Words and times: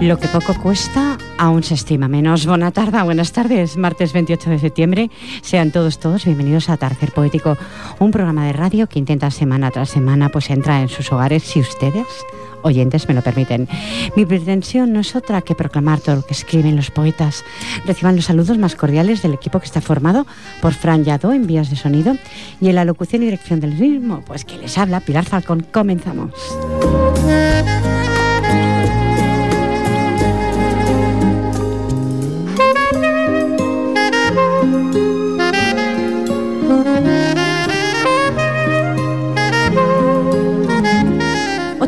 Lo 0.00 0.16
que 0.16 0.28
poco 0.28 0.54
cuesta, 0.54 1.18
aún 1.38 1.64
se 1.64 1.74
estima 1.74 2.06
menos. 2.06 2.46
Buena 2.46 2.70
tarde, 2.70 3.02
buenas 3.02 3.32
tardes. 3.32 3.76
Martes 3.76 4.12
28 4.12 4.50
de 4.50 4.58
septiembre. 4.60 5.10
Sean 5.42 5.72
todos, 5.72 5.98
todos 5.98 6.24
bienvenidos 6.24 6.70
a 6.70 6.76
Tercer 6.76 7.10
Poético, 7.10 7.58
un 7.98 8.12
programa 8.12 8.46
de 8.46 8.52
radio 8.52 8.88
que 8.88 9.00
intenta 9.00 9.32
semana 9.32 9.72
tras 9.72 9.90
semana 9.90 10.28
pues 10.28 10.50
entrar 10.50 10.82
en 10.82 10.88
sus 10.88 11.10
hogares 11.12 11.42
si 11.42 11.58
ustedes 11.58 12.06
oyentes 12.62 13.08
me 13.08 13.14
lo 13.14 13.22
permiten. 13.22 13.68
Mi 14.14 14.24
pretensión 14.24 14.92
no 14.92 15.00
es 15.00 15.16
otra 15.16 15.42
que 15.42 15.56
proclamar 15.56 15.98
todo 16.00 16.16
lo 16.16 16.22
que 16.22 16.34
escriben 16.34 16.76
los 16.76 16.92
poetas. 16.92 17.44
Reciban 17.84 18.14
los 18.14 18.26
saludos 18.26 18.56
más 18.56 18.76
cordiales 18.76 19.22
del 19.22 19.34
equipo 19.34 19.58
que 19.58 19.66
está 19.66 19.80
formado 19.80 20.28
por 20.62 20.74
Fran 20.74 21.02
Yadó 21.04 21.32
en 21.32 21.48
vías 21.48 21.70
de 21.70 21.76
sonido 21.76 22.16
y 22.60 22.68
en 22.68 22.76
la 22.76 22.84
locución 22.84 23.22
y 23.22 23.26
dirección 23.26 23.58
del 23.58 23.74
mismo, 23.74 24.22
pues 24.24 24.44
que 24.44 24.58
les 24.58 24.78
habla 24.78 25.00
Pilar 25.00 25.24
Falcón. 25.24 25.66
Comenzamos. 25.72 26.32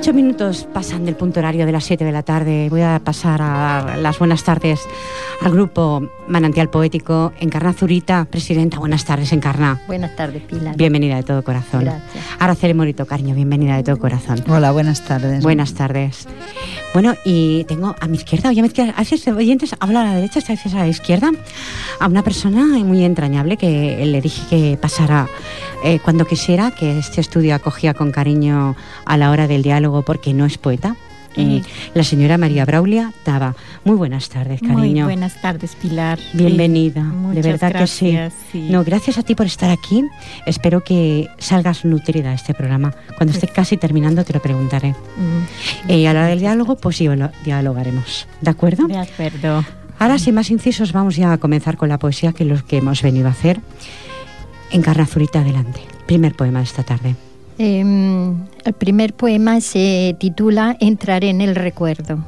Ocho 0.01 0.15
minutos 0.15 0.67
pasan 0.73 1.05
del 1.05 1.15
punto 1.15 1.41
horario 1.41 1.67
de 1.67 1.73
las 1.73 1.85
siete 1.85 2.07
de 2.07 2.13
la 2.13 2.23
tarde. 2.23 2.69
Voy 2.71 2.81
a 2.81 3.03
pasar 3.05 3.43
a 3.43 3.85
dar 3.85 3.99
las 3.99 4.19
buenas 4.19 4.43
tardes 4.45 4.81
al 5.43 5.53
grupo 5.53 6.09
Manantial 6.27 6.71
Poético. 6.71 7.35
Encarna 7.39 7.75
Zurita, 7.75 8.25
presidenta, 8.25 8.79
buenas 8.79 9.05
tardes, 9.05 9.31
Encarna. 9.35 9.79
Buenas 9.87 10.17
tardes, 10.17 10.43
Pilar. 10.45 10.75
Bienvenida 10.75 11.17
de 11.17 11.23
todo 11.23 11.45
corazón. 11.45 11.85
Gracias. 11.85 12.25
Araceli 12.39 12.73
Morito, 12.73 13.05
cariño, 13.05 13.35
bienvenida 13.35 13.77
de 13.77 13.83
todo 13.83 13.99
corazón. 13.99 14.43
Hola, 14.49 14.73
buenas 14.73 15.05
tardes. 15.05 15.43
Buenas 15.43 15.75
tardes. 15.75 16.27
Bueno, 16.95 17.15
y 17.27 17.65
tengo 17.65 17.95
a 18.01 18.09
mi 18.09 18.17
izquierda, 18.17 18.49
oye, 18.49 18.61
a 18.61 18.63
mi 18.63 18.69
izquierda, 18.69 18.95
a 18.97 19.01
veces 19.01 19.29
oyentes 19.29 19.77
habla 19.81 20.01
a 20.01 20.05
la 20.07 20.15
derecha, 20.15 20.41
a 20.41 20.53
veces 20.53 20.73
a 20.75 20.79
la 20.79 20.89
izquierda, 20.89 21.31
a 22.01 22.07
una 22.07 22.23
persona 22.23 22.65
muy 22.85 23.05
entrañable 23.05 23.59
que 23.59 24.05
le 24.07 24.21
dije 24.23 24.43
que 24.49 24.79
pasara 24.81 25.29
eh, 25.85 25.99
cuando 26.03 26.25
quisiera, 26.25 26.71
que 26.71 26.99
este 26.99 27.21
estudio 27.21 27.55
acogía 27.55 27.95
con 27.95 28.13
cariño 28.13 28.77
a 29.05 29.17
la 29.17 29.31
hora 29.31 29.47
del 29.47 29.63
diálogo 29.63 29.90
porque 30.03 30.33
no 30.35 30.47
es 30.47 30.59
poeta. 30.59 30.97
Y 31.37 31.63
la 31.95 32.03
señora 32.03 32.39
María 32.39 32.65
Braulia 32.65 33.13
Taba. 33.23 33.55
Muy 33.85 33.95
buenas 33.95 34.29
tardes, 34.29 34.61
cariño. 34.61 35.05
Muy 35.05 35.15
buenas 35.15 35.41
tardes, 35.41 35.77
Pilar. 35.77 36.19
Bienvenida, 36.35 37.05
Sí, 37.31 37.35
de 37.37 37.43
verdad 37.43 37.71
gracias, 37.71 38.01
que 38.01 38.31
sí. 38.31 38.37
sí. 38.51 38.69
No, 38.69 38.83
gracias 38.83 39.17
a 39.17 39.23
ti 39.23 39.37
por 39.37 39.47
estar 39.47 39.71
aquí. 39.71 40.05
Espero 40.45 40.83
que 40.83 41.29
salgas 41.39 41.85
nutrida 41.85 42.31
de 42.31 42.35
este 42.35 42.53
programa. 42.53 42.93
Cuando 43.17 43.33
esté 43.33 43.47
casi 43.47 43.77
terminando 43.77 44.25
te 44.25 44.33
lo 44.33 44.43
preguntaré. 44.43 44.91
Mm, 44.91 45.89
Eh, 45.91 46.09
a 46.09 46.13
la 46.15 46.19
hora 46.21 46.29
del 46.31 46.41
diálogo, 46.41 46.75
pues 46.77 46.97
sí, 46.97 47.09
dialogaremos. 47.45 48.27
¿De 48.41 48.51
acuerdo? 48.51 48.89
De 48.89 48.99
acuerdo. 48.99 49.65
Ahora, 50.01 50.19
sin 50.19 50.35
más 50.35 50.51
incisos, 50.51 50.93
vamos 50.93 51.15
ya 51.15 51.33
a 51.33 51.39
comenzar 51.39 51.77
con 51.77 51.91
la 51.91 51.99
poesía, 52.01 52.33
que 52.33 52.43
es 52.43 52.49
lo 52.51 52.57
que 52.67 52.79
hemos 52.79 53.03
venido 53.03 53.29
a 53.29 53.31
hacer. 53.31 53.61
Encarna 54.73 55.07
Zurita, 55.07 55.43
adelante. 55.43 55.81
Primer 56.07 56.35
poema 56.35 56.59
de 56.59 56.65
esta 56.65 56.83
tarde. 56.83 57.15
Em, 57.63 58.47
el 58.65 58.73
primer 58.73 59.13
poema 59.13 59.61
se 59.61 60.17
titula 60.19 60.79
Entrar 60.81 61.25
en 61.25 61.43
el 61.43 61.55
recuerdo. 61.55 62.25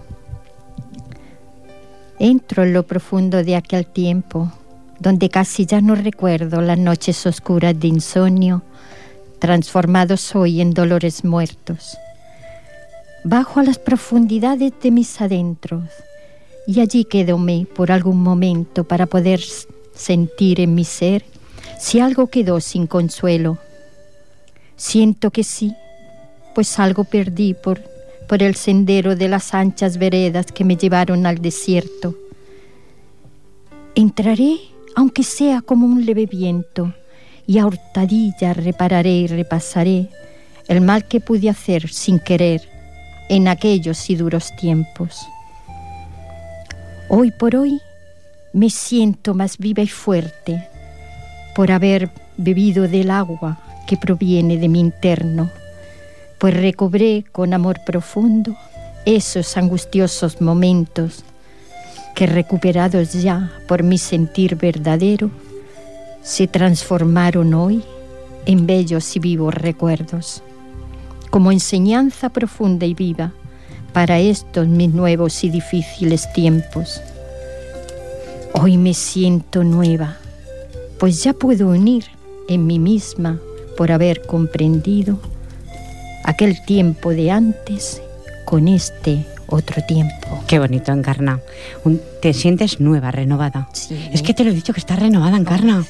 Entro 2.18 2.64
en 2.64 2.74
lo 2.74 2.82
profundo 2.82 3.42
de 3.42 3.56
aquel 3.56 3.86
tiempo, 3.86 4.52
donde 5.00 5.30
casi 5.30 5.64
ya 5.64 5.80
no 5.80 5.94
recuerdo 5.94 6.60
las 6.60 6.76
noches 6.76 7.24
oscuras 7.24 7.80
de 7.80 7.88
insomnio, 7.88 8.60
transformados 9.38 10.36
hoy 10.36 10.60
en 10.60 10.74
dolores 10.74 11.24
muertos. 11.24 11.96
Bajo 13.24 13.60
a 13.60 13.62
las 13.62 13.78
profundidades 13.78 14.74
de 14.82 14.90
mis 14.90 15.18
adentros, 15.18 15.84
y 16.66 16.80
allí 16.80 17.06
quedóme 17.06 17.66
por 17.74 17.90
algún 17.90 18.22
momento 18.22 18.84
para 18.84 19.06
poder 19.06 19.40
sentir 19.94 20.60
en 20.60 20.74
mi 20.74 20.84
ser 20.84 21.24
si 21.78 22.00
algo 22.00 22.26
quedó 22.26 22.60
sin 22.60 22.86
consuelo. 22.86 23.56
Siento 24.84 25.30
que 25.30 25.44
sí, 25.44 25.76
pues 26.56 26.80
algo 26.80 27.04
perdí 27.04 27.54
por, 27.54 27.80
por 28.28 28.42
el 28.42 28.56
sendero 28.56 29.14
de 29.14 29.28
las 29.28 29.54
anchas 29.54 29.96
veredas 29.96 30.46
que 30.46 30.64
me 30.64 30.76
llevaron 30.76 31.24
al 31.24 31.40
desierto. 31.40 32.16
Entraré, 33.94 34.56
aunque 34.96 35.22
sea 35.22 35.62
como 35.62 35.86
un 35.86 36.04
leve 36.04 36.26
viento, 36.26 36.92
y 37.46 37.58
a 37.58 37.66
hurtadillas 37.66 38.56
repararé 38.56 39.12
y 39.12 39.26
repasaré 39.28 40.08
el 40.66 40.80
mal 40.80 41.06
que 41.06 41.20
pude 41.20 41.48
hacer 41.48 41.88
sin 41.88 42.18
querer 42.18 42.68
en 43.28 43.46
aquellos 43.46 44.10
y 44.10 44.16
duros 44.16 44.50
tiempos. 44.56 45.24
Hoy 47.08 47.30
por 47.30 47.54
hoy 47.54 47.80
me 48.52 48.68
siento 48.68 49.32
más 49.32 49.58
viva 49.58 49.82
y 49.84 49.88
fuerte 49.88 50.68
por 51.54 51.70
haber 51.70 52.10
bebido 52.36 52.88
del 52.88 53.12
agua 53.12 53.60
que 53.86 53.96
proviene 53.96 54.56
de 54.58 54.68
mi 54.68 54.80
interno, 54.80 55.50
pues 56.38 56.54
recobré 56.54 57.24
con 57.30 57.54
amor 57.54 57.80
profundo 57.84 58.56
esos 59.04 59.56
angustiosos 59.56 60.40
momentos 60.40 61.24
que 62.14 62.26
recuperados 62.26 63.12
ya 63.12 63.52
por 63.66 63.82
mi 63.82 63.98
sentir 63.98 64.56
verdadero, 64.56 65.30
se 66.22 66.46
transformaron 66.46 67.54
hoy 67.54 67.82
en 68.46 68.66
bellos 68.66 69.16
y 69.16 69.18
vivos 69.18 69.54
recuerdos, 69.54 70.42
como 71.30 71.52
enseñanza 71.52 72.28
profunda 72.28 72.86
y 72.86 72.94
viva 72.94 73.32
para 73.92 74.18
estos 74.20 74.66
mis 74.68 74.92
nuevos 74.92 75.42
y 75.44 75.50
difíciles 75.50 76.32
tiempos. 76.32 77.00
Hoy 78.54 78.76
me 78.76 78.94
siento 78.94 79.64
nueva, 79.64 80.16
pues 80.98 81.22
ya 81.22 81.32
puedo 81.32 81.68
unir 81.68 82.04
en 82.48 82.66
mí 82.66 82.78
misma 82.78 83.40
por 83.76 83.92
haber 83.92 84.22
comprendido 84.22 85.18
aquel 86.24 86.64
tiempo 86.64 87.10
de 87.10 87.30
antes 87.30 88.02
con 88.44 88.68
este 88.68 89.24
otro 89.46 89.82
tiempo. 89.82 90.42
Qué 90.46 90.58
bonito, 90.58 90.92
Encarna. 90.92 91.40
te 92.20 92.32
sientes 92.32 92.80
nueva, 92.80 93.10
renovada. 93.10 93.68
Sí. 93.72 94.08
Es 94.12 94.22
que 94.22 94.34
te 94.34 94.44
lo 94.44 94.50
he 94.50 94.54
dicho 94.54 94.72
que 94.72 94.80
estás 94.80 94.98
renovada, 94.98 95.36
Encarna. 95.36 95.84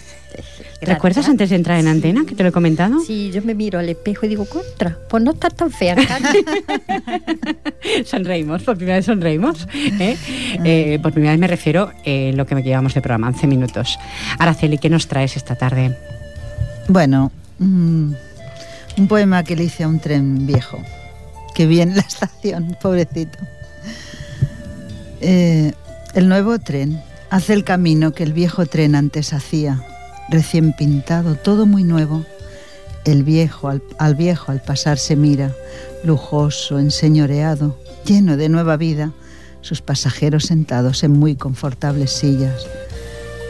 ¿Recuerdas 0.81 1.29
antes 1.29 1.51
de 1.51 1.57
entrar 1.57 1.79
en 1.79 1.87
antena 1.87 2.25
que 2.27 2.35
te 2.35 2.43
lo 2.43 2.49
he 2.49 2.53
comentado? 2.53 3.01
Sí, 3.01 3.31
yo 3.33 3.43
me 3.43 3.55
miro 3.55 3.79
al 3.79 3.89
espejo 3.89 4.27
y 4.27 4.31
digo, 4.31 4.47
contra, 4.47 4.99
pues 5.09 5.23
no 5.23 5.33
estás 5.33 5.55
tan 5.55 5.71
fea, 5.71 5.95
sonreímos, 8.05 8.63
por 8.63 8.77
primera 8.77 8.97
vez 8.97 9.07
sonreímos. 9.07 9.69
¿eh? 9.75 10.17
Eh, 10.65 10.99
por 11.01 11.13
primera 11.13 11.33
vez 11.33 11.41
me 11.41 11.47
refiero 11.47 11.85
a 11.85 11.95
eh, 12.05 12.33
lo 12.35 12.47
que 12.47 12.57
me 12.57 12.63
llevamos 12.63 12.95
de 12.95 13.01
programa, 13.01 13.29
11 13.29 13.47
minutos. 13.47 13.99
Araceli, 14.39 14.79
¿qué 14.79 14.91
nos 14.91 15.07
traes 15.07 15.37
esta 15.37 15.55
tarde? 15.55 15.97
Bueno, 16.89 17.31
mm, 17.63 18.15
un 18.99 19.09
poema 19.09 19.45
que 19.45 19.57
le 19.57 19.65
hice 19.65 19.85
a 19.85 19.89
un 19.89 20.01
tren 20.01 20.47
viejo, 20.47 20.79
que 21.55 21.67
vi 21.67 21.85
la 21.85 22.01
estación, 22.09 22.77
pobrecito. 22.81 23.39
el 25.21 26.29
nuevo 26.29 26.59
tren 26.59 27.01
hace 27.31 27.55
el 27.55 27.65
camino 27.65 28.13
que 28.13 28.25
el 28.25 28.33
viejo 28.33 28.67
tren 28.67 28.95
antes 28.95 29.33
hacía 29.33 29.83
recién 30.29 30.73
pintado, 30.73 31.35
todo 31.37 31.67
muy 31.67 31.85
nuevo. 31.85 32.25
El 33.05 33.23
viejo 33.25 33.69
al, 33.69 34.15
viejo 34.15 34.53
al 34.53 34.63
pasar 34.63 34.99
se 34.99 35.17
mira, 35.17 35.53
lujoso, 36.05 36.79
enseñoreado, 36.79 37.79
lleno 38.05 38.37
de 38.37 38.49
nueva 38.49 38.77
vida, 38.77 39.13
sus 39.61 39.83
pasajeros 39.83 40.45
sentados 40.45 41.03
en 41.05 41.13
muy 41.13 41.37
confortables 41.37 42.13
sillas. 42.13 42.67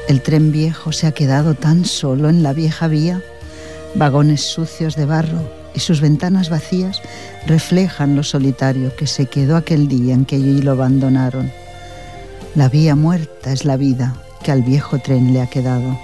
El 0.08 0.23
tren 0.23 0.53
viejo 0.53 0.93
se 0.93 1.06
ha 1.06 1.12
quedado 1.12 1.55
tan 1.55 1.85
solo 1.85 2.29
en 2.29 2.43
la 2.43 2.53
vieja 2.53 2.88
vía, 2.88 3.23
vagones 3.94 4.43
sucios 4.43 4.97
de 4.97 5.06
barro 5.06 5.41
y 5.75 5.81
sus 5.81 6.00
ventanas 6.00 6.50
vacías 6.50 7.00
reflejan 7.47 8.17
lo 8.17 8.23
solitario 8.23 8.94
que 8.97 9.06
se 9.06 9.27
quedó 9.27 9.56
aquel 9.56 9.89
día 9.89 10.15
en 10.15 10.25
que 10.25 10.37
allí 10.37 10.62
lo 10.62 10.73
abandonaron. 10.73 11.50
La 12.55 12.69
vía 12.69 12.94
muerta 12.97 13.53
es 13.53 13.65
la 13.65 13.77
vida 13.77 14.15
que 14.43 14.53
al 14.53 14.62
viejo 14.62 14.99
tren 14.99 15.33
le 15.33 15.41
ha 15.41 15.47
quedado 15.47 15.97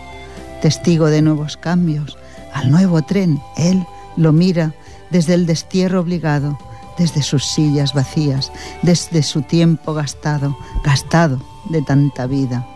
testigo 0.60 1.06
de 1.06 1.22
nuevos 1.22 1.56
cambios. 1.56 2.18
Al 2.52 2.70
nuevo 2.70 3.02
tren, 3.02 3.40
él 3.56 3.86
lo 4.16 4.32
mira 4.32 4.74
desde 5.10 5.34
el 5.34 5.46
destierro 5.46 6.00
obligado, 6.00 6.58
desde 6.96 7.22
sus 7.22 7.46
sillas 7.46 7.94
vacías, 7.94 8.50
desde 8.82 9.22
su 9.22 9.42
tiempo 9.42 9.94
gastado, 9.94 10.56
gastado 10.84 11.40
de 11.70 11.82
tanta 11.82 12.26
vida. 12.26 12.66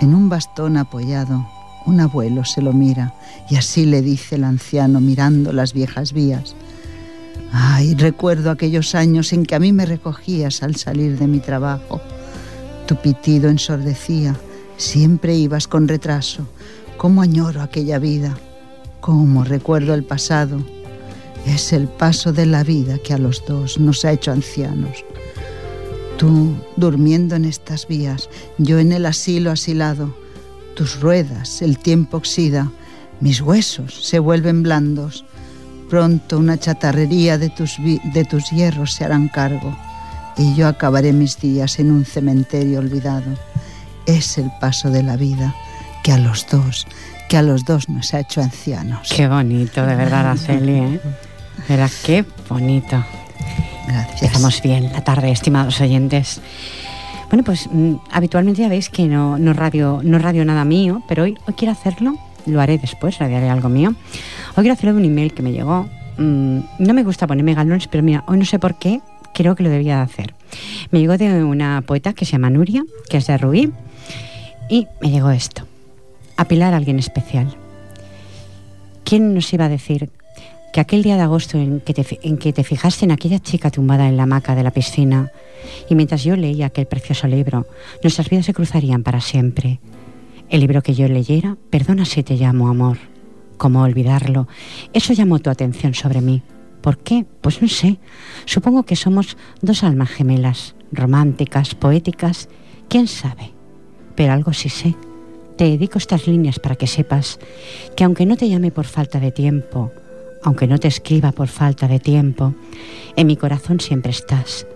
En 0.00 0.14
un 0.14 0.28
bastón 0.28 0.76
apoyado, 0.76 1.46
un 1.86 2.00
abuelo 2.00 2.44
se 2.44 2.62
lo 2.62 2.72
mira 2.72 3.14
y 3.50 3.56
así 3.56 3.86
le 3.86 4.02
dice 4.02 4.36
el 4.36 4.44
anciano 4.44 5.00
mirando 5.00 5.52
las 5.52 5.72
viejas 5.72 6.12
vías. 6.12 6.54
Ay, 7.52 7.94
recuerdo 7.94 8.50
aquellos 8.50 8.94
años 8.94 9.32
en 9.32 9.44
que 9.44 9.54
a 9.54 9.60
mí 9.60 9.72
me 9.72 9.86
recogías 9.86 10.62
al 10.62 10.76
salir 10.76 11.18
de 11.18 11.26
mi 11.26 11.38
trabajo. 11.40 12.00
Tu 12.86 12.96
pitido 12.96 13.48
ensordecía, 13.48 14.34
Siempre 14.76 15.36
ibas 15.36 15.68
con 15.68 15.86
retraso. 15.86 16.48
¿Cómo 16.96 17.22
añoro 17.22 17.62
aquella 17.62 17.98
vida? 17.98 18.36
¿Cómo 19.00 19.44
recuerdo 19.44 19.94
el 19.94 20.04
pasado? 20.04 20.64
Es 21.46 21.72
el 21.72 21.86
paso 21.86 22.32
de 22.32 22.46
la 22.46 22.64
vida 22.64 22.98
que 22.98 23.14
a 23.14 23.18
los 23.18 23.44
dos 23.46 23.78
nos 23.78 24.04
ha 24.04 24.12
hecho 24.12 24.32
ancianos. 24.32 25.04
Tú 26.16 26.54
durmiendo 26.76 27.36
en 27.36 27.44
estas 27.44 27.86
vías, 27.86 28.28
yo 28.58 28.78
en 28.78 28.92
el 28.92 29.06
asilo 29.06 29.50
asilado. 29.50 30.14
Tus 30.76 31.00
ruedas, 31.00 31.62
el 31.62 31.78
tiempo 31.78 32.16
oxida, 32.16 32.70
mis 33.20 33.40
huesos 33.40 34.04
se 34.04 34.18
vuelven 34.18 34.62
blandos. 34.62 35.24
Pronto 35.88 36.38
una 36.38 36.58
chatarrería 36.58 37.38
de 37.38 37.50
tus, 37.50 37.76
de 37.78 38.24
tus 38.24 38.50
hierros 38.50 38.94
se 38.94 39.04
harán 39.04 39.28
cargo 39.28 39.76
y 40.36 40.54
yo 40.54 40.66
acabaré 40.66 41.12
mis 41.12 41.38
días 41.38 41.78
en 41.78 41.92
un 41.92 42.04
cementerio 42.04 42.80
olvidado 42.80 43.36
es 44.06 44.38
el 44.38 44.50
paso 44.60 44.90
de 44.90 45.02
la 45.02 45.16
vida 45.16 45.54
que 46.02 46.12
a 46.12 46.18
los 46.18 46.46
dos, 46.48 46.86
que 47.28 47.36
a 47.36 47.42
los 47.42 47.64
dos 47.64 47.88
nos 47.88 48.12
ha 48.14 48.20
hecho 48.20 48.42
ancianos. 48.42 49.08
Qué 49.14 49.26
bonito, 49.26 49.86
de 49.86 49.96
verdad, 49.96 50.20
Araceli, 50.20 50.72
¿eh? 50.72 51.00
Verá, 51.68 51.88
qué 52.04 52.24
bonito. 52.48 53.02
Gracias. 53.86 54.22
Estamos 54.22 54.60
bien 54.60 54.92
la 54.92 55.02
tarde, 55.02 55.30
estimados 55.30 55.80
oyentes. 55.80 56.40
Bueno, 57.28 57.44
pues 57.44 57.68
mm, 57.70 57.94
habitualmente 58.10 58.62
ya 58.62 58.68
veis 58.68 58.88
que 58.88 59.06
no, 59.06 59.38
no, 59.38 59.52
radio, 59.52 60.00
no 60.02 60.18
radio 60.18 60.44
nada 60.44 60.64
mío, 60.64 61.02
pero 61.08 61.24
hoy, 61.24 61.36
hoy 61.46 61.54
quiero 61.54 61.72
hacerlo, 61.72 62.16
lo 62.46 62.60
haré 62.60 62.78
después, 62.78 63.18
radiaré 63.18 63.48
algo 63.48 63.68
mío. 63.68 63.94
Hoy 64.50 64.62
quiero 64.62 64.72
hacerlo 64.74 64.92
de 64.94 64.98
un 65.00 65.04
email 65.04 65.32
que 65.32 65.42
me 65.42 65.52
llegó. 65.52 65.88
Mm, 66.18 66.58
no 66.78 66.94
me 66.94 67.02
gusta 67.02 67.26
ponerme 67.26 67.54
galones, 67.54 67.88
pero 67.88 68.02
mira, 68.02 68.24
hoy 68.26 68.38
no 68.38 68.44
sé 68.44 68.58
por 68.58 68.78
qué, 68.78 69.00
creo 69.34 69.54
que 69.54 69.62
lo 69.62 69.70
debía 69.70 69.96
de 69.96 70.02
hacer. 70.02 70.34
Me 70.90 71.00
llegó 71.00 71.18
de 71.18 71.44
una 71.44 71.82
poeta 71.82 72.12
que 72.12 72.24
se 72.24 72.32
llama 72.32 72.50
Nuria, 72.50 72.84
que 73.08 73.18
es 73.18 73.26
de 73.26 73.36
Rubí, 73.36 73.72
y 74.68 74.86
me 75.00 75.10
llegó 75.10 75.30
esto. 75.30 75.66
Apilar 76.36 76.72
a 76.72 76.76
alguien 76.76 76.98
especial. 76.98 77.56
¿Quién 79.04 79.34
nos 79.34 79.52
iba 79.52 79.66
a 79.66 79.68
decir 79.68 80.10
que 80.72 80.80
aquel 80.80 81.02
día 81.02 81.16
de 81.16 81.22
agosto 81.22 81.58
en 81.58 81.80
que, 81.80 81.94
te, 81.94 82.18
en 82.22 82.38
que 82.38 82.52
te 82.52 82.64
fijaste 82.64 83.04
en 83.04 83.12
aquella 83.12 83.38
chica 83.38 83.70
tumbada 83.70 84.08
en 84.08 84.16
la 84.16 84.24
hamaca 84.24 84.54
de 84.54 84.62
la 84.62 84.72
piscina 84.72 85.30
y 85.88 85.94
mientras 85.94 86.24
yo 86.24 86.36
leía 86.36 86.66
aquel 86.66 86.86
precioso 86.86 87.26
libro, 87.26 87.66
nuestras 88.02 88.28
vidas 88.28 88.46
se 88.46 88.54
cruzarían 88.54 89.02
para 89.02 89.20
siempre? 89.20 89.80
El 90.50 90.60
libro 90.60 90.82
que 90.82 90.94
yo 90.94 91.08
leyera, 91.08 91.56
perdona 91.70 92.04
si 92.04 92.22
te 92.22 92.36
llamo 92.36 92.68
amor. 92.68 92.98
¿Cómo 93.56 93.82
olvidarlo? 93.82 94.48
Eso 94.92 95.12
llamó 95.12 95.38
tu 95.38 95.50
atención 95.50 95.94
sobre 95.94 96.20
mí. 96.20 96.42
¿Por 96.80 96.98
qué? 96.98 97.24
Pues 97.40 97.62
no 97.62 97.68
sé. 97.68 97.98
Supongo 98.44 98.82
que 98.82 98.96
somos 98.96 99.36
dos 99.62 99.84
almas 99.84 100.10
gemelas, 100.10 100.74
románticas, 100.92 101.74
poéticas. 101.74 102.48
¿Quién 102.88 103.06
sabe? 103.06 103.54
pero 104.14 104.32
algo 104.32 104.52
sí 104.52 104.68
sé. 104.68 104.94
Te 105.56 105.64
dedico 105.64 105.98
estas 105.98 106.26
líneas 106.26 106.58
para 106.58 106.76
que 106.76 106.86
sepas 106.86 107.38
que 107.96 108.04
aunque 108.04 108.26
no 108.26 108.36
te 108.36 108.48
llame 108.48 108.70
por 108.70 108.86
falta 108.86 109.20
de 109.20 109.30
tiempo, 109.30 109.92
aunque 110.42 110.66
no 110.66 110.78
te 110.78 110.88
escriba 110.88 111.32
por 111.32 111.48
falta 111.48 111.86
de 111.86 112.00
tiempo, 112.00 112.54
en 113.16 113.26
mi 113.26 113.36
corazón 113.36 113.80
siempre 113.80 114.10
estás. 114.10 114.66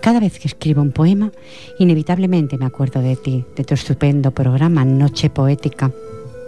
Cada 0.00 0.20
vez 0.20 0.38
que 0.38 0.48
escribo 0.48 0.80
un 0.80 0.92
poema, 0.92 1.32
inevitablemente 1.78 2.56
me 2.56 2.66
acuerdo 2.66 3.00
de 3.00 3.16
ti, 3.16 3.44
de 3.56 3.64
tu 3.64 3.74
estupendo 3.74 4.30
programa 4.30 4.84
Noche 4.84 5.28
Poética, 5.28 5.90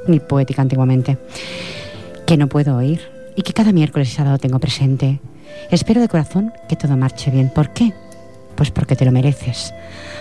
ni 0.06 0.20
poética 0.20 0.62
antiguamente, 0.62 1.18
que 2.26 2.36
no 2.36 2.48
puedo 2.48 2.76
oír 2.76 3.00
y 3.36 3.42
que 3.42 3.52
cada 3.52 3.72
miércoles 3.72 4.08
y 4.08 4.14
sábado 4.14 4.38
tengo 4.38 4.60
presente. 4.60 5.20
Espero 5.70 6.00
de 6.00 6.08
corazón 6.08 6.52
que 6.68 6.76
todo 6.76 6.96
marche 6.96 7.30
bien. 7.30 7.50
¿Por 7.52 7.72
qué? 7.72 7.92
Pues 8.54 8.70
porque 8.70 8.96
te 8.96 9.04
lo 9.04 9.12
mereces, 9.12 9.74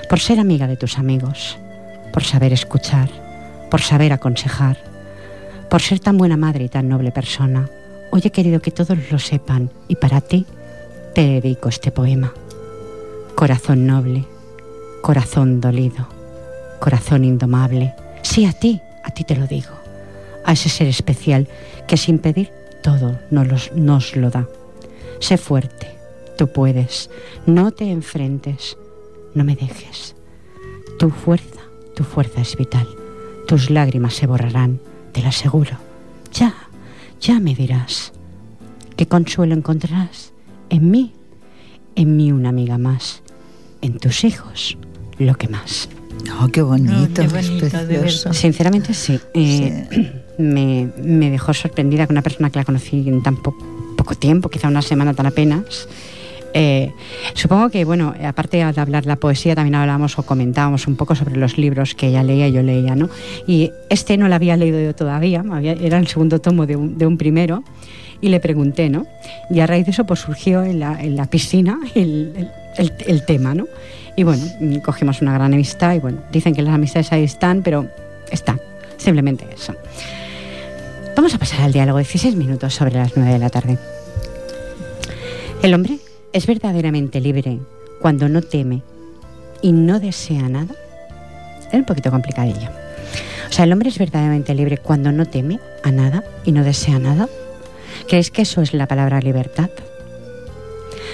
por 0.09 0.19
ser 0.19 0.39
amiga 0.39 0.67
de 0.67 0.77
tus 0.77 0.97
amigos, 0.97 1.57
por 2.11 2.23
saber 2.23 2.51
escuchar, 2.51 3.09
por 3.69 3.81
saber 3.81 4.11
aconsejar, 4.11 4.77
por 5.69 5.81
ser 5.81 5.99
tan 5.99 6.17
buena 6.17 6.35
madre 6.35 6.65
y 6.65 6.69
tan 6.69 6.89
noble 6.89 7.11
persona. 7.11 7.69
Hoy 8.11 8.21
he 8.23 8.31
querido 8.31 8.59
que 8.59 8.71
todos 8.71 8.97
lo 9.11 9.19
sepan 9.19 9.69
y 9.87 9.95
para 9.95 10.19
ti 10.19 10.45
te 11.13 11.21
dedico 11.21 11.69
este 11.69 11.91
poema. 11.91 12.33
Corazón 13.39 13.87
noble, 13.87 14.25
corazón 15.01 15.61
dolido, 15.61 16.09
corazón 16.81 17.23
indomable. 17.23 17.95
Sí, 18.21 18.43
a 18.43 18.51
ti, 18.51 18.81
a 19.05 19.11
ti 19.11 19.23
te 19.23 19.37
lo 19.37 19.47
digo. 19.47 19.71
A 20.43 20.51
ese 20.51 20.67
ser 20.67 20.87
especial 20.87 21.47
que 21.87 21.95
sin 21.95 22.19
pedir 22.19 22.51
todo 22.83 23.17
nos, 23.31 23.71
nos 23.71 24.17
lo 24.17 24.29
da. 24.29 24.45
Sé 25.21 25.37
fuerte, 25.37 25.87
tú 26.37 26.51
puedes, 26.51 27.09
no 27.45 27.71
te 27.71 27.89
enfrentes, 27.89 28.75
no 29.33 29.45
me 29.45 29.55
dejes. 29.55 30.17
Tu 30.99 31.09
fuerza 31.09 31.61
tu 31.95 32.03
fuerza 32.03 32.41
es 32.41 32.57
vital. 32.57 32.89
Tus 33.47 33.69
lágrimas 33.69 34.15
se 34.15 34.27
borrarán, 34.27 34.81
te 35.13 35.21
lo 35.21 35.29
aseguro. 35.29 35.77
Ya, 36.33 36.53
ya 37.21 37.39
me 37.39 37.55
dirás. 37.55 38.11
¿Qué 38.97 39.07
consuelo 39.07 39.55
encontrarás? 39.55 40.33
En 40.69 40.91
mí, 40.91 41.13
en 41.95 42.17
mí 42.17 42.33
una 42.33 42.49
amiga 42.49 42.77
más. 42.77 43.23
En 43.81 43.99
tus 43.99 44.23
hijos, 44.23 44.77
lo 45.17 45.35
que 45.35 45.47
más. 45.47 45.89
Oh, 46.41 46.49
qué 46.49 46.61
bonito, 46.61 47.23
oh, 47.23 48.33
Sinceramente 48.33 48.93
sí. 48.93 49.19
Eh, 49.33 50.13
me, 50.37 50.89
me, 51.01 51.29
dejó 51.29 51.53
sorprendida 51.53 52.07
con 52.07 52.13
una 52.13 52.21
persona 52.21 52.49
que 52.49 52.59
la 52.59 52.65
conocí 52.65 53.07
en 53.07 53.23
tan 53.23 53.37
poco 53.37 54.15
tiempo, 54.15 54.49
quizá 54.49 54.67
una 54.67 54.81
semana 54.81 55.13
tan 55.13 55.25
apenas. 55.25 55.87
Eh, 56.53 56.91
supongo 57.33 57.69
que, 57.69 57.85
bueno, 57.85 58.13
aparte 58.23 58.57
de 58.57 58.63
hablar 58.63 59.05
la 59.05 59.15
poesía, 59.17 59.55
también 59.55 59.75
hablábamos 59.75 60.17
o 60.17 60.23
comentábamos 60.23 60.87
un 60.87 60.95
poco 60.95 61.15
sobre 61.15 61.37
los 61.37 61.57
libros 61.57 61.93
que 61.95 62.07
ella 62.07 62.23
leía 62.23 62.47
y 62.47 62.51
yo 62.51 62.63
leía, 62.63 62.95
¿no? 62.95 63.09
Y 63.47 63.71
este 63.89 64.17
no 64.17 64.27
lo 64.27 64.35
había 64.35 64.57
leído 64.57 64.79
yo 64.81 64.95
todavía, 64.95 65.43
era 65.61 65.99
el 65.99 66.07
segundo 66.07 66.39
tomo 66.39 66.65
de 66.65 66.75
un, 66.75 67.17
primero, 67.17 67.63
y 68.21 68.29
le 68.29 68.39
pregunté, 68.39 68.89
¿no? 68.89 69.05
Y 69.49 69.59
a 69.59 69.67
raíz 69.67 69.85
de 69.85 69.91
eso, 69.91 70.05
pues 70.05 70.19
surgió 70.19 70.63
en 70.63 70.79
la, 70.79 71.25
piscina 71.25 71.79
el, 71.95 73.23
tema, 73.25 73.53
¿no? 73.53 73.67
Y 74.15 74.23
bueno, 74.23 74.43
cogimos 74.83 75.21
una 75.21 75.33
gran 75.33 75.53
amistad 75.53 75.95
y 75.95 75.99
bueno, 75.99 76.19
dicen 76.31 76.53
que 76.53 76.61
las 76.61 76.73
amistades 76.73 77.11
ahí 77.11 77.23
están, 77.23 77.61
pero 77.63 77.87
están, 78.31 78.59
simplemente 78.97 79.47
eso. 79.53 79.73
Vamos 81.15 81.33
a 81.33 81.37
pasar 81.37 81.61
al 81.61 81.73
diálogo, 81.73 81.97
16 81.99 82.35
minutos 82.35 82.73
sobre 82.73 82.95
las 82.95 83.15
9 83.15 83.33
de 83.33 83.39
la 83.39 83.49
tarde. 83.49 83.77
El 85.61 85.73
hombre 85.73 85.99
es 86.33 86.47
verdaderamente 86.47 87.19
libre 87.19 87.59
cuando 88.01 88.29
no 88.29 88.41
teme 88.41 88.81
y 89.61 89.71
no 89.71 89.99
desea 89.99 90.47
nada, 90.47 90.73
es 91.67 91.73
un 91.73 91.85
poquito 91.85 92.11
complicadillo. 92.11 92.69
O 93.49 93.51
sea, 93.51 93.65
el 93.65 93.73
hombre 93.73 93.89
es 93.89 93.97
verdaderamente 93.97 94.53
libre 94.53 94.77
cuando 94.77 95.11
no 95.11 95.25
teme 95.25 95.59
a 95.83 95.91
nada 95.91 96.23
y 96.45 96.51
no 96.51 96.63
desea 96.63 96.99
nada. 96.99 97.27
¿Crees 98.07 98.31
que 98.31 98.43
eso 98.43 98.61
es 98.61 98.73
la 98.73 98.87
palabra 98.87 99.19
libertad? 99.19 99.69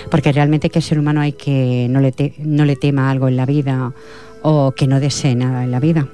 Porque 0.10 0.32
realmente 0.32 0.70
que 0.70 0.80
el 0.80 0.84
ser 0.84 1.00
humano 1.00 1.22
hay 1.22 1.34
que 1.34 1.88
no 1.90 2.00
le, 2.00 2.14
no 2.40 2.66
le 2.66 2.76
tema 2.76 3.10
algo 3.10 3.28
en 3.28 3.38
la 3.38 3.46
vida 3.46 3.94
o 4.42 4.74
que 4.74 4.88
no 4.88 5.00
desee 5.00 5.36
nada 5.36 5.64
en 5.64 5.72
la 5.72 5.80
vida. 5.80 6.08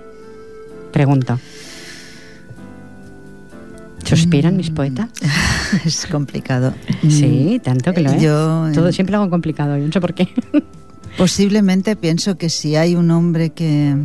Pregunta. 0.92 1.40
¿Suspiran 4.04 4.58
mis 4.58 4.70
poetas? 4.70 5.10
Es 5.86 6.06
complicado. 6.06 6.74
Sí, 7.08 7.62
tanto 7.64 7.94
que 7.94 8.02
lo 8.02 8.12
es. 8.12 8.22
Yo, 8.22 8.70
Todo 8.74 8.90
eh, 8.90 8.94
siempre 8.94 9.14
lo 9.14 9.22
hago 9.22 9.30
complicado, 9.30 9.78
yo 9.78 9.86
no 9.86 9.92
sé 9.92 10.02
por 10.02 10.14
qué. 10.14 10.28
Posiblemente 11.18 11.96
pienso 11.96 12.38
que 12.38 12.50
si 12.50 12.76
hay 12.76 12.96
un 12.96 13.10
hombre 13.12 13.52
que 13.52 13.96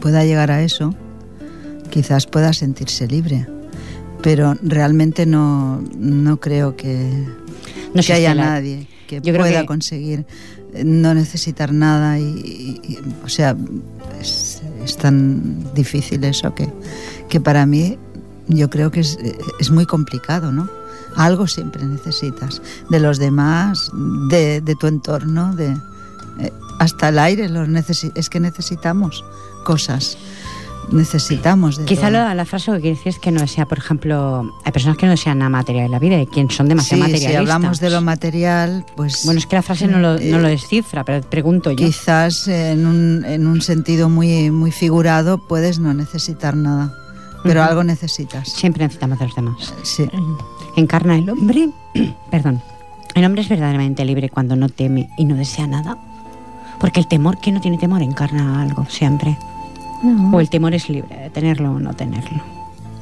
pueda 0.00 0.24
llegar 0.24 0.52
a 0.52 0.62
eso, 0.62 0.94
quizás 1.90 2.26
pueda 2.26 2.52
sentirse 2.52 3.08
libre. 3.08 3.46
Pero 4.24 4.54
realmente 4.62 5.26
no, 5.26 5.80
no 5.98 6.40
creo 6.40 6.74
que, 6.76 7.24
No 7.94 8.02
que 8.02 8.12
haya 8.14 8.34
la- 8.34 8.46
nadie 8.46 8.88
que 9.06 9.20
Yo 9.20 9.34
pueda 9.36 9.60
que- 9.60 9.66
conseguir 9.66 10.24
eh, 10.72 10.82
no 10.84 11.12
necesitar 11.14 11.72
nada 11.74 12.18
y, 12.18 12.24
y- 12.24 12.80
y, 12.94 12.98
o 13.22 13.28
sea 13.28 13.54
es, 14.20 14.62
es 14.82 14.96
tan 14.96 15.72
difícil 15.74 16.24
eso 16.24 16.54
que, 16.54 16.68
que 17.28 17.38
para 17.38 17.66
mí 17.66 17.98
yo 18.48 18.70
creo 18.70 18.90
que 18.90 19.00
es, 19.00 19.18
es 19.60 19.70
muy 19.70 19.84
complicado 19.84 20.50
no 20.52 20.68
algo 21.16 21.46
siempre 21.46 21.84
necesitas 21.84 22.62
de 22.90 22.98
los 22.98 23.18
demás 23.18 23.90
de, 24.30 24.62
de 24.62 24.74
tu 24.74 24.86
entorno 24.86 25.54
de 25.54 25.68
eh, 26.40 26.52
hasta 26.80 27.10
el 27.10 27.18
aire 27.18 27.48
los 27.50 27.68
es 28.16 28.30
que 28.30 28.40
necesitamos 28.40 29.22
cosas 29.64 30.16
necesitamos 30.92 31.78
de 31.78 31.84
Quizá 31.84 32.10
lo- 32.10 32.32
la 32.34 32.44
frase 32.44 32.72
que 32.72 32.80
quiere 32.80 32.96
decir 32.96 33.08
es 33.10 33.18
que 33.18 33.30
no 33.30 33.40
desea, 33.40 33.66
por 33.66 33.78
ejemplo, 33.78 34.52
hay 34.64 34.72
personas 34.72 34.96
que 34.96 35.06
no 35.06 35.12
desean 35.12 35.38
nada 35.38 35.48
material 35.48 35.86
en 35.86 35.90
la 35.92 35.98
vida 35.98 36.20
y 36.20 36.26
quien 36.26 36.50
son 36.50 36.68
demasiado 36.68 37.04
Sí, 37.04 37.10
materialistas. 37.12 37.30
si 37.32 37.36
hablamos 37.36 37.80
de 37.80 37.90
lo 37.90 38.00
material 38.00 38.86
pues 38.96 39.22
Bueno, 39.24 39.38
es 39.38 39.46
que 39.46 39.56
la 39.56 39.62
frase 39.62 39.86
no 39.86 39.98
lo, 39.98 40.18
no 40.18 40.38
lo 40.38 40.48
descifra, 40.48 41.04
pero 41.04 41.20
pregunto 41.28 41.70
yo. 41.70 41.76
Quizás 41.86 42.48
en 42.48 42.86
un, 42.86 43.24
en 43.24 43.46
un 43.46 43.60
sentido 43.62 44.08
muy, 44.08 44.50
muy 44.50 44.70
figurado 44.70 45.38
puedes 45.38 45.78
no 45.78 45.94
necesitar 45.94 46.56
nada, 46.56 46.92
pero 47.42 47.60
Ujú. 47.60 47.68
algo 47.70 47.84
necesitas. 47.84 48.48
Siempre 48.48 48.84
necesitamos 48.84 49.18
de 49.18 49.26
los 49.26 49.34
demás. 49.34 49.74
Sí. 49.82 50.08
Encarna 50.76 51.16
el 51.16 51.28
hombre, 51.30 51.68
perdón, 52.30 52.60
el 53.14 53.24
hombre 53.24 53.42
es 53.42 53.48
verdaderamente 53.48 54.04
libre 54.04 54.28
cuando 54.28 54.56
no 54.56 54.68
teme 54.68 55.08
y 55.16 55.24
no 55.24 55.36
desea 55.36 55.66
nada. 55.66 55.96
Porque 56.80 56.98
el 57.00 57.06
temor, 57.06 57.38
que 57.38 57.52
no 57.52 57.60
tiene 57.60 57.78
temor, 57.78 58.02
encarna 58.02 58.60
algo 58.60 58.84
siempre. 58.90 59.38
No. 60.04 60.36
O 60.36 60.40
el 60.40 60.50
temor 60.50 60.74
es 60.74 60.88
libre 60.88 61.16
de 61.16 61.30
tenerlo 61.30 61.72
o 61.72 61.80
no 61.80 61.94
tenerlo. 61.94 62.42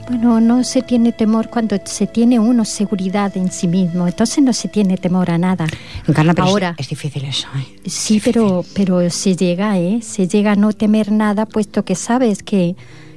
Bueno, 0.09 0.41
no 0.41 0.65
se 0.65 0.83
tiene 0.83 1.13
temor 1.13 1.49
cuando 1.49 1.77
se 1.85 2.07
tiene 2.07 2.39
uno 2.39 2.65
seguridad 2.65 3.37
en 3.37 3.51
sí 3.53 3.69
mismo, 3.69 4.07
entonces 4.07 4.43
no 4.43 4.53
se 4.53 4.69
tiene 4.69 4.97
temor 4.97 5.31
a 5.31 5.39
nada. 5.39 5.67
Encarna, 6.07 6.35
pero 6.35 6.49
Ahora- 6.49 6.75
es, 6.77 6.89
difícil 6.89 7.25
eso. 7.25 7.47
¿eh? 7.57 7.89
Sí, 7.89 8.21
pero, 8.23 8.65
pero 8.75 9.09
se 9.11 9.37
llega, 9.37 9.79
¿eh? 9.79 10.01
Se 10.03 10.27
llega 10.27 10.53
a 10.53 10.57
no 10.57 10.73
temer 10.73 11.13
nada, 11.13 11.47
puesto 11.47 11.85
que 11.85 11.95
sabes 11.95 12.43
que, 12.43 12.75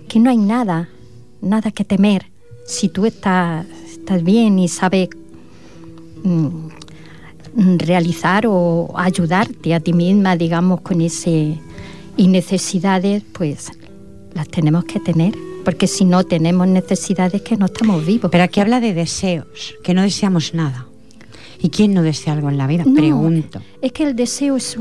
que 0.08 0.20
no 0.20 0.30
hay 0.30 0.38
nada, 0.38 0.90
nada 1.42 1.72
que 1.72 1.84
temer. 1.84 2.28
Si 2.68 2.88
tú 2.90 3.06
estás, 3.06 3.66
estás 3.92 4.24
bien 4.24 4.60
y 4.60 4.68
sabes 4.68 5.10
mm, 6.24 6.68
realizar 7.80 8.46
o 8.48 8.94
ayudarte 8.96 9.74
a 9.74 9.80
ti 9.80 9.92
misma, 9.94 10.36
digamos, 10.36 10.82
con 10.82 11.02
ese 11.02 11.60
y 12.18 12.28
necesidades, 12.28 13.24
pues 13.34 13.72
las 14.34 14.48
tenemos 14.48 14.86
que 14.86 15.00
tener, 15.00 15.34
porque 15.64 15.88
si 15.88 16.06
no 16.06 16.24
tenemos 16.24 16.68
necesidades 16.68 17.42
que 17.42 17.58
no 17.58 17.66
estamos 17.66 18.06
vivos. 18.06 18.30
Pero 18.32 18.44
aquí 18.44 18.60
habla 18.60 18.80
de 18.80 18.94
deseos, 18.94 19.48
que 19.84 19.94
no 19.94 20.02
deseamos 20.02 20.54
nada. 20.54 20.86
¿Y 21.62 21.70
quién 21.70 21.94
no 21.94 22.04
desea 22.04 22.34
algo 22.34 22.50
en 22.50 22.58
la 22.58 22.68
vida? 22.68 22.84
No, 22.86 22.94
Pregunto. 22.94 23.62
Es 23.82 23.92
que 23.92 24.04
el 24.04 24.16
deseo 24.16 24.58
es, 24.58 24.78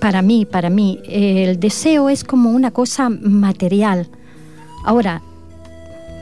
para 0.00 0.22
mí, 0.22 0.46
para 0.46 0.70
mí, 0.70 0.98
el 1.08 1.60
deseo 1.60 2.08
es 2.08 2.24
como 2.24 2.50
una 2.50 2.70
cosa 2.70 3.10
material. 3.10 4.08
Ahora, 4.84 5.22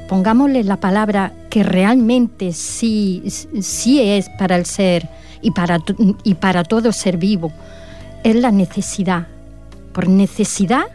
pongámosle 0.08 0.64
la 0.64 0.80
palabra 0.80 1.32
que 1.49 1.62
realmente 1.62 2.52
sí, 2.52 3.23
sí 3.61 4.00
es 4.00 4.28
para 4.30 4.56
el 4.56 4.66
ser 4.66 5.08
y 5.40 5.52
para, 5.52 5.78
y 6.25 6.34
para 6.34 6.64
todo 6.64 6.92
ser 6.92 7.16
vivo, 7.16 7.52
es 8.25 8.34
la 8.34 8.50
necesidad. 8.50 9.28
Por 9.94 10.08
necesidad, 10.08 10.86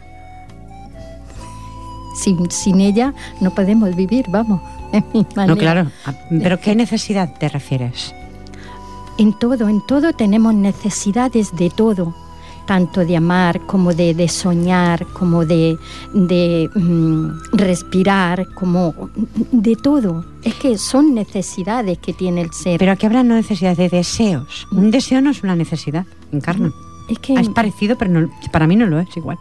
sin, 2.14 2.50
sin 2.50 2.80
ella 2.80 3.14
no 3.40 3.54
podemos 3.54 3.96
vivir, 3.96 4.26
vamos. 4.28 4.60
en 4.92 5.04
mi 5.12 5.26
No, 5.46 5.56
claro. 5.56 5.90
Ah, 6.04 6.14
¿Pero 6.28 6.60
qué 6.60 6.74
necesidad 6.74 7.32
te 7.38 7.48
refieres? 7.48 8.14
En 9.18 9.38
todo, 9.38 9.68
en 9.68 9.84
todo 9.86 10.12
tenemos 10.12 10.54
necesidades 10.54 11.54
de 11.54 11.68
todo, 11.68 12.14
tanto 12.66 13.04
de 13.04 13.16
amar 13.16 13.60
como 13.66 13.92
de, 13.92 14.14
de 14.14 14.28
soñar, 14.28 15.06
como 15.12 15.44
de, 15.44 15.76
de, 16.14 16.70
mm, 16.74 17.52
respirar, 17.52 18.46
como 18.54 18.94
de 19.52 19.76
todo. 19.76 20.24
Es 20.42 20.54
que 20.54 20.78
son 20.78 21.14
necesidades 21.14 21.98
que 21.98 22.14
tiene 22.14 22.40
el 22.40 22.52
ser. 22.52 22.78
Pero 22.78 22.92
aquí 22.92 23.06
hablan 23.06 23.28
no 23.28 23.34
de 23.34 23.42
necesidades, 23.42 23.76
de 23.76 23.88
deseos. 23.90 24.66
Un 24.72 24.90
deseo 24.90 25.20
no 25.20 25.30
es 25.30 25.42
una 25.42 25.54
necesidad, 25.54 26.06
encarna. 26.32 26.72
Es 27.10 27.18
que 27.18 27.34
Es 27.34 27.48
parecido, 27.50 27.96
pero 27.98 28.10
no- 28.10 28.28
para 28.52 28.66
mí 28.66 28.76
no 28.76 28.86
lo 28.86 28.98
es 29.00 29.14
igual. 29.16 29.38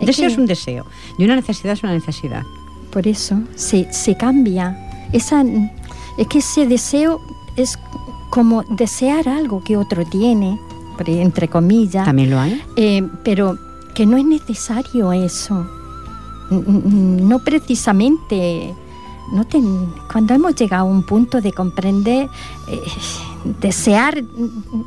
Es 0.00 0.06
deseo 0.06 0.26
que- 0.26 0.32
es 0.32 0.38
un 0.38 0.46
deseo 0.46 0.84
y 1.18 1.24
una 1.24 1.36
necesidad 1.36 1.72
es 1.74 1.82
una 1.82 1.92
necesidad. 1.92 2.42
por 2.92 3.06
eso 3.08 3.38
se, 3.54 3.90
se 3.92 4.16
cambia. 4.16 4.76
Esa, 5.12 5.42
es 6.18 6.26
que 6.28 6.38
ese 6.38 6.66
deseo 6.66 7.20
es 7.56 7.78
como 8.30 8.62
desear 8.64 9.28
algo 9.28 9.62
que 9.64 9.76
otro 9.78 10.04
tiene, 10.04 10.58
entre 11.06 11.48
comillas. 11.48 12.04
También 12.04 12.30
lo 12.30 12.38
hay. 12.38 12.60
Eh, 12.76 13.02
pero 13.24 13.56
que 13.94 14.04
no 14.06 14.16
es 14.18 14.24
necesario 14.24 15.12
eso. 15.12 15.66
No 16.50 17.38
precisamente. 17.38 18.74
No 19.32 19.44
ten- 19.46 19.92
cuando 20.10 20.34
hemos 20.34 20.54
llegado 20.54 20.82
a 20.82 20.90
un 20.90 21.02
punto 21.04 21.40
de 21.40 21.52
comprender, 21.52 22.28
eh, 22.68 22.82
desear 23.60 24.22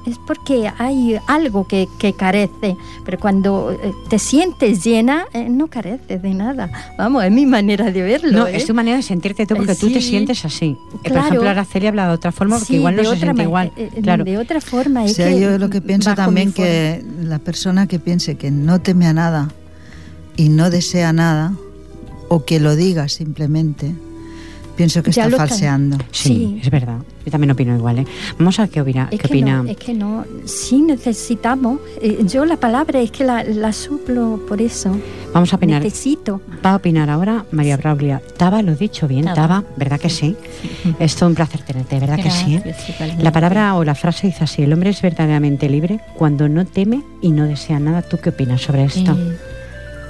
es 0.06 0.18
porque 0.26 0.72
hay 0.78 1.18
algo 1.28 1.68
que, 1.68 1.88
que 2.00 2.14
carece, 2.14 2.78
pero 3.04 3.20
cuando 3.20 3.72
eh, 3.72 3.92
te 4.10 4.18
sientes 4.20 4.84
llena, 4.84 5.26
eh, 5.34 5.50
no 5.50 5.68
careces 5.68 6.22
de 6.22 6.34
nada. 6.34 6.72
Vamos, 6.98 7.24
es 7.24 7.32
mi 7.32 7.46
manera 7.46 7.92
de 7.92 8.02
verlo. 8.02 8.32
No, 8.40 8.48
¿eh? 8.48 8.56
es 8.58 8.66
tu 8.66 8.74
manera 8.74 8.98
de 8.98 9.04
sentirte 9.04 9.46
tú 9.46 9.56
porque 9.56 9.74
Eh, 9.74 9.78
tú 9.80 9.88
te 9.90 10.02
sí. 10.02 10.10
sientes 10.10 10.46
así. 10.46 10.68
Eh, 10.68 10.78
Por 10.92 11.02
Claro. 11.04 11.28
ejemplo, 11.28 11.50
Araceli 11.50 11.88
habla 11.88 12.08
de 12.08 12.14
otra 12.14 12.32
forma 12.32 12.56
porque 12.58 12.68
Sí, 12.74 12.76
igual 12.76 12.96
no 12.96 13.04
se 13.04 13.18
siente 13.18 13.44
igual. 13.44 13.72
eh, 13.76 13.90
Claro. 14.02 14.24
De 14.24 14.38
otra 14.38 14.62
forma. 14.62 15.04
O 15.04 15.08
sea, 15.08 15.30
que 15.30 15.40
yo 15.40 15.58
lo 15.58 15.70
que 15.70 15.82
pienso 15.82 16.14
también 16.16 16.52
que 16.54 17.04
la 17.22 17.40
persona 17.40 17.88
que 17.88 18.00
piense 18.00 18.36
que 18.36 18.52
no 18.52 18.80
teme 18.82 19.08
a 19.08 19.14
nada 19.14 19.50
y 20.38 20.50
no 20.50 20.70
desea 20.70 21.14
nada, 21.14 21.54
o 22.28 22.44
que 22.46 22.60
lo 22.60 22.76
diga 22.76 23.08
simplemente, 23.08 23.94
pienso 24.75 25.01
que 25.03 25.12
Ya 25.12 25.25
está 25.25 25.38
falseando. 25.38 25.98
Sí, 26.12 26.29
Sí. 26.29 26.60
es 26.63 26.70
verdad. 26.70 26.98
Yo 27.25 27.32
también 27.32 27.51
opino 27.51 27.75
igual. 27.75 28.00
¿eh? 28.00 28.05
Vamos 28.38 28.60
a 28.60 28.63
ver 28.63 28.72
qué 28.72 28.82
opina. 28.82 29.08
Es 29.12 29.20
qué 29.20 29.27
que, 29.27 29.34
opina. 29.34 29.63
no, 29.63 29.70
es 29.70 29.77
que 29.77 29.94
no, 29.94 30.25
sí 30.46 30.82
necesitamos. 30.82 31.79
eh, 32.01 32.24
yo 32.27 32.46
la 32.46 32.58
palabra 32.58 33.01
es 33.01 33.10
que 33.12 33.24
la, 33.24 33.44
la 33.44 33.74
suplo 33.74 34.39
por 34.48 34.62
eso. 34.62 34.96
Vamos 35.34 35.51
a 35.51 35.55
opinar. 35.55 35.82
Necesito. 35.84 36.41
Va 36.65 36.72
a 36.72 36.75
opinar 36.77 37.10
ahora 37.10 37.46
María 37.51 37.77
Braulia. 37.77 38.22
Taba, 38.38 38.62
lo 38.62 38.74
he 38.74 38.75
dicho 38.75 39.08
bien, 39.08 39.25
Taba. 39.25 39.36
Taba, 39.36 39.63
¿verdad 39.77 40.00
que 40.00 40.10
sí? 40.10 40.36
Es 41.00 41.15
todo 41.15 41.29
un 41.29 41.36
placer 41.36 41.62
tenerte, 41.62 42.00
¿verdad 42.00 42.17
que 42.22 42.29
sí? 42.32 42.55
eh? 42.55 42.75
La 43.20 43.32
palabra 43.32 43.75
o 43.75 43.84
la 43.84 43.96
frase 43.96 44.27
dice 44.27 44.44
así, 44.44 44.62
el 44.62 44.72
hombre 44.74 44.91
es 44.91 45.01
verdaderamente 45.01 45.67
libre 45.70 46.00
cuando 46.15 46.48
no 46.48 46.65
teme 46.65 47.01
y 47.22 47.32
no 47.32 47.46
desea 47.46 47.79
nada. 47.79 48.01
¿Tú 48.01 48.17
qué 48.17 48.29
opinas 48.29 48.62
sobre 48.62 48.84
esto? 48.86 49.12
Eh, 49.13 49.38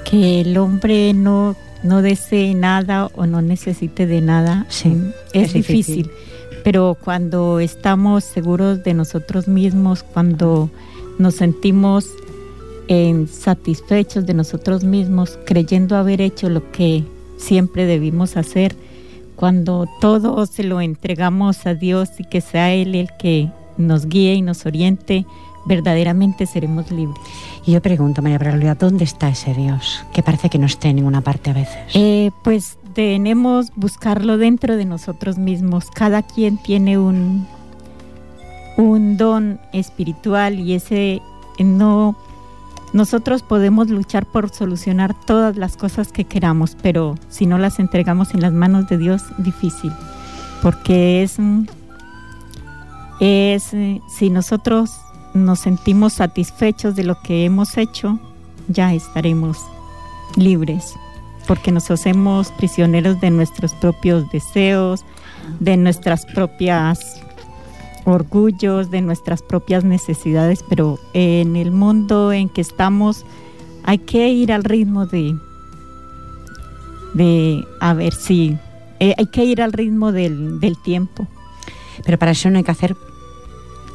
que 0.08 0.40
el 0.42 0.56
hombre 0.58 1.12
no, 1.14 1.56
no 1.82 2.02
desee 2.02 2.54
nada 2.54 3.10
o 3.14 3.26
no 3.26 3.42
necesite 3.42 4.06
de 4.06 4.20
nada 4.20 4.66
Sí, 4.68 4.88
mm, 4.88 5.12
es, 5.32 5.42
es 5.48 5.52
difícil. 5.52 5.96
difícil. 5.96 6.10
Pero 6.64 6.96
cuando 7.02 7.60
estamos 7.60 8.24
seguros 8.24 8.82
de 8.82 8.92
nosotros 8.94 9.46
mismos, 9.46 10.02
cuando 10.02 10.68
nos 11.18 11.36
sentimos 11.36 12.08
satisfechos 13.30 14.26
de 14.26 14.34
nosotros 14.34 14.84
mismos, 14.84 15.38
creyendo 15.44 15.96
haber 15.96 16.20
hecho 16.20 16.48
lo 16.48 16.70
que 16.70 17.04
siempre 17.36 17.84
debimos 17.84 18.36
hacer, 18.36 18.76
cuando 19.34 19.86
todo 20.00 20.46
se 20.46 20.64
lo 20.64 20.80
entregamos 20.80 21.66
a 21.66 21.74
Dios 21.74 22.08
y 22.18 22.24
que 22.24 22.40
sea 22.40 22.72
Él 22.72 22.94
el 22.94 23.08
que 23.18 23.50
nos 23.76 24.06
guíe 24.06 24.34
y 24.34 24.42
nos 24.42 24.66
oriente, 24.66 25.26
verdaderamente 25.66 26.46
seremos 26.46 26.90
libres. 26.90 27.20
Y 27.64 27.72
yo 27.72 27.82
pregunto, 27.82 28.22
María 28.22 28.38
Braulia, 28.38 28.74
¿dónde 28.74 29.04
está 29.04 29.28
ese 29.28 29.54
Dios? 29.54 30.04
Que 30.12 30.22
parece 30.22 30.48
que 30.48 30.58
no 30.58 30.66
esté 30.66 30.88
en 30.88 30.96
ninguna 30.96 31.20
parte 31.20 31.50
a 31.50 31.54
veces. 31.54 31.76
Eh, 31.94 32.30
pues 32.42 32.78
tenemos 32.94 33.72
buscarlo 33.76 34.38
dentro 34.38 34.76
de 34.76 34.84
nosotros 34.84 35.36
mismos. 35.38 35.90
Cada 35.90 36.22
quien 36.22 36.56
tiene 36.56 36.96
un, 36.96 37.46
un 38.76 39.16
don 39.16 39.60
espiritual 39.72 40.58
y 40.60 40.74
ese 40.74 41.20
no 41.58 42.16
nosotros 42.92 43.42
podemos 43.42 43.90
luchar 43.90 44.24
por 44.26 44.50
solucionar 44.50 45.12
todas 45.12 45.56
las 45.56 45.76
cosas 45.76 46.12
que 46.12 46.24
queramos, 46.24 46.76
pero 46.80 47.16
si 47.28 47.44
no 47.46 47.58
las 47.58 47.78
entregamos 47.78 48.32
en 48.32 48.40
las 48.40 48.52
manos 48.52 48.88
de 48.88 48.96
Dios, 48.96 49.22
difícil, 49.38 49.92
porque 50.62 51.22
es, 51.22 51.36
es 53.20 53.74
eh, 53.74 54.00
si 54.08 54.30
nosotros 54.30 54.92
nos 55.36 55.60
sentimos 55.60 56.14
satisfechos 56.14 56.96
de 56.96 57.04
lo 57.04 57.20
que 57.22 57.44
hemos 57.44 57.76
hecho, 57.76 58.18
ya 58.68 58.94
estaremos 58.94 59.58
libres, 60.36 60.94
porque 61.46 61.72
nos 61.72 61.90
hacemos 61.90 62.50
prisioneros 62.52 63.20
de 63.20 63.30
nuestros 63.30 63.72
propios 63.74 64.30
deseos, 64.30 65.04
de 65.60 65.76
nuestras 65.76 66.26
propias 66.26 67.22
orgullos, 68.04 68.90
de 68.90 69.02
nuestras 69.02 69.42
propias 69.42 69.84
necesidades, 69.84 70.64
pero 70.68 70.98
en 71.12 71.56
el 71.56 71.70
mundo 71.70 72.32
en 72.32 72.48
que 72.48 72.60
estamos 72.60 73.24
hay 73.84 73.98
que 73.98 74.28
ir 74.28 74.52
al 74.52 74.64
ritmo 74.64 75.06
de, 75.06 75.36
de 77.14 77.64
a 77.80 77.94
ver 77.94 78.12
si, 78.12 78.58
eh, 78.98 79.14
hay 79.16 79.26
que 79.26 79.44
ir 79.44 79.62
al 79.62 79.72
ritmo 79.72 80.12
del, 80.12 80.58
del 80.60 80.76
tiempo. 80.82 81.26
Pero 82.04 82.18
para 82.18 82.32
eso 82.32 82.50
no 82.50 82.58
hay 82.58 82.64
que 82.64 82.70
hacer 82.70 82.96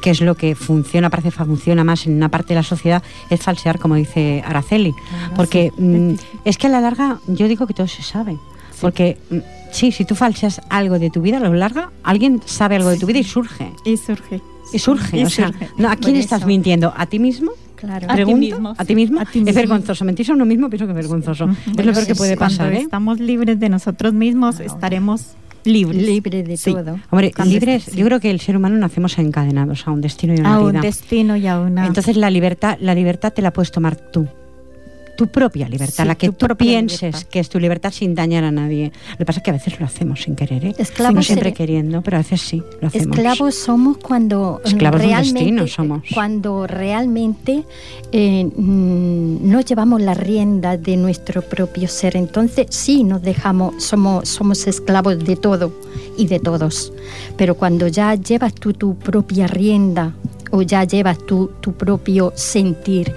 que 0.02 0.10
es 0.10 0.20
lo 0.20 0.34
que 0.34 0.54
funciona, 0.54 1.08
parece 1.08 1.30
que 1.30 1.44
funciona 1.44 1.84
más 1.84 2.06
en 2.06 2.14
una 2.16 2.28
parte 2.28 2.48
de 2.48 2.56
la 2.56 2.62
sociedad, 2.64 3.02
es 3.30 3.40
falsear, 3.40 3.78
como 3.78 3.94
dice 3.94 4.42
Araceli. 4.44 4.92
porque 5.34 5.72
mm, 5.78 6.14
es 6.44 6.58
que 6.58 6.66
a 6.66 6.70
la 6.70 6.80
larga 6.80 7.20
yo 7.28 7.48
digo 7.48 7.66
que 7.66 7.72
todo 7.72 7.86
se 7.88 8.02
sabe. 8.02 8.36
Porque 8.80 9.16
mm, 9.30 9.36
sí, 9.70 9.92
si 9.92 10.04
tú 10.04 10.14
falseas 10.14 10.60
algo 10.68 10.98
de 10.98 11.08
tu 11.08 11.22
vida, 11.22 11.38
a 11.38 11.40
lo 11.40 11.54
largo, 11.54 11.82
alguien 12.02 12.42
sabe 12.44 12.76
algo 12.76 12.90
de 12.90 12.98
tu 12.98 13.06
vida 13.06 13.20
y 13.20 13.24
surge. 13.24 13.72
Y 13.84 13.96
surge. 13.96 14.42
Y 14.72 14.78
surge. 14.78 15.18
Y 15.18 15.24
o 15.24 15.30
sea, 15.30 15.52
no, 15.78 15.88
¿a 15.88 15.96
quién 15.96 16.16
estás 16.16 16.40
eso. 16.40 16.48
mintiendo? 16.48 16.92
¿A 16.96 17.06
ti 17.06 17.18
mismo? 17.18 17.52
Claro. 17.76 18.06
A 18.08 18.16
ti 18.16 18.34
mismo, 18.34 18.74
¿A 18.76 18.84
ti 18.84 18.94
mismo? 18.94 19.20
A 19.20 19.24
ti 19.24 19.42
Es 19.46 19.54
vergonzoso. 19.54 20.04
Mentirse 20.04 20.32
a 20.32 20.34
uno 20.34 20.44
mismo 20.44 20.68
pienso 20.68 20.86
que 20.86 20.92
es 20.92 20.96
vergonzoso. 20.96 21.48
Es 21.76 21.86
lo 21.86 21.92
peor 21.92 22.06
que 22.06 22.14
puede 22.14 22.36
pasar, 22.36 22.66
Cuando 22.66 22.78
¿eh? 22.78 22.82
estamos 22.82 23.20
libres 23.20 23.58
de 23.58 23.68
nosotros 23.68 24.12
mismos, 24.12 24.60
estaremos 24.60 25.34
libres. 25.64 26.02
Libre 26.02 26.42
de 26.42 26.56
Sí. 26.56 26.72
todo. 26.72 26.98
Hombre, 27.10 27.32
libres, 27.44 27.92
yo 27.94 28.04
creo 28.06 28.20
que 28.20 28.30
el 28.30 28.40
ser 28.40 28.56
humano 28.56 28.76
nacemos 28.76 29.18
encadenados 29.18 29.86
a 29.86 29.90
un 29.90 30.00
destino 30.00 30.34
y 30.34 30.38
a 30.38 30.40
una 30.40 30.54
a 30.54 30.60
un 30.60 30.80
destino 30.80 31.36
y 31.36 31.46
a 31.46 31.58
una... 31.60 31.86
Entonces 31.86 32.16
la 32.16 32.30
libertad, 32.30 32.76
la 32.80 32.94
libertad 32.94 33.32
te 33.32 33.42
la 33.42 33.52
puedes 33.52 33.70
tomar 33.70 33.96
tú. 33.96 34.26
Tu 35.14 35.26
propia 35.26 35.68
libertad, 35.68 36.04
Sí, 36.04 36.08
la 36.08 36.14
que 36.14 36.30
tú 36.32 36.46
pienses 36.56 37.02
libertad. 37.02 37.22
que 37.30 37.38
es 37.40 37.48
tu 37.50 37.60
libertad 37.60 37.92
sin 37.92 38.14
dañar 38.14 38.44
a 38.44 38.50
nadie. 38.50 38.92
Lo 39.10 39.16
que 39.18 39.24
pasa 39.26 39.40
es 39.40 39.44
que 39.44 39.50
a 39.50 39.54
veces 39.54 39.78
lo 39.78 39.84
hacemos 39.86 40.22
sin 40.22 40.34
querer, 40.36 40.64
¿eh? 40.64 40.74
Esclavos 40.78 41.14
no 41.16 41.22
siempre 41.22 41.52
queriendo, 41.52 42.00
pero 42.02 42.16
a 42.16 42.20
veces 42.20 42.40
sí, 42.40 42.62
lo 42.80 42.88
hacemos. 42.88 43.16
Esclavos 43.18 43.54
somos 43.54 43.98
cuando 43.98 44.60
Esclavos 44.64 45.00
de 45.00 45.06
un 45.06 45.12
realmente, 45.12 45.38
destino 45.40 45.66
somos. 45.66 46.02
cuando 46.14 46.66
realmente 46.66 47.64
eh, 48.10 48.44
mm, 48.44 49.50
no 49.50 49.60
llevamos 49.60 50.00
la 50.00 50.14
rienda 50.14 50.76
de 50.78 50.96
nuestro 50.96 51.42
propio 51.42 51.88
ser. 51.88 52.16
Entonces 52.16 52.66
sí 52.70 53.04
nos 53.04 53.20
dejamos, 53.22 53.84
somos, 53.84 54.28
somos 54.28 54.66
esclavos 54.66 55.18
de 55.24 55.36
todo 55.36 55.72
y 56.16 56.26
de 56.26 56.40
todos. 56.40 56.92
Pero 57.36 57.54
cuando 57.56 57.86
ya 57.86 58.14
llevas 58.14 58.54
tú 58.54 58.72
tu 58.72 58.96
propia 58.96 59.46
rienda 59.46 60.14
o 60.50 60.62
ya 60.62 60.84
llevas 60.84 61.18
tú 61.26 61.50
tu 61.60 61.72
propio 61.74 62.32
sentir, 62.34 63.12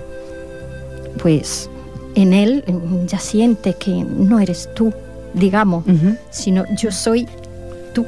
pues 1.21 1.69
en 2.15 2.34
él 2.34 2.63
ya 3.07 3.19
sientes 3.19 3.75
que 3.75 3.91
no 4.03 4.39
eres 4.39 4.69
tú, 4.74 4.93
digamos, 5.34 5.86
sino 6.31 6.63
yo 6.75 6.91
soy 6.91 7.27
tú. 7.93 8.05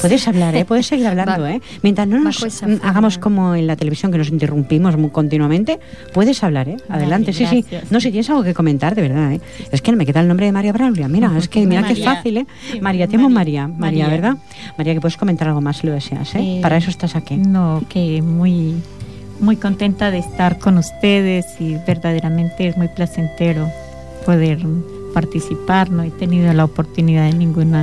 Puedes 0.00 0.26
hablar, 0.26 0.56
¿eh? 0.56 0.64
Puedes 0.64 0.86
seguir 0.86 1.06
hablando, 1.08 1.46
¿eh? 1.46 1.60
Mientras 1.82 2.06
no 2.08 2.18
nos 2.18 2.42
mm, 2.42 2.74
hagamos 2.82 3.18
como 3.18 3.54
en 3.54 3.66
la 3.68 3.76
televisión 3.76 4.10
que 4.10 4.18
nos 4.18 4.28
interrumpimos 4.28 4.96
muy 4.96 5.10
continuamente, 5.10 5.78
puedes 6.12 6.42
hablar, 6.42 6.68
¿eh? 6.68 6.76
Adelante, 6.88 7.32
sí, 7.32 7.46
sí. 7.46 7.62
gracias. 7.62 7.92
No, 7.92 8.00
si 8.00 8.10
tienes 8.10 8.28
algo 8.30 8.42
que 8.42 8.54
comentar, 8.54 8.94
de 8.96 9.02
verdad, 9.02 9.32
¿eh? 9.32 9.40
Es 9.70 9.80
que 9.82 9.92
no 9.92 9.96
me 9.98 10.04
queda 10.06 10.20
el 10.20 10.28
nombre 10.28 10.46
de 10.46 10.52
María 10.52 10.72
Braulio. 10.72 11.08
Mira, 11.08 11.32
es 11.38 11.48
que 11.48 11.64
mira 11.66 11.82
qué 11.82 11.90
María. 11.94 12.14
fácil, 12.14 12.36
¿eh? 12.38 12.46
Sí, 12.72 12.80
María, 12.80 13.06
te 13.06 13.16
llamo 13.16 13.30
María. 13.30 13.68
María. 13.68 14.08
¿verdad? 14.08 14.36
María, 14.76 14.94
que 14.94 15.00
puedes 15.00 15.16
comentar 15.16 15.46
algo 15.48 15.60
más 15.60 15.78
si 15.78 15.86
lo 15.86 15.92
deseas, 15.92 16.34
¿eh? 16.34 16.58
Eh, 16.58 16.60
Para 16.60 16.76
eso 16.76 16.90
estás 16.90 17.14
aquí. 17.14 17.36
No, 17.36 17.82
que 17.88 18.20
muy, 18.22 18.74
muy 19.40 19.56
contenta 19.56 20.10
de 20.10 20.18
estar 20.18 20.58
con 20.58 20.78
ustedes 20.78 21.46
y 21.60 21.76
verdaderamente 21.86 22.68
es 22.68 22.76
muy 22.76 22.88
placentero 22.88 23.70
poder 24.24 24.58
participar. 25.14 25.90
No 25.90 26.02
he 26.02 26.10
tenido 26.10 26.52
la 26.52 26.64
oportunidad 26.64 27.28
en 27.28 27.38
ningún 27.38 27.74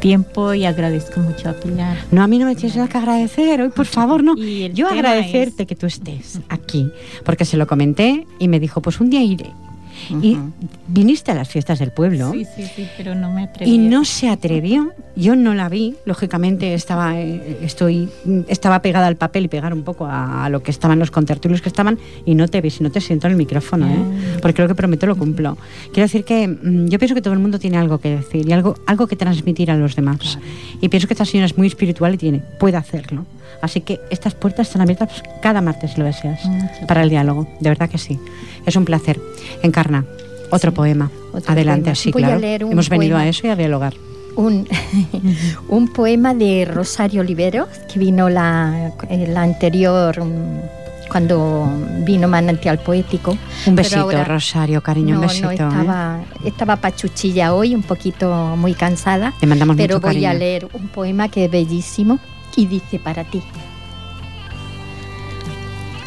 tiempo 0.00 0.54
y 0.54 0.64
agradezco 0.64 1.20
mucho 1.20 1.48
a 1.48 1.54
Pilar. 1.54 1.96
No, 2.10 2.22
a 2.22 2.26
mí 2.26 2.38
no 2.38 2.46
me 2.46 2.54
tienes 2.54 2.76
nada 2.76 2.88
que 2.88 2.98
agradecer 2.98 3.60
hoy, 3.60 3.70
por 3.70 3.86
favor, 3.98 4.22
no. 4.22 4.36
Yo 4.36 4.88
agradecerte 4.88 5.66
que 5.66 5.74
tú 5.74 5.86
estés 5.86 6.40
aquí, 6.48 6.90
porque 7.24 7.44
se 7.44 7.56
lo 7.56 7.66
comenté 7.66 8.26
y 8.38 8.48
me 8.48 8.60
dijo, 8.60 8.80
pues 8.80 9.00
un 9.00 9.10
día 9.10 9.22
iré. 9.22 9.50
Y 10.22 10.38
viniste 10.88 11.32
a 11.32 11.34
las 11.34 11.48
fiestas 11.48 11.78
del 11.78 11.90
pueblo 11.90 12.32
Sí, 12.32 12.44
sí, 12.44 12.64
sí, 12.74 12.86
pero 12.96 13.14
no 13.14 13.32
me 13.32 13.44
atreví. 13.44 13.70
y 13.72 13.78
no 13.78 14.04
se 14.04 14.28
atrevió. 14.28 14.92
Yo 15.16 15.34
no 15.34 15.54
la 15.54 15.68
vi, 15.68 15.96
lógicamente 16.04 16.74
estaba, 16.74 17.18
eh, 17.18 17.58
estoy, 17.62 18.08
estaba 18.48 18.82
pegada 18.82 19.06
al 19.06 19.16
papel 19.16 19.46
y 19.46 19.48
pegar 19.48 19.72
un 19.72 19.82
poco 19.82 20.06
a, 20.06 20.44
a 20.44 20.48
lo 20.50 20.62
que 20.62 20.70
estaban 20.70 20.98
los 20.98 21.10
contertulios 21.10 21.62
que 21.62 21.68
estaban 21.68 21.98
y 22.24 22.34
no 22.34 22.48
te 22.48 22.60
vi, 22.60 22.70
si 22.70 22.82
no 22.84 22.90
te 22.90 23.00
siento 23.00 23.26
en 23.26 23.32
el 23.32 23.36
micrófono, 23.38 23.86
¿eh? 23.86 24.38
Porque 24.42 24.62
lo 24.62 24.68
que 24.68 24.74
prometo 24.74 25.06
lo 25.06 25.16
cumplo. 25.16 25.56
Quiero 25.92 26.02
decir 26.06 26.24
que 26.24 26.46
mm, 26.46 26.88
yo 26.88 26.98
pienso 26.98 27.14
que 27.14 27.22
todo 27.22 27.34
el 27.34 27.40
mundo 27.40 27.58
tiene 27.58 27.78
algo 27.78 27.98
que 27.98 28.10
decir 28.16 28.48
y 28.48 28.52
algo, 28.52 28.76
algo 28.86 29.06
que 29.06 29.16
transmitir 29.16 29.70
a 29.70 29.76
los 29.76 29.96
demás. 29.96 30.38
Y 30.80 30.88
pienso 30.88 31.08
que 31.08 31.14
esta 31.14 31.24
señora 31.24 31.46
es 31.46 31.56
muy 31.56 31.66
espiritual 31.66 32.14
y 32.14 32.18
tiene, 32.18 32.42
puede 32.60 32.76
hacerlo. 32.76 33.24
Así 33.62 33.80
que 33.80 34.00
estas 34.10 34.34
puertas 34.34 34.66
están 34.66 34.82
abiertas 34.82 35.22
cada 35.40 35.62
martes 35.62 35.92
si 35.92 36.00
lo 36.00 36.04
deseas 36.04 36.44
Muchas 36.44 36.86
para 36.86 37.02
el 37.02 37.08
diálogo. 37.08 37.48
De 37.60 37.70
verdad 37.70 37.88
que 37.88 37.96
sí. 37.96 38.18
Es 38.66 38.76
un 38.76 38.84
placer. 38.84 39.18
Encarna, 39.86 40.04
otro 40.50 40.72
poema. 40.74 41.10
otro 41.32 41.52
Adelante, 41.52 41.82
poema. 41.82 41.92
así, 41.92 42.10
Voy 42.12 42.22
a 42.22 42.26
claro. 42.26 42.40
leer 42.40 42.64
un 42.64 42.72
Hemos 42.72 42.88
venido 42.88 43.16
a 43.16 43.26
eso 43.28 43.46
y 43.46 43.50
a 43.50 43.56
dialogar. 43.56 43.94
un, 44.36 44.66
un 45.68 45.88
poema 45.92 46.34
de 46.34 46.64
Rosario 46.70 47.20
Oliveros, 47.20 47.68
que 47.92 47.98
vino 47.98 48.28
la, 48.28 48.92
la 49.10 49.42
anterior, 49.42 50.22
mm, 50.24 51.08
cuando 51.10 51.68
vino 52.04 52.26
Manantial 52.28 52.78
Poético. 52.80 53.36
Un 53.66 53.76
besito, 53.76 54.00
ahora- 54.00 54.24
Rosario, 54.24 54.82
cariño, 54.82 55.14
no, 55.14 55.20
un 55.20 55.26
besito. 55.28 55.46
no, 55.46 55.52
¿eh? 55.52 55.54
estaba, 55.54 56.20
estaba 56.44 56.76
pachuchilla 56.76 57.54
hoy, 57.54 57.74
un 57.74 57.82
poquito 57.82 58.56
muy 58.56 58.74
cansada, 58.74 59.32
Te 59.40 59.46
mandamos 59.46 59.76
pero 59.76 59.94
mucho 59.96 60.06
voy 60.06 60.14
cariño. 60.14 60.30
a 60.30 60.34
leer 60.34 60.68
un 60.72 60.88
poema 60.88 61.28
que 61.28 61.44
es 61.44 61.50
bellísimo 61.50 62.18
y 62.56 62.66
dice 62.66 62.98
para 62.98 63.22
ti. 63.24 63.40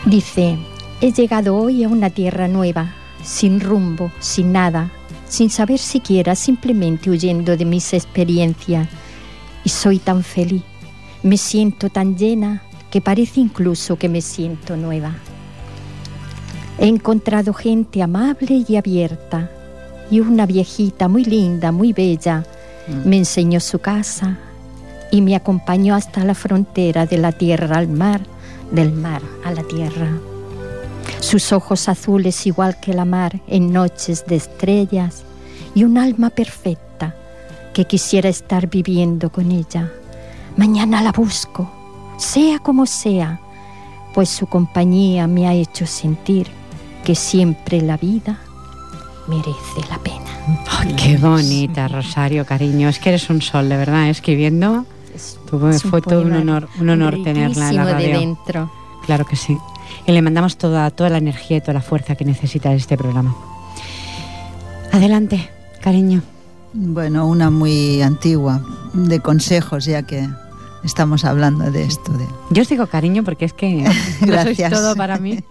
Dice, 0.05 0.57
he 1.01 1.11
llegado 1.11 1.55
hoy 1.55 1.83
a 1.83 1.87
una 1.87 2.09
tierra 2.09 2.47
nueva, 2.47 2.93
sin 3.23 3.59
rumbo, 3.59 4.11
sin 4.19 4.51
nada, 4.51 4.91
sin 5.27 5.49
saber 5.49 5.79
siquiera, 5.79 6.35
simplemente 6.35 7.09
huyendo 7.09 7.55
de 7.55 7.65
mis 7.65 7.93
experiencias. 7.93 8.87
Y 9.63 9.69
soy 9.69 9.99
tan 9.99 10.23
feliz, 10.23 10.63
me 11.23 11.37
siento 11.37 11.89
tan 11.89 12.17
llena 12.17 12.63
que 12.89 13.01
parece 13.01 13.39
incluso 13.39 13.97
que 13.97 14.09
me 14.09 14.21
siento 14.21 14.75
nueva. 14.75 15.13
He 16.79 16.87
encontrado 16.87 17.53
gente 17.53 18.01
amable 18.01 18.65
y 18.67 18.75
abierta, 18.75 19.51
y 20.09 20.21
una 20.21 20.45
viejita 20.45 21.07
muy 21.07 21.23
linda, 21.23 21.71
muy 21.71 21.93
bella, 21.93 22.45
me 23.05 23.17
enseñó 23.17 23.59
su 23.59 23.79
casa 23.79 24.39
y 25.11 25.21
me 25.21 25.35
acompañó 25.35 25.95
hasta 25.95 26.23
la 26.23 26.33
frontera 26.33 27.05
de 27.05 27.17
la 27.17 27.31
tierra 27.31 27.77
al 27.77 27.87
mar, 27.87 28.21
del 28.71 28.91
mar 28.93 29.21
a 29.43 29.51
la 29.51 29.63
tierra. 29.63 30.19
Sus 31.19 31.51
ojos 31.51 31.89
azules 31.89 32.45
igual 32.47 32.79
que 32.79 32.93
la 32.93 33.05
mar 33.05 33.39
en 33.47 33.71
noches 33.73 34.25
de 34.25 34.35
estrellas 34.37 35.23
y 35.75 35.83
un 35.83 35.97
alma 35.97 36.29
perfecta 36.29 37.15
que 37.73 37.85
quisiera 37.85 38.29
estar 38.29 38.67
viviendo 38.69 39.29
con 39.31 39.51
ella. 39.51 39.91
Mañana 40.57 41.01
la 41.01 41.11
busco, 41.11 41.69
sea 42.17 42.59
como 42.59 42.85
sea, 42.85 43.39
pues 44.13 44.29
su 44.29 44.47
compañía 44.47 45.27
me 45.27 45.47
ha 45.47 45.53
hecho 45.53 45.85
sentir 45.85 46.47
que 47.03 47.15
siempre 47.15 47.81
la 47.81 47.97
vida 47.97 48.39
merece 49.27 49.87
la 49.89 49.97
pena. 49.99 50.25
Ay, 50.79 50.93
qué 50.95 51.17
bonita, 51.17 51.87
Rosario, 51.87 52.45
cariño. 52.45 52.89
Es 52.89 52.97
que 52.97 53.09
eres 53.09 53.29
un 53.29 53.41
sol, 53.41 53.69
de 53.69 53.77
verdad, 53.77 54.09
escribiendo. 54.09 54.85
Es, 55.15 55.37
Tuvo- 55.49 55.69
es 55.69 55.83
un 55.85 55.91
fue 55.91 56.01
todo 56.01 56.21
un 56.21 56.29
poema 56.29 56.41
honor, 56.41 56.69
un 56.79 56.89
honor 56.89 57.21
tenerla 57.23 57.69
en 57.69 57.75
la 57.75 57.83
riquísimo 57.83 57.85
de 57.85 57.93
radio. 57.93 58.19
dentro. 58.19 58.71
Claro 59.05 59.25
que 59.25 59.35
sí. 59.35 59.55
Y 60.09 60.11
le 60.11 60.23
mandamos 60.23 60.57
toda, 60.57 60.89
toda 60.89 61.11
la 61.11 61.19
energía 61.19 61.57
y 61.57 61.61
toda 61.61 61.73
la 61.75 61.81
fuerza 61.83 62.15
que 62.15 62.25
necesita 62.25 62.73
este 62.73 62.97
programa. 62.97 63.35
Adelante, 64.91 65.47
cariño. 65.81 66.23
Bueno, 66.73 67.27
una 67.27 67.51
muy 67.51 68.01
antigua, 68.01 68.65
de 68.93 69.19
consejos, 69.19 69.85
ya 69.85 70.01
que 70.01 70.27
estamos 70.83 71.25
hablando 71.25 71.69
de 71.69 71.83
esto. 71.83 72.11
De... 72.13 72.25
Yo 72.49 72.63
os 72.63 72.69
digo 72.69 72.87
cariño 72.87 73.23
porque 73.23 73.45
es 73.45 73.53
que 73.53 73.83
no 73.83 73.91
sois 73.91 74.19
Gracias. 74.21 74.71
todo 74.73 74.95
para 74.95 75.19
mí. 75.19 75.43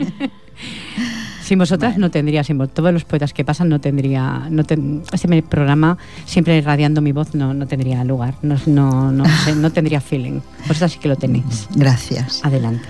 Sin 1.45 1.61
vosotras 1.61 1.97
no 1.97 2.11
tendría, 2.11 2.43
sin 2.43 2.59
vos- 2.59 2.75
todos 2.75 2.93
los 2.93 3.05
poetas 3.05 3.33
que 3.33 3.45
pasan 3.45 3.69
no 3.69 3.81
tendría, 3.81 4.49
no 4.51 4.65
ten- 4.65 5.03
este 5.13 5.41
programa 5.45 5.99
siempre 6.27 6.59
irradiando 6.59 7.01
mi 7.01 7.13
voz 7.13 7.33
no, 7.37 7.55
no 7.55 7.69
tendría 7.69 8.03
lugar, 8.03 8.35
no, 8.43 8.57
no, 8.67 9.13
no, 9.13 9.25
no 9.55 9.71
tendría 9.71 10.01
feeling. 10.01 10.41
Vosotras 10.67 10.91
sí 10.93 10.99
que 10.99 11.07
lo 11.09 11.15
tenéis. 11.17 11.69
Gracias. 11.77 12.45
Adelante. 12.45 12.89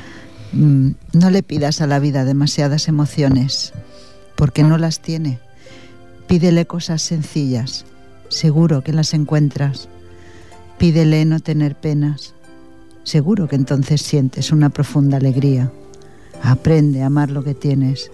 Mm, 0.53 0.91
No 1.13 1.31
le 1.31 1.43
pidas 1.43 1.81
a 1.81 1.87
la 1.87 1.99
vida 1.99 2.25
demasiadas 2.25 2.89
emociones. 2.89 3.73
porque 4.37 4.63
no 4.63 4.79
las 4.79 5.01
tiene. 5.01 5.41
Pídele 6.29 6.65
cosas 6.65 7.03
sencillas, 7.03 7.85
seguro 8.29 8.85
que 8.85 8.93
las 8.93 9.13
encuentras. 9.13 9.89
Pídele 10.79 11.25
no 11.25 11.41
tener 11.41 11.75
penas, 11.75 12.35
seguro 13.03 13.49
que 13.49 13.57
entonces 13.57 14.01
sientes 14.01 14.53
una 14.53 14.71
profunda 14.71 15.17
alegría. 15.17 15.73
Aprende 16.41 17.03
a 17.03 17.07
amar 17.07 17.33
lo 17.33 17.43
que 17.43 17.55
tienes. 17.55 18.13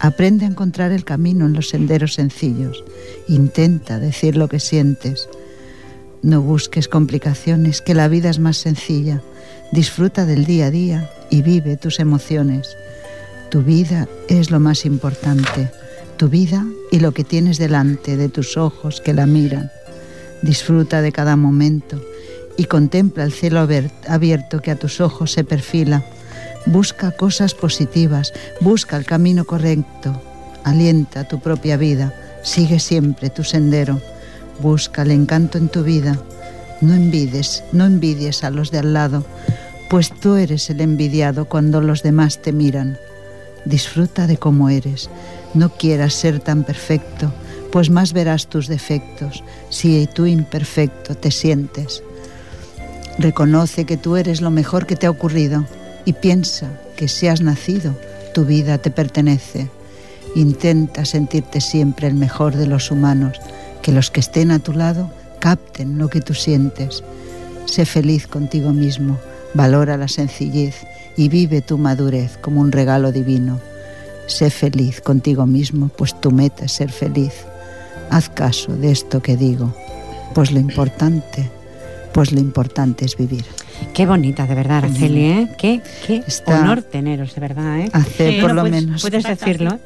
Aprende 0.00 0.44
a 0.44 0.48
encontrar 0.48 0.92
el 0.92 1.06
camino 1.06 1.46
en 1.46 1.54
los 1.54 1.70
senderos 1.70 2.12
sencillos. 2.12 2.84
Intenta 3.26 3.98
decir 3.98 4.36
lo 4.36 4.48
que 4.48 4.60
sientes. 4.60 5.30
No 6.20 6.42
busques 6.42 6.88
complicaciones, 6.88 7.80
que 7.80 7.94
la 7.94 8.08
vida 8.08 8.28
es 8.28 8.38
más 8.38 8.58
sencilla. 8.58 9.22
Disfruta 9.72 10.26
del 10.26 10.44
día 10.44 10.66
a 10.66 10.70
día 10.70 11.10
y 11.34 11.42
vive 11.42 11.76
tus 11.76 11.98
emociones. 11.98 12.76
Tu 13.50 13.62
vida 13.62 14.06
es 14.28 14.52
lo 14.52 14.60
más 14.60 14.86
importante. 14.86 15.68
Tu 16.16 16.28
vida 16.28 16.64
y 16.92 17.00
lo 17.00 17.10
que 17.10 17.24
tienes 17.24 17.58
delante 17.58 18.16
de 18.16 18.28
tus 18.28 18.56
ojos 18.56 19.00
que 19.00 19.12
la 19.12 19.26
miran. 19.26 19.72
Disfruta 20.42 21.02
de 21.02 21.10
cada 21.10 21.34
momento 21.34 22.00
y 22.56 22.66
contempla 22.66 23.24
el 23.24 23.32
cielo 23.32 23.66
abierto 24.06 24.60
que 24.60 24.70
a 24.70 24.76
tus 24.76 25.00
ojos 25.00 25.32
se 25.32 25.42
perfila. 25.42 26.04
Busca 26.66 27.10
cosas 27.10 27.52
positivas, 27.52 28.32
busca 28.60 28.96
el 28.96 29.04
camino 29.04 29.44
correcto, 29.44 30.22
alienta 30.62 31.26
tu 31.26 31.40
propia 31.40 31.76
vida, 31.76 32.14
sigue 32.44 32.78
siempre 32.78 33.28
tu 33.28 33.42
sendero, 33.42 34.00
busca 34.60 35.02
el 35.02 35.10
encanto 35.10 35.58
en 35.58 35.68
tu 35.68 35.82
vida. 35.82 36.16
No 36.80 36.94
envides, 36.94 37.64
no 37.72 37.86
envidies 37.86 38.44
a 38.44 38.50
los 38.50 38.70
de 38.70 38.78
al 38.78 38.92
lado, 38.92 39.24
pues 39.88 40.10
tú 40.10 40.34
eres 40.36 40.70
el 40.70 40.80
envidiado 40.80 41.44
cuando 41.46 41.80
los 41.80 42.02
demás 42.02 42.40
te 42.42 42.52
miran. 42.52 42.98
Disfruta 43.64 44.26
de 44.26 44.36
cómo 44.36 44.68
eres, 44.68 45.08
no 45.54 45.70
quieras 45.70 46.14
ser 46.14 46.40
tan 46.40 46.64
perfecto, 46.64 47.32
pues 47.70 47.90
más 47.90 48.12
verás 48.12 48.46
tus 48.46 48.68
defectos 48.68 49.42
si 49.68 50.06
tú 50.06 50.26
imperfecto 50.26 51.14
te 51.14 51.30
sientes. 51.30 52.02
Reconoce 53.18 53.84
que 53.84 53.96
tú 53.96 54.16
eres 54.16 54.40
lo 54.40 54.50
mejor 54.50 54.86
que 54.86 54.96
te 54.96 55.06
ha 55.06 55.10
ocurrido 55.10 55.64
y 56.04 56.12
piensa 56.12 56.68
que 56.96 57.08
si 57.08 57.26
has 57.28 57.40
nacido, 57.40 57.94
tu 58.34 58.44
vida 58.44 58.78
te 58.78 58.90
pertenece. 58.90 59.70
Intenta 60.34 61.04
sentirte 61.04 61.60
siempre 61.60 62.08
el 62.08 62.14
mejor 62.14 62.56
de 62.56 62.66
los 62.66 62.90
humanos, 62.90 63.40
que 63.82 63.92
los 63.92 64.10
que 64.10 64.20
estén 64.20 64.50
a 64.50 64.58
tu 64.58 64.72
lado 64.72 65.10
capten 65.38 65.98
lo 65.98 66.08
que 66.08 66.20
tú 66.20 66.34
sientes. 66.34 67.04
Sé 67.66 67.86
feliz 67.86 68.26
contigo 68.26 68.72
mismo, 68.72 69.18
valora 69.54 69.96
la 69.96 70.08
sencillez 70.08 70.86
y 71.16 71.28
vive 71.28 71.62
tu 71.62 71.78
madurez 71.78 72.36
como 72.38 72.60
un 72.60 72.72
regalo 72.72 73.12
divino. 73.12 73.60
Sé 74.26 74.50
feliz 74.50 75.00
contigo 75.00 75.46
mismo, 75.46 75.88
pues 75.88 76.18
tu 76.20 76.30
meta 76.30 76.64
es 76.64 76.72
ser 76.72 76.90
feliz. 76.90 77.32
Haz 78.10 78.28
caso 78.28 78.76
de 78.76 78.90
esto 78.90 79.22
que 79.22 79.36
digo, 79.36 79.74
pues 80.34 80.50
lo 80.52 80.60
importante 80.60 81.50
pues 82.14 82.30
lo 82.30 82.38
importante 82.38 83.04
es 83.04 83.16
vivir. 83.16 83.44
Qué 83.92 84.06
bonita, 84.06 84.46
de 84.46 84.54
verdad, 84.54 84.78
Araceli, 84.78 85.24
¿eh? 85.24 85.48
Qué, 85.58 85.82
qué 86.06 86.22
honor 86.46 86.80
teneros, 86.82 87.34
de 87.34 87.40
verdad, 87.40 87.80
¿eh? 87.80 87.90
Hace 87.92 88.40
por 88.40 88.54
lo 88.54 88.62
pues, 88.62 88.72
menos... 88.72 89.02
Puedes 89.02 89.24
decirlo. 89.24 89.80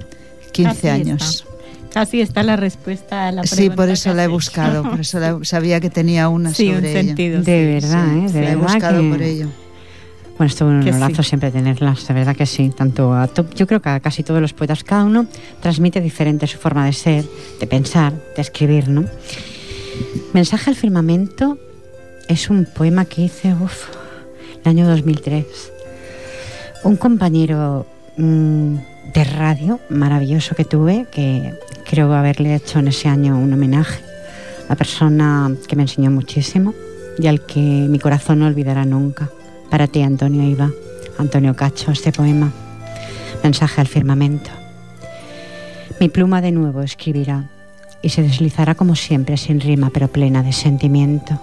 15 0.52 0.90
años. 0.90 1.46
Casi 1.92 2.20
está 2.20 2.42
la 2.42 2.56
respuesta 2.56 3.28
a 3.28 3.32
la 3.32 3.42
pregunta. 3.42 3.62
Sí, 3.62 3.70
por 3.70 3.88
eso 3.88 4.14
la 4.14 4.24
he 4.24 4.28
buscado, 4.28 4.82
por 4.82 5.00
eso 5.00 5.44
sabía 5.44 5.80
que 5.80 5.90
tenía 5.90 6.28
una 6.28 6.52
sí, 6.52 6.66
sobre 6.66 6.88
un 6.88 7.06
sentido, 7.06 7.42
De 7.42 7.66
verdad, 7.66 8.16
¿eh? 8.16 8.32
De 8.32 8.42
la 8.42 8.50
he 8.52 8.56
buscado 8.56 9.08
por 9.08 9.22
ello. 9.22 9.48
Bueno, 10.38 10.50
esto 10.50 10.70
es 10.70 10.86
un 10.86 10.94
honorazo 10.94 11.24
siempre 11.24 11.50
tenerlas, 11.50 12.06
de 12.06 12.14
verdad 12.14 12.36
que 12.36 12.46
sí. 12.46 12.70
Tanto 12.70 13.12
a 13.12 13.28
yo 13.56 13.66
creo 13.66 13.82
que 13.82 13.88
a 13.88 13.98
casi 13.98 14.22
todos 14.22 14.40
los 14.40 14.52
poetas, 14.52 14.84
cada 14.84 15.04
uno 15.04 15.26
transmite 15.60 16.00
diferente 16.00 16.46
su 16.46 16.58
forma 16.58 16.86
de 16.86 16.92
ser, 16.92 17.24
de 17.58 17.66
pensar, 17.66 18.12
de 18.36 18.42
escribir, 18.42 18.88
¿no? 18.88 19.04
Mensaje 20.32 20.70
al 20.70 20.76
firmamento 20.76 21.58
es 22.28 22.50
un 22.50 22.66
poema 22.66 23.04
que 23.06 23.22
hice, 23.22 23.52
uff, 23.54 23.88
el 24.62 24.68
año 24.68 24.86
2003. 24.86 25.44
Un 26.84 26.96
compañero 26.96 27.84
mm, 28.16 28.76
de 29.12 29.24
radio 29.24 29.80
maravilloso 29.88 30.54
que 30.54 30.64
tuve, 30.64 31.06
que 31.10 31.54
creo 31.88 32.12
haberle 32.12 32.54
hecho 32.54 32.78
en 32.78 32.88
ese 32.88 33.08
año 33.08 33.38
un 33.38 33.52
homenaje, 33.52 34.02
a 34.68 34.76
persona 34.76 35.50
que 35.66 35.76
me 35.76 35.82
enseñó 35.82 36.10
muchísimo 36.10 36.74
y 37.18 37.26
al 37.26 37.44
que 37.44 37.60
mi 37.60 37.98
corazón 37.98 38.40
no 38.40 38.46
olvidará 38.46 38.84
nunca. 38.84 39.30
Para 39.70 39.86
ti, 39.86 40.02
Antonio 40.02 40.42
Iba, 40.42 40.70
Antonio 41.18 41.54
Cacho, 41.56 41.90
este 41.90 42.12
poema. 42.12 42.52
Mensaje 43.42 43.80
al 43.80 43.86
firmamento. 43.86 44.50
Mi 46.00 46.08
pluma 46.08 46.40
de 46.40 46.52
nuevo 46.52 46.82
escribirá 46.82 47.48
y 48.02 48.10
se 48.10 48.22
deslizará 48.22 48.74
como 48.74 48.94
siempre 48.94 49.36
sin 49.36 49.60
rima 49.60 49.90
pero 49.92 50.08
plena 50.08 50.42
de 50.42 50.52
sentimiento 50.52 51.40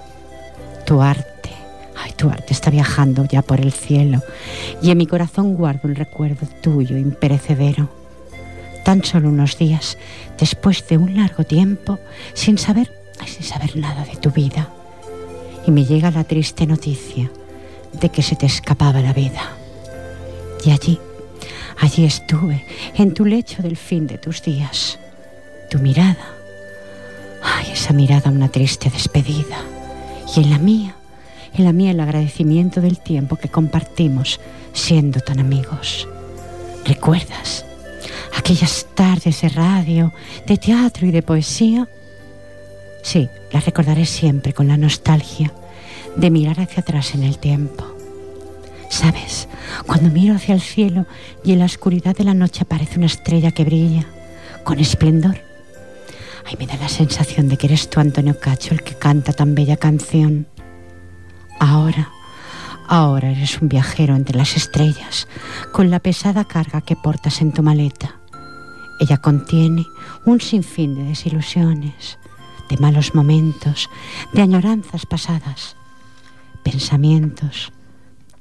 tu 0.86 1.02
arte, 1.02 1.50
ay, 1.98 2.12
tu 2.14 2.30
arte 2.30 2.54
está 2.54 2.70
viajando 2.70 3.26
ya 3.26 3.42
por 3.42 3.60
el 3.62 3.72
cielo 3.72 4.22
y 4.82 4.92
en 4.92 4.98
mi 4.98 5.08
corazón 5.08 5.56
guardo 5.56 5.88
el 5.88 5.96
recuerdo 5.96 6.48
tuyo 6.62 6.98
imperecedero. 6.98 7.90
Tan 8.84 9.04
solo 9.04 9.30
unos 9.30 9.58
días 9.58 9.98
después 10.38 10.88
de 10.88 10.98
un 10.98 11.16
largo 11.16 11.44
tiempo, 11.44 12.00
sin 12.34 12.58
saber, 12.58 12.92
sin 13.26 13.44
saber 13.44 13.76
nada 13.76 14.06
de 14.06 14.16
tu 14.18 14.32
vida, 14.32 14.70
y 15.66 15.72
me 15.72 15.86
llega 15.86 16.12
la 16.12 16.24
triste 16.24 16.68
noticia 16.68 17.32
de 18.00 18.10
que 18.10 18.22
se 18.22 18.36
te 18.36 18.46
escapaba 18.46 19.02
la 19.02 19.14
vida. 19.14 19.52
Y 20.64 20.72
allí, 20.72 21.00
allí 21.80 22.06
estuve, 22.06 22.66
en 22.96 23.14
tu 23.14 23.26
lecho 23.26 23.64
del 23.64 23.78
fin 23.78 24.06
de 24.08 24.18
tus 24.18 24.44
días. 24.44 25.00
Tu 25.70 25.80
mirada, 25.80 26.36
ay, 27.42 27.72
esa 27.72 27.94
mirada 27.94 28.30
una 28.30 28.50
triste 28.50 28.90
despedida 28.90 29.58
y 30.36 30.42
en 30.42 30.50
la 30.52 30.60
mía, 30.60 30.96
en 31.58 31.66
la 31.66 31.74
mía 31.74 31.92
el 31.92 32.00
agradecimiento 32.00 32.82
del 32.82 33.00
tiempo 33.00 33.36
que 33.36 33.50
compartimos 33.50 34.40
siendo 34.74 35.20
tan 35.20 35.40
amigos. 35.40 36.08
¿Recuerdas 36.86 37.66
aquellas 38.38 38.88
tardes 38.94 39.42
de 39.42 39.50
radio, 39.50 40.14
de 40.48 40.58
teatro 40.58 41.08
y 41.08 41.12
de 41.12 41.22
poesía? 41.22 41.88
Sí, 43.04 43.30
las 43.52 43.66
recordaré 43.66 44.06
siempre 44.06 44.54
con 44.54 44.68
la 44.68 44.78
nostalgia 44.78 45.52
de 46.16 46.30
mirar 46.30 46.60
hacia 46.60 46.82
atrás 46.82 47.16
en 47.16 47.24
el 47.24 47.38
tiempo. 47.38 47.86
¿Sabes? 48.90 49.48
Cuando 49.86 50.10
miro 50.10 50.36
hacia 50.36 50.56
el 50.56 50.62
cielo 50.62 51.06
y 51.44 51.54
en 51.54 51.60
la 51.60 51.66
oscuridad 51.66 52.16
de 52.16 52.24
la 52.24 52.34
noche 52.34 52.62
aparece 52.62 52.98
una 52.98 53.08
estrella 53.08 53.52
que 53.52 53.66
brilla 53.66 54.06
con 54.64 54.80
esplendor 54.80 55.40
Ay, 56.46 56.58
me 56.60 56.68
da 56.68 56.78
la 56.78 56.90
sensación 56.90 57.50
de 57.50 57.58
que 57.58 57.66
eres 57.66 57.90
tú, 57.90 58.00
Antonio 58.00 58.40
Cacho, 58.40 58.76
el 58.76 58.84
que 58.84 58.94
canta 58.94 59.34
tan 59.34 59.56
bella 59.56 59.78
canción. 59.78 60.46
Ahora, 61.86 62.10
ahora 62.88 63.30
eres 63.30 63.62
un 63.62 63.70
viajero 63.70 64.16
entre 64.16 64.36
las 64.36 64.58
estrellas, 64.58 65.28
con 65.72 65.92
la 65.92 66.00
pesada 66.00 66.44
carga 66.44 66.82
que 66.82 66.96
portas 66.96 67.42
en 67.42 67.52
tu 67.52 67.62
maleta. 67.62 68.16
Ella 69.00 69.18
contiene 69.18 69.86
un 70.26 70.42
sinfín 70.42 70.96
de 70.96 71.04
desilusiones, 71.04 72.18
de 72.70 72.78
malos 72.78 73.14
momentos, 73.14 73.88
de 74.34 74.42
añoranzas 74.42 75.06
pasadas, 75.06 75.76
pensamientos 76.64 77.72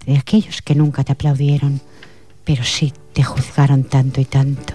de 0.06 0.16
aquellos 0.16 0.62
que 0.62 0.74
nunca 0.74 1.04
te 1.04 1.12
aplaudieron, 1.12 1.82
pero 2.44 2.64
sí 2.64 2.94
te 3.12 3.22
juzgaron 3.22 3.84
tanto 3.84 4.22
y 4.22 4.24
tanto. 4.24 4.72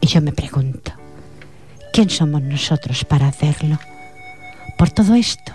Y 0.00 0.06
yo 0.06 0.22
me 0.22 0.32
pregunto, 0.32 0.92
¿Quién 1.92 2.08
somos 2.08 2.40
nosotros 2.40 3.04
para 3.04 3.28
hacerlo? 3.28 3.78
Por 4.78 4.88
todo 4.88 5.14
esto, 5.14 5.52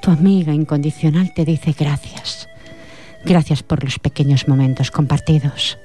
tu 0.00 0.10
amiga 0.10 0.54
incondicional 0.54 1.32
te 1.34 1.44
dice 1.44 1.74
gracias. 1.78 2.48
Gracias 3.24 3.62
por 3.62 3.84
los 3.84 3.98
pequeños 3.98 4.48
momentos 4.48 4.90
compartidos. 4.90 5.78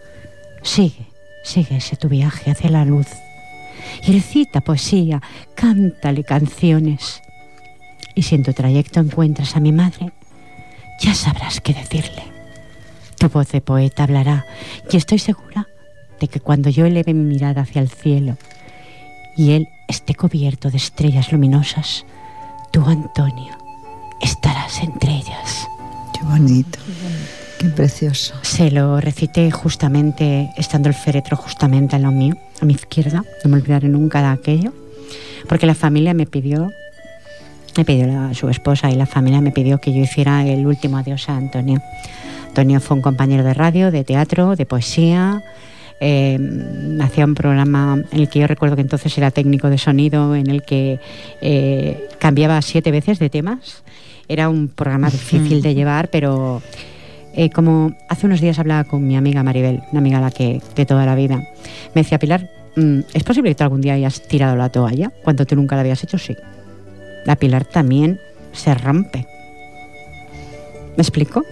Sigue, 0.63 1.07
sigue 1.43 1.77
ese 1.77 1.97
tu 1.97 2.07
viaje 2.07 2.51
hacia 2.51 2.69
la 2.69 2.85
luz. 2.85 3.07
Y 4.07 4.13
recita 4.13 4.61
poesía, 4.61 5.21
cántale 5.53 6.23
canciones. 6.23 7.21
Y 8.15 8.23
si 8.23 8.35
en 8.35 8.43
tu 8.43 8.53
trayecto 8.53 9.01
encuentras 9.01 9.55
a 9.55 9.59
mi 9.59 9.73
madre, 9.73 10.11
ya 11.01 11.13
sabrás 11.13 11.59
qué 11.59 11.73
decirle. 11.73 12.23
Tu 13.17 13.27
voz 13.29 13.51
de 13.51 13.61
poeta 13.61 14.03
hablará 14.03 14.45
y 14.89 14.97
estoy 14.97 15.19
segura 15.19 15.67
de 16.19 16.27
que 16.29 16.39
cuando 16.39 16.69
yo 16.69 16.85
eleve 16.85 17.13
mi 17.13 17.25
mirada 17.25 17.61
hacia 17.61 17.81
el 17.81 17.89
cielo 17.89 18.37
y 19.35 19.51
él 19.51 19.67
esté 19.89 20.15
cubierto 20.15 20.71
de 20.71 20.77
estrellas 20.77 21.31
luminosas, 21.31 22.05
tú, 22.71 22.85
Antonio, 22.85 23.64
estarás 24.21 24.81
entre 24.81 25.11
ellas. 25.11 25.67
Qué 26.13 26.23
bonito. 26.23 26.79
Qué 27.59 27.67
precioso. 27.69 28.35
Se 28.41 28.71
lo 28.71 28.99
recité 28.99 29.49
justamente, 29.51 30.49
estando 30.57 30.89
el 30.89 30.95
féretro 30.95 31.37
justamente 31.37 31.95
a 31.95 31.99
lo 31.99 32.11
mío, 32.11 32.35
a 32.61 32.65
mi 32.65 32.73
izquierda. 32.73 33.23
No 33.43 33.49
me 33.49 33.57
olvidaré 33.57 33.87
nunca 33.87 34.21
de 34.21 34.27
aquello. 34.27 34.73
Porque 35.47 35.65
la 35.65 35.75
familia 35.75 36.13
me 36.13 36.25
pidió, 36.25 36.71
me 37.77 37.85
pidió 37.85 38.33
su 38.33 38.49
esposa 38.49 38.89
y 38.89 38.95
la 38.95 39.05
familia 39.05 39.41
me 39.41 39.51
pidió 39.51 39.79
que 39.79 39.93
yo 39.93 40.01
hiciera 40.01 40.45
el 40.45 40.65
último 40.65 40.97
adiós 40.97 41.29
a 41.29 41.37
Antonio. 41.37 41.81
Antonio 42.47 42.79
fue 42.79 42.97
un 42.97 43.03
compañero 43.03 43.43
de 43.43 43.53
radio, 43.53 43.91
de 43.91 44.03
teatro, 44.03 44.55
de 44.55 44.65
poesía, 44.65 45.43
eh, 45.99 46.37
hacía 47.01 47.25
un 47.25 47.35
programa 47.35 48.01
en 48.11 48.19
el 48.19 48.29
que 48.29 48.39
yo 48.39 48.47
recuerdo 48.47 48.75
que 48.75 48.81
entonces 48.81 49.17
era 49.17 49.31
técnico 49.31 49.69
de 49.69 49.77
sonido, 49.77 50.35
en 50.35 50.49
el 50.49 50.63
que 50.63 50.99
eh, 51.41 52.07
cambiaba 52.19 52.61
siete 52.61 52.91
veces 52.91 53.19
de 53.19 53.29
temas. 53.29 53.83
Era 54.27 54.49
un 54.49 54.67
programa 54.67 55.09
difícil 55.09 55.61
de 55.61 55.75
llevar, 55.75 56.09
pero 56.09 56.61
eh, 57.33 57.49
como 57.49 57.95
hace 58.09 58.25
unos 58.25 58.41
días 58.41 58.59
hablaba 58.59 58.85
con 58.85 59.05
mi 59.05 59.17
amiga 59.17 59.43
Maribel, 59.43 59.81
una 59.91 59.99
amiga 59.99 60.21
la 60.21 60.31
que 60.31 60.61
de 60.75 60.85
toda 60.85 61.05
la 61.05 61.15
vida, 61.15 61.37
me 61.93 62.01
decía, 62.01 62.17
Pilar, 62.17 62.49
mm, 62.75 62.99
¿es 63.13 63.23
posible 63.23 63.51
que 63.51 63.55
tú 63.55 63.63
algún 63.63 63.81
día 63.81 63.93
hayas 63.93 64.21
tirado 64.21 64.55
la 64.55 64.69
toalla 64.69 65.11
cuando 65.23 65.45
tú 65.45 65.55
nunca 65.55 65.75
la 65.75 65.81
habías 65.81 66.03
hecho? 66.03 66.17
Sí. 66.17 66.35
La 67.25 67.35
Pilar 67.35 67.65
también 67.65 68.19
se 68.53 68.73
rompe. 68.73 69.27
¿Me 70.95 71.01
explico? 71.01 71.43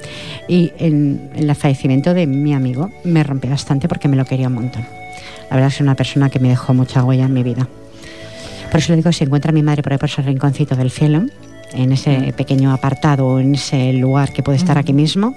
Y 0.47 0.71
en, 0.77 1.31
el 1.35 1.53
fallecimiento 1.55 2.13
de 2.13 2.27
mi 2.27 2.53
amigo 2.53 2.89
me 3.03 3.23
rompí 3.23 3.49
bastante 3.49 3.89
porque 3.89 4.07
me 4.07 4.15
lo 4.15 4.23
quería 4.23 4.47
un 4.47 4.53
montón. 4.53 4.85
La 5.49 5.57
verdad 5.57 5.67
es 5.67 5.73
que 5.73 5.77
es 5.77 5.81
una 5.81 5.95
persona 5.95 6.29
que 6.29 6.39
me 6.39 6.47
dejó 6.47 6.73
mucha 6.73 7.03
huella 7.03 7.25
en 7.25 7.33
mi 7.33 7.43
vida. 7.43 7.67
Por 8.71 8.79
eso 8.79 8.93
le 8.93 8.97
digo, 8.97 9.11
si 9.11 9.25
encuentra 9.25 9.51
a 9.51 9.53
mi 9.53 9.61
madre 9.61 9.83
por 9.83 9.91
ahí 9.91 9.99
por 9.99 10.09
ese 10.09 10.21
rinconcito 10.21 10.75
del 10.75 10.89
cielo, 10.89 11.25
en 11.73 11.91
ese 11.91 12.33
pequeño 12.33 12.71
apartado, 12.73 13.39
en 13.39 13.55
ese 13.55 13.93
lugar 13.93 14.33
que 14.33 14.43
puede 14.43 14.57
estar 14.57 14.77
aquí 14.77 14.93
mismo, 14.93 15.35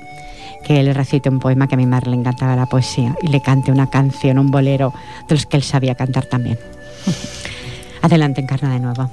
que 0.64 0.82
le 0.82 0.92
recite 0.92 1.28
un 1.28 1.38
poema 1.38 1.68
que 1.68 1.74
a 1.74 1.78
mi 1.78 1.86
madre 1.86 2.10
le 2.10 2.16
encantaba 2.16 2.56
la 2.56 2.66
poesía 2.66 3.16
y 3.22 3.28
le 3.28 3.40
cante 3.40 3.70
una 3.70 3.88
canción, 3.88 4.38
un 4.38 4.50
bolero 4.50 4.92
de 5.28 5.34
los 5.36 5.46
que 5.46 5.56
él 5.56 5.62
sabía 5.62 5.94
cantar 5.94 6.26
también. 6.26 6.58
Adelante, 8.02 8.40
encarna 8.40 8.72
de 8.72 8.80
nuevo. 8.80 9.10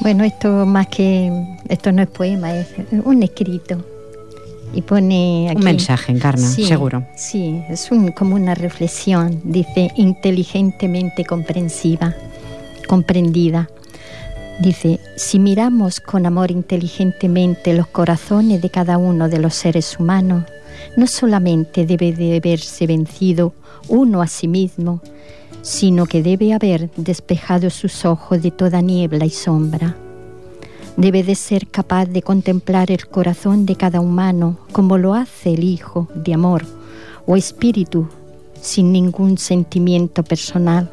Bueno, 0.00 0.24
esto 0.24 0.66
más 0.66 0.88
que 0.88 1.30
esto 1.68 1.92
no 1.92 2.02
es 2.02 2.08
poema, 2.08 2.54
es 2.54 2.68
un 3.04 3.22
escrito. 3.22 3.84
Y 4.74 4.82
pone 4.82 5.48
aquí, 5.48 5.58
un 5.58 5.64
mensaje, 5.64 6.12
encarna, 6.12 6.46
seguro. 6.48 7.04
Sí, 7.14 7.62
es 7.68 7.90
un, 7.90 8.10
como 8.10 8.34
una 8.34 8.54
reflexión. 8.54 9.40
Dice 9.44 9.90
inteligentemente 9.96 11.24
comprensiva, 11.24 12.14
comprendida. 12.86 13.70
Dice, 14.58 15.00
si 15.16 15.38
miramos 15.38 16.00
con 16.00 16.24
amor 16.24 16.50
inteligentemente 16.50 17.74
los 17.74 17.86
corazones 17.88 18.62
de 18.62 18.70
cada 18.70 18.96
uno 18.96 19.28
de 19.28 19.38
los 19.38 19.54
seres 19.54 19.98
humanos, 20.00 20.44
no 20.96 21.06
solamente 21.06 21.84
debe 21.84 22.12
de 22.12 22.36
haberse 22.36 22.86
vencido 22.86 23.52
uno 23.88 24.22
a 24.22 24.26
sí 24.26 24.48
mismo, 24.48 25.00
sino 25.60 26.06
que 26.06 26.22
debe 26.22 26.54
haber 26.54 26.90
despejado 26.96 27.68
sus 27.68 28.04
ojos 28.06 28.42
de 28.42 28.50
toda 28.50 28.80
niebla 28.80 29.26
y 29.26 29.30
sombra. 29.30 29.94
Debe 30.96 31.22
de 31.22 31.34
ser 31.34 31.66
capaz 31.66 32.06
de 32.06 32.22
contemplar 32.22 32.90
el 32.90 33.06
corazón 33.06 33.66
de 33.66 33.76
cada 33.76 34.00
humano 34.00 34.58
como 34.72 34.96
lo 34.96 35.12
hace 35.12 35.52
el 35.52 35.64
Hijo 35.64 36.08
de 36.14 36.32
amor 36.32 36.64
o 37.26 37.36
espíritu 37.36 38.08
sin 38.62 38.90
ningún 38.90 39.36
sentimiento 39.36 40.22
personal 40.22 40.90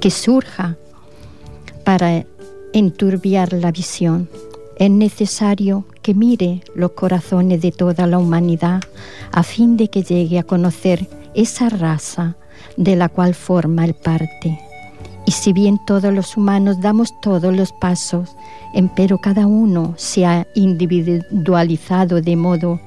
que 0.00 0.10
surja 0.10 0.76
para 1.84 2.24
enturbiar 2.72 3.52
la 3.52 3.72
visión 3.72 4.28
es 4.76 4.90
necesario 4.90 5.84
que 6.02 6.14
mire 6.14 6.62
los 6.74 6.92
corazones 6.92 7.60
de 7.60 7.70
toda 7.70 8.06
la 8.06 8.18
humanidad 8.18 8.80
a 9.32 9.42
fin 9.42 9.76
de 9.76 9.88
que 9.88 10.02
llegue 10.02 10.38
a 10.38 10.42
conocer 10.42 11.06
esa 11.34 11.68
raza 11.68 12.36
de 12.76 12.96
la 12.96 13.08
cual 13.08 13.34
forma 13.34 13.84
el 13.84 13.94
parte. 13.94 14.58
Y 15.26 15.32
si 15.32 15.52
bien 15.52 15.78
todos 15.86 16.12
los 16.14 16.36
humanos 16.36 16.80
damos 16.80 17.12
todos 17.20 17.54
los 17.54 17.72
pasos, 17.72 18.34
empero 18.74 19.18
cada 19.18 19.46
uno 19.46 19.94
se 19.96 20.24
ha 20.24 20.46
individualizado 20.54 22.22
de 22.22 22.36
modo 22.36 22.80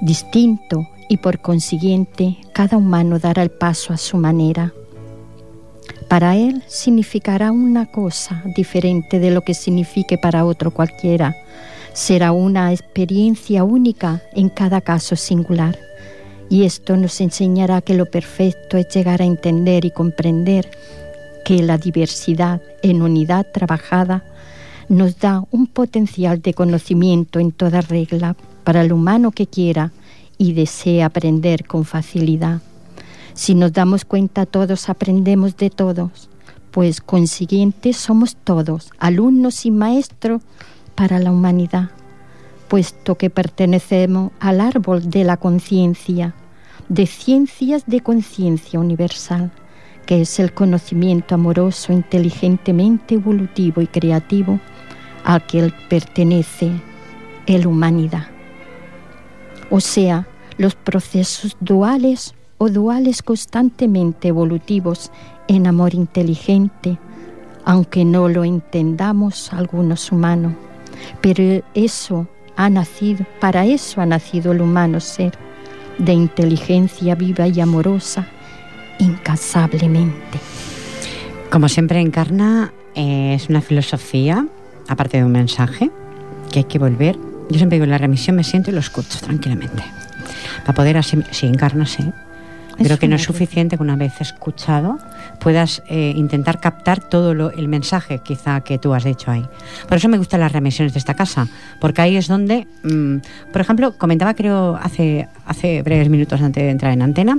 distinto 0.00 0.86
y 1.08 1.18
por 1.18 1.40
consiguiente 1.40 2.38
cada 2.52 2.76
humano 2.76 3.18
dará 3.18 3.42
el 3.42 3.50
paso 3.50 3.92
a 3.92 3.96
su 3.96 4.16
manera. 4.16 4.72
Para 6.10 6.34
él 6.34 6.64
significará 6.66 7.52
una 7.52 7.86
cosa 7.86 8.42
diferente 8.56 9.20
de 9.20 9.30
lo 9.30 9.42
que 9.42 9.54
signifique 9.54 10.18
para 10.18 10.44
otro 10.44 10.72
cualquiera. 10.72 11.36
Será 11.92 12.32
una 12.32 12.72
experiencia 12.72 13.62
única 13.62 14.20
en 14.34 14.48
cada 14.48 14.80
caso 14.80 15.14
singular. 15.14 15.78
Y 16.48 16.64
esto 16.64 16.96
nos 16.96 17.20
enseñará 17.20 17.80
que 17.80 17.94
lo 17.94 18.06
perfecto 18.06 18.76
es 18.76 18.88
llegar 18.88 19.22
a 19.22 19.24
entender 19.24 19.84
y 19.84 19.92
comprender 19.92 20.68
que 21.44 21.62
la 21.62 21.78
diversidad 21.78 22.60
en 22.82 23.02
unidad 23.02 23.46
trabajada 23.54 24.24
nos 24.88 25.16
da 25.20 25.44
un 25.52 25.68
potencial 25.68 26.42
de 26.42 26.54
conocimiento 26.54 27.38
en 27.38 27.52
toda 27.52 27.82
regla 27.82 28.34
para 28.64 28.80
el 28.82 28.92
humano 28.92 29.30
que 29.30 29.46
quiera 29.46 29.92
y 30.38 30.54
desea 30.54 31.06
aprender 31.06 31.68
con 31.68 31.84
facilidad. 31.84 32.62
Si 33.34 33.54
nos 33.54 33.72
damos 33.72 34.04
cuenta 34.04 34.46
todos 34.46 34.88
aprendemos 34.88 35.56
de 35.56 35.70
todos, 35.70 36.28
pues 36.70 37.00
consiguiente 37.00 37.92
somos 37.92 38.36
todos 38.36 38.90
alumnos 38.98 39.66
y 39.66 39.70
maestros 39.70 40.42
para 40.94 41.18
la 41.18 41.32
humanidad, 41.32 41.90
puesto 42.68 43.16
que 43.16 43.30
pertenecemos 43.30 44.32
al 44.40 44.60
árbol 44.60 45.10
de 45.10 45.24
la 45.24 45.36
conciencia, 45.36 46.34
de 46.88 47.06
ciencias 47.06 47.84
de 47.86 48.00
conciencia 48.00 48.78
universal, 48.78 49.50
que 50.06 50.22
es 50.22 50.38
el 50.38 50.52
conocimiento 50.52 51.34
amoroso, 51.34 51.92
inteligentemente 51.92 53.14
evolutivo 53.14 53.80
y 53.80 53.86
creativo 53.86 54.60
al 55.24 55.46
que 55.46 55.72
pertenece 55.88 56.72
la 57.58 57.68
humanidad. 57.68 58.28
O 59.70 59.80
sea, 59.80 60.26
los 60.56 60.74
procesos 60.74 61.56
duales 61.60 62.34
o 62.62 62.68
duales 62.68 63.22
constantemente 63.22 64.28
evolutivos 64.28 65.10
en 65.48 65.66
amor 65.66 65.94
inteligente, 65.94 66.98
aunque 67.64 68.04
no 68.04 68.28
lo 68.28 68.44
entendamos 68.44 69.50
algunos 69.54 70.12
humanos. 70.12 70.52
Pero 71.22 71.64
eso 71.72 72.28
ha 72.56 72.68
nacido, 72.68 73.24
para 73.40 73.64
eso 73.64 74.02
ha 74.02 74.06
nacido 74.06 74.52
el 74.52 74.60
humano 74.60 75.00
ser, 75.00 75.32
de 75.96 76.12
inteligencia 76.12 77.14
viva 77.14 77.48
y 77.48 77.62
amorosa, 77.62 78.26
incasablemente. 78.98 80.38
Como 81.50 81.66
siempre 81.70 81.98
encarna, 82.00 82.74
eh, 82.94 83.32
es 83.32 83.48
una 83.48 83.62
filosofía, 83.62 84.46
aparte 84.86 85.16
de 85.16 85.24
un 85.24 85.32
mensaje, 85.32 85.90
que 86.52 86.58
hay 86.58 86.64
que 86.64 86.78
volver. 86.78 87.16
Yo 87.48 87.56
siempre 87.56 87.76
digo, 87.76 87.84
en 87.84 87.90
la 87.90 87.98
remisión 87.98 88.36
me 88.36 88.44
siento 88.44 88.70
y 88.70 88.74
lo 88.74 88.80
escucho 88.80 89.18
tranquilamente. 89.18 89.82
Para 90.66 90.74
poder 90.74 90.98
así, 90.98 91.16
si 91.30 91.46
Creo 92.82 92.98
que 92.98 93.08
no 93.08 93.16
es 93.16 93.22
suficiente 93.22 93.76
que 93.76 93.82
una 93.82 93.96
vez 93.96 94.20
escuchado 94.20 94.98
puedas 95.40 95.82
eh, 95.88 96.12
intentar 96.14 96.60
captar 96.60 97.00
todo 97.00 97.50
el 97.50 97.68
mensaje 97.68 98.20
quizá 98.22 98.60
que 98.60 98.78
tú 98.78 98.94
has 98.94 99.04
dicho 99.04 99.30
ahí. 99.30 99.44
Por 99.88 99.96
eso 99.96 100.08
me 100.08 100.18
gustan 100.18 100.40
las 100.40 100.52
remisiones 100.52 100.92
de 100.92 100.98
esta 100.98 101.14
casa, 101.14 101.48
porque 101.80 102.02
ahí 102.02 102.16
es 102.16 102.28
donde, 102.28 102.66
mm, 102.84 103.16
por 103.52 103.60
ejemplo, 103.60 103.96
comentaba 103.96 104.34
creo 104.34 104.78
hace, 104.80 105.28
hace 105.46 105.82
breves 105.82 106.08
minutos 106.08 106.40
antes 106.40 106.62
de 106.62 106.70
entrar 106.70 106.92
en 106.92 107.02
antena, 107.02 107.38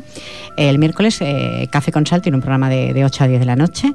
el 0.57 0.79
miércoles 0.79 1.19
eh, 1.21 1.67
Café 1.71 1.91
con 1.91 2.05
Sal 2.05 2.21
tiene 2.21 2.37
un 2.37 2.41
programa 2.41 2.69
de, 2.69 2.93
de, 2.93 3.05
8 3.05 3.23
a 3.23 3.27
10 3.27 3.39
de 3.39 3.45
la 3.45 3.55
noche 3.55 3.93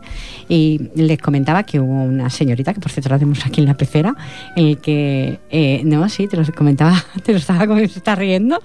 y 0.49 0.91
les 0.95 1.19
comentaba 1.19 1.65
que 1.65 1.81
hubo 1.81 2.03
una 2.05 2.31
señorita, 2.31 2.73
que 2.73 2.81
por 2.81 2.91
cierto 2.91 3.09
lo 3.09 3.17
hacemos 3.17 3.45
aquí 3.45 3.61
en 3.61 3.67
la 3.67 3.75
pecera, 3.75 4.15
en 4.55 4.67
el 4.67 4.79
que, 4.79 5.41
eh, 5.51 5.83
no, 5.85 6.09
sí, 6.09 6.29
te 6.29 6.37
lo 6.37 6.45
comentaba, 6.55 7.05
te 7.25 7.33
lo 7.33 7.39
estaba 7.39 7.67
como 7.67 7.81
está 7.81 8.15
riendo, 8.15 8.61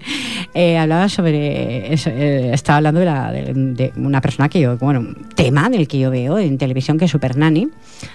hablaba 0.78 1.08
sobre 1.08 1.92
eso, 1.92 2.10
estaba 2.10 2.78
hablando 2.78 3.00
de, 3.00 3.06
la, 3.06 3.32
de, 3.32 3.92
una 3.96 4.20
persona 4.20 4.48
que 4.48 4.60
yo, 4.60 4.69
bueno, 4.78 5.00
un 5.00 5.28
tema 5.34 5.68
del 5.68 5.88
que 5.88 5.98
yo 5.98 6.10
veo 6.10 6.38
en 6.38 6.58
televisión 6.58 6.98
que 6.98 7.06
es 7.06 7.10
Super 7.10 7.36
Nanny, 7.36 7.68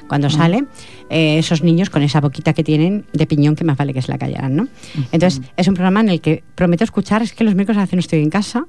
cuando 0.07 0.29
sale, 0.29 0.65
eh, 1.09 1.37
esos 1.37 1.63
niños 1.63 1.89
con 1.89 2.01
esa 2.01 2.21
boquita 2.21 2.53
que 2.53 2.63
tienen 2.63 3.05
de 3.13 3.27
piñón 3.27 3.55
que 3.55 3.63
más 3.63 3.77
vale 3.77 3.93
que 3.93 4.01
se 4.01 4.11
la 4.11 4.17
callaran, 4.17 4.55
¿no? 4.55 4.67
Entonces, 5.11 5.41
es 5.57 5.67
un 5.67 5.73
programa 5.73 6.01
en 6.01 6.09
el 6.09 6.21
que 6.21 6.43
prometo 6.55 6.83
escuchar, 6.83 7.21
es 7.21 7.33
que 7.33 7.43
los 7.43 7.55
miércoles 7.55 7.89
no 7.91 7.99
estoy 7.99 8.21
en 8.21 8.29
casa, 8.29 8.65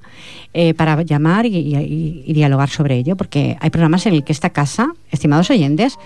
eh, 0.53 0.75
para 0.75 1.03
llamar 1.03 1.47
y, 1.47 2.33
dialogar 2.33 2.69
sobre 2.69 2.97
ello, 2.97 3.17
porque 3.17 3.57
hay 3.61 3.71
programas 3.71 4.07
en 4.07 4.15
el 4.15 4.25
que 4.25 4.33
esta 4.33 4.51
casa, 4.51 4.93
estimados 5.11 5.51
oyentes, 5.51 5.99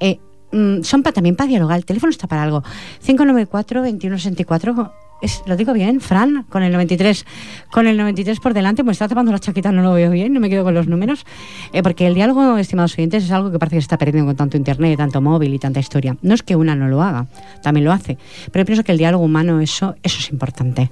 eh, 0.00 0.18
mm, 0.52 0.82
son 0.82 1.02
también 1.02 1.36
para 1.36 1.48
dialogar. 1.48 1.78
El 1.78 1.84
teléfono 1.84 2.10
está 2.10 2.26
para 2.26 2.42
algo. 2.42 2.62
594 3.04 3.82
2164 3.82 5.05
lo 5.46 5.56
digo 5.56 5.72
bien, 5.72 6.00
Fran, 6.00 6.44
con 6.48 6.62
el 6.62 6.72
93, 6.72 7.24
con 7.70 7.86
el 7.86 7.96
93 7.96 8.38
por 8.40 8.54
delante, 8.54 8.84
pues 8.84 8.96
está 8.96 9.08
tapando 9.08 9.32
la 9.32 9.38
chaqueta, 9.38 9.72
no 9.72 9.82
lo 9.82 9.92
veo 9.92 10.10
bien, 10.10 10.32
no 10.32 10.40
me 10.40 10.50
quedo 10.50 10.64
con 10.64 10.74
los 10.74 10.86
números, 10.86 11.24
eh, 11.72 11.82
porque 11.82 12.06
el 12.06 12.14
diálogo, 12.14 12.58
estimados 12.58 12.94
oyentes, 12.94 13.24
es 13.24 13.30
algo 13.30 13.50
que 13.50 13.58
parece 13.58 13.76
que 13.76 13.80
se 13.80 13.86
está 13.86 13.98
perdiendo 13.98 14.28
con 14.28 14.36
tanto 14.36 14.56
internet, 14.56 14.96
tanto 14.98 15.20
móvil 15.20 15.54
y 15.54 15.58
tanta 15.58 15.80
historia. 15.80 16.16
No 16.22 16.34
es 16.34 16.42
que 16.42 16.56
una 16.56 16.76
no 16.76 16.88
lo 16.88 17.02
haga, 17.02 17.26
también 17.62 17.84
lo 17.84 17.92
hace, 17.92 18.18
pero 18.52 18.62
yo 18.62 18.66
pienso 18.66 18.84
que 18.84 18.92
el 18.92 18.98
diálogo 18.98 19.24
humano, 19.24 19.60
eso, 19.60 19.96
eso 20.02 20.18
es 20.20 20.30
importante. 20.30 20.90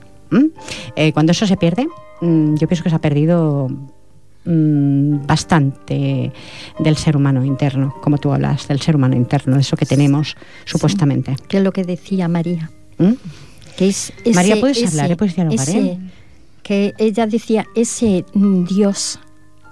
Eh, 0.96 1.12
cuando 1.12 1.32
eso 1.32 1.46
se 1.46 1.56
pierde, 1.56 1.86
mm, 2.20 2.56
yo 2.56 2.66
pienso 2.66 2.82
que 2.82 2.90
se 2.90 2.96
ha 2.96 3.00
perdido 3.00 3.68
mm, 4.44 5.26
bastante 5.26 6.32
del 6.78 6.96
ser 6.96 7.16
humano 7.16 7.44
interno, 7.44 7.94
como 8.02 8.18
tú 8.18 8.32
hablas, 8.32 8.66
del 8.68 8.80
ser 8.80 8.96
humano 8.96 9.14
interno, 9.16 9.54
de 9.54 9.60
eso 9.60 9.76
que 9.76 9.86
tenemos, 9.86 10.36
supuestamente. 10.64 11.36
Que 11.46 11.58
es 11.58 11.62
lo 11.62 11.72
que 11.72 11.84
decía 11.84 12.26
María. 12.26 12.70
María, 14.34 14.60
puedes 14.60 14.86
hablar, 14.86 15.16
puedes 15.16 15.34
dialogar, 15.34 15.68
¿eh? 15.68 15.98
que 16.62 16.94
ella 16.98 17.26
decía, 17.26 17.66
ese 17.74 18.24
Dios, 18.34 19.18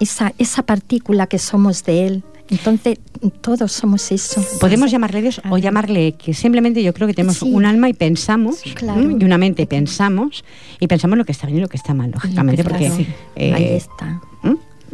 esa, 0.01 0.33
esa 0.38 0.62
partícula 0.62 1.27
que 1.27 1.38
somos 1.38 1.85
de 1.85 2.07
Él, 2.07 2.25
entonces, 2.51 2.99
todos 3.41 3.73
somos 3.73 4.12
eso. 4.12 4.45
Podemos 4.61 4.91
llamarle 4.91 5.23
Dios 5.23 5.41
o 5.49 5.57
llamarle 5.57 6.12
que 6.12 6.35
simplemente 6.35 6.83
yo 6.83 6.93
creo 6.93 7.09
que 7.09 7.15
tenemos 7.15 7.41
un 7.41 7.65
alma 7.65 7.88
y 7.88 7.95
pensamos, 7.95 8.62
y 8.67 9.25
una 9.25 9.38
mente 9.38 9.62
y 9.62 9.67
pensamos, 9.67 10.45
y 10.79 10.87
pensamos 10.87 11.17
lo 11.17 11.25
que 11.25 11.33
está 11.33 11.47
bien 11.47 11.59
y 11.59 11.62
lo 11.62 11.69
que 11.69 11.79
está 11.79 11.95
mal, 11.95 12.11
lógicamente, 12.11 12.62
porque... 12.62 13.07
Eh, 13.37 13.55
Ahí 13.55 13.65
está 13.65 14.21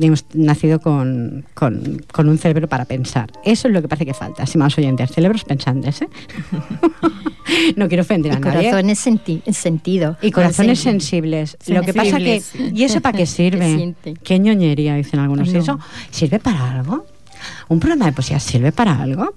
hemos 0.06 0.24
nacido 0.34 0.80
con, 0.80 1.44
un 1.60 2.38
cerebro 2.38 2.68
para 2.68 2.84
pensar. 2.84 3.30
Eso 3.44 3.68
es 3.68 3.74
lo 3.74 3.82
que 3.82 3.88
parece 3.88 4.06
que 4.06 4.14
falta, 4.14 4.44
estimados 4.44 4.78
oyentes, 4.78 5.10
cerebros 5.10 5.44
pensantes. 5.44 6.02
¿eh? 6.02 6.08
no 7.76 7.88
quiero 7.88 8.02
ofender 8.02 8.32
a 8.32 8.38
nadie. 8.38 8.70
Corazones 8.70 9.06
en 9.06 9.54
sentido. 9.54 10.16
Y 10.22 10.30
corazones 10.30 10.80
sensibles. 10.80 11.56
Lo 11.66 11.82
que 11.82 11.92
pasa 11.92 12.18
que... 12.18 12.42
¿Y 12.74 12.84
eso 12.84 13.00
para 13.00 13.16
qué 13.16 13.26
sirve? 13.26 13.94
qué 14.22 14.38
ñoñería, 14.38 14.94
dicen 14.94 15.20
algunos. 15.20 15.52
¿Eso 15.52 15.78
sirve 16.10 16.38
para 16.38 16.72
algo? 16.72 17.06
¿Un 17.68 17.80
programa 17.80 18.06
de 18.06 18.12
poesía 18.12 18.40
sirve 18.40 18.72
para 18.72 19.00
algo? 19.00 19.32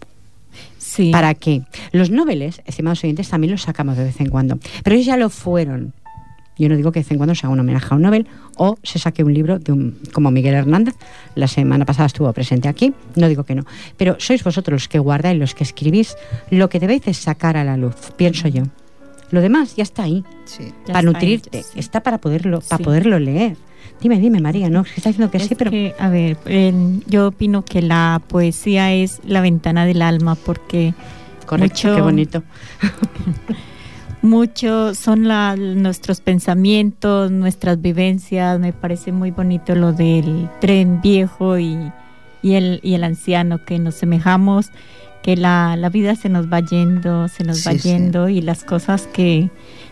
Sí. 0.78 1.12
¿Para 1.12 1.34
qué? 1.36 1.62
Los 1.92 2.10
noveles, 2.10 2.62
estimados 2.66 3.04
oyentes, 3.04 3.30
también 3.30 3.52
los 3.52 3.62
sacamos 3.62 3.98
de 3.98 4.04
vez 4.04 4.20
en 4.20 4.30
cuando. 4.30 4.60
Pero 4.84 4.96
ellos 4.96 5.06
ya 5.06 5.18
lo 5.18 5.30
fueron. 5.30 5.94
Yo 6.62 6.70
no 6.70 6.76
digo 6.76 6.92
que 6.92 7.00
de 7.00 7.04
vez 7.04 7.12
en 7.12 7.18
cuando 7.18 7.34
se 7.34 7.48
haga 7.48 7.54
un 7.54 7.60
homenaje 7.60 7.88
a 7.90 7.96
un 7.96 8.04
Nobel 8.04 8.28
o 8.56 8.78
se 8.84 9.00
saque 9.00 9.24
un 9.24 9.34
libro 9.34 9.58
de 9.58 9.72
un, 9.72 9.98
como 10.14 10.30
Miguel 10.30 10.54
Hernández, 10.54 10.94
la 11.34 11.48
semana 11.48 11.86
pasada 11.86 12.06
estuvo 12.06 12.32
presente 12.34 12.68
aquí, 12.68 12.94
no 13.16 13.28
digo 13.28 13.46
que 13.46 13.56
no, 13.56 13.66
pero 13.98 14.18
sois 14.20 14.44
vosotros 14.44 14.74
los 14.84 14.88
que 14.88 15.00
guardáis, 15.00 15.40
los 15.40 15.56
que 15.56 15.64
escribís, 15.64 16.16
lo 16.52 16.70
que 16.70 16.80
debéis 16.80 17.08
es 17.08 17.18
sacar 17.18 17.58
a 17.58 17.64
la 17.64 17.78
luz, 17.78 17.96
pienso 18.16 18.48
yo. 18.48 18.64
Lo 19.32 19.42
demás 19.42 19.76
ya 19.76 19.82
está 19.82 20.04
ahí, 20.04 20.24
para 20.86 21.02
nutrirte, 21.02 21.64
está 21.76 22.04
para 22.04 22.20
poderlo, 22.20 22.62
para 22.62 22.84
poderlo 22.84 23.18
leer. 23.18 23.58
Dime, 24.00 24.20
dime, 24.20 24.40
María, 24.40 24.70
¿no? 24.70 24.82
Está 24.96 25.10
diciendo 25.10 25.32
que 25.32 25.40
sí, 25.40 25.56
pero... 25.56 25.72
a 25.98 26.10
ver, 26.10 26.38
yo 27.08 27.30
opino 27.30 27.66
que 27.66 27.82
la 27.82 28.22
poesía 28.28 28.94
es 28.94 29.20
la 29.26 29.42
ventana 29.42 29.88
del 29.88 30.04
alma 30.04 30.36
porque... 30.36 30.94
Correcto, 31.48 31.96
qué 31.96 32.02
bonito. 32.02 32.44
mucho, 34.22 34.94
son 34.94 35.24
nuestros 35.82 36.22
pensamientos, 36.22 37.32
nuestras 37.32 37.82
vivencias. 37.82 38.60
Me 38.60 38.74
parece 38.74 39.12
muy 39.12 39.32
bonito 39.32 39.76
lo 39.76 39.94
del 39.94 40.50
tren 40.60 41.02
viejo 41.02 41.58
y, 41.58 41.92
el, 42.44 42.80
y 42.84 42.94
el 42.94 43.04
anciano, 43.04 43.64
que 43.64 43.80
nos 43.80 43.96
semejamos, 43.96 44.72
que 45.22 45.36
la, 45.36 45.78
vida 45.92 46.16
se 46.16 46.30
nos 46.30 46.52
va 46.52 46.60
yendo, 46.60 47.28
se 47.28 47.44
nos 47.44 47.66
va 47.66 47.74
yendo 47.74 48.30
y 48.30 48.42
las 48.42 48.64
cosas 48.64 49.08
que 49.08 49.50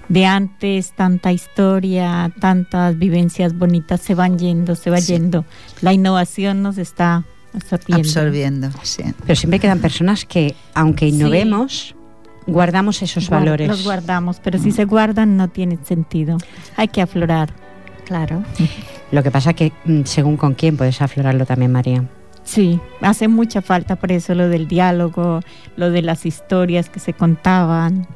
de 0.08 0.26
antes, 0.26 0.92
tanta 0.94 1.32
historia, 1.32 2.32
tantas 2.40 2.98
vivencias 2.98 3.58
bonitas 3.58 4.02
se 4.02 4.16
van 4.16 4.40
yendo, 4.40 4.76
se 4.76 4.90
va 4.90 5.00
yendo. 5.00 5.46
La 5.82 5.94
innovación 5.94 6.64
nos 6.64 6.78
está 6.78 7.26
absorbiendo. 7.54 8.08
Absorbiendo, 8.08 8.70
sí. 8.82 9.04
Pero 9.22 9.36
siempre 9.36 9.60
quedan 9.60 9.80
personas 9.80 10.26
que, 10.26 10.56
aunque 10.74 11.08
innovemos, 11.08 11.96
guardamos 12.48 13.02
esos 13.02 13.30
valores. 13.30 13.68
Los 13.68 13.84
guardamos, 13.84 14.40
pero 14.44 14.60
si 14.60 14.72
se 14.72 14.86
guardan 14.86 15.38
no 15.38 15.48
tiene 15.48 15.78
sentido. 15.84 16.38
Hay 16.76 16.88
que 16.88 17.02
aflorar. 17.02 17.54
Claro. 18.06 18.44
Lo 19.12 19.24
que 19.24 19.32
pasa 19.32 19.54
que 19.54 19.72
mm, 19.86 20.04
según 20.06 20.38
con 20.38 20.54
quién 20.56 20.78
puedes 20.78 21.02
aflorarlo 21.02 21.46
también, 21.46 21.72
María. 21.72 22.04
Sí, 22.44 22.80
hace 23.02 23.28
mucha 23.28 23.62
falta 23.62 23.96
por 23.96 24.12
eso 24.12 24.34
lo 24.34 24.50
del 24.50 24.68
diálogo, 24.68 25.42
lo 25.76 25.92
de 25.92 26.02
las 26.02 26.26
historias 26.26 26.90
que 26.90 27.00
se 27.00 27.14
contaban. 27.14 28.08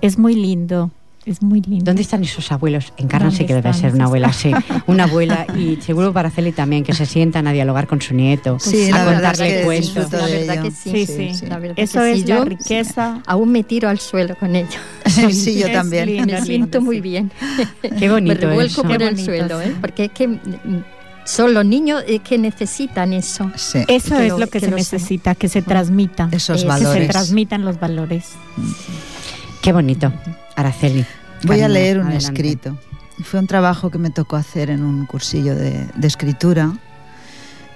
Es 0.00 0.18
muy 0.18 0.34
lindo. 0.34 0.90
Es 1.24 1.40
muy 1.40 1.60
lindo. 1.60 1.84
¿Dónde 1.84 2.02
están 2.02 2.24
esos 2.24 2.50
abuelos? 2.50 2.92
Encarnan 2.96 3.30
sí 3.30 3.46
que 3.46 3.54
debe 3.54 3.72
ser 3.74 3.94
una 3.94 4.06
abuela, 4.06 4.32
sí. 4.32 4.52
Una 4.86 5.04
abuela 5.04 5.46
y 5.56 5.76
seguro 5.80 6.12
para 6.12 6.30
Celi 6.30 6.50
también, 6.50 6.82
que 6.82 6.94
se 6.94 7.06
sientan 7.06 7.46
a 7.46 7.52
dialogar 7.52 7.86
con 7.86 8.02
su 8.02 8.14
nieto, 8.14 8.58
a 8.92 9.04
contarle 9.04 9.62
cuentos. 9.62 10.10
La 10.10 10.26
verdad 10.26 10.62
que 10.62 10.70
sí. 10.72 11.06
sí, 11.06 11.30
Eso 11.76 12.02
es 12.02 12.28
la 12.28 12.44
riqueza. 12.44 13.22
Aún 13.26 13.52
me 13.52 13.62
tiro 13.62 13.88
al 13.88 14.00
suelo 14.00 14.34
con 14.36 14.56
ellos. 14.56 14.80
sí, 15.30 15.60
yo 15.60 15.70
también. 15.70 16.26
me 16.26 16.42
siento 16.42 16.80
muy 16.80 17.00
bien. 17.00 17.30
Qué 17.98 18.10
bonito 18.10 18.34
Me 18.34 18.40
revuelco 18.40 18.82
por 18.82 19.00
el 19.00 19.18
suelo, 19.18 19.60
¿eh? 19.60 19.74
porque 19.80 20.06
es 20.06 20.10
que 20.10 20.26
mm, 20.26 20.40
son 21.24 21.54
los 21.54 21.64
niños 21.64 22.02
eh, 22.08 22.18
que 22.18 22.36
necesitan 22.36 23.12
eso. 23.12 23.48
Eso 23.54 24.18
es 24.18 24.32
lo, 24.36 24.48
que, 24.48 24.58
se 24.58 24.72
necesita, 24.72 25.36
que 25.36 25.48
se 25.48 25.62
transmita. 25.62 26.28
Esos 26.32 26.64
valores. 26.64 26.98
Que 26.98 27.06
se 27.06 27.12
transmitan 27.12 27.64
los 27.64 27.78
valores. 27.78 28.30
Qué 29.62 29.72
bonito. 29.72 30.12
Araceli. 30.56 31.04
Voy 31.44 31.60
a 31.60 31.68
leer 31.68 31.98
un 31.98 32.12
escrito. 32.12 32.78
Fue 33.22 33.40
un 33.40 33.46
trabajo 33.46 33.90
que 33.90 33.98
me 33.98 34.10
tocó 34.10 34.36
hacer 34.36 34.70
en 34.70 34.82
un 34.82 35.06
cursillo 35.06 35.54
de, 35.54 35.86
escritura 36.02 36.72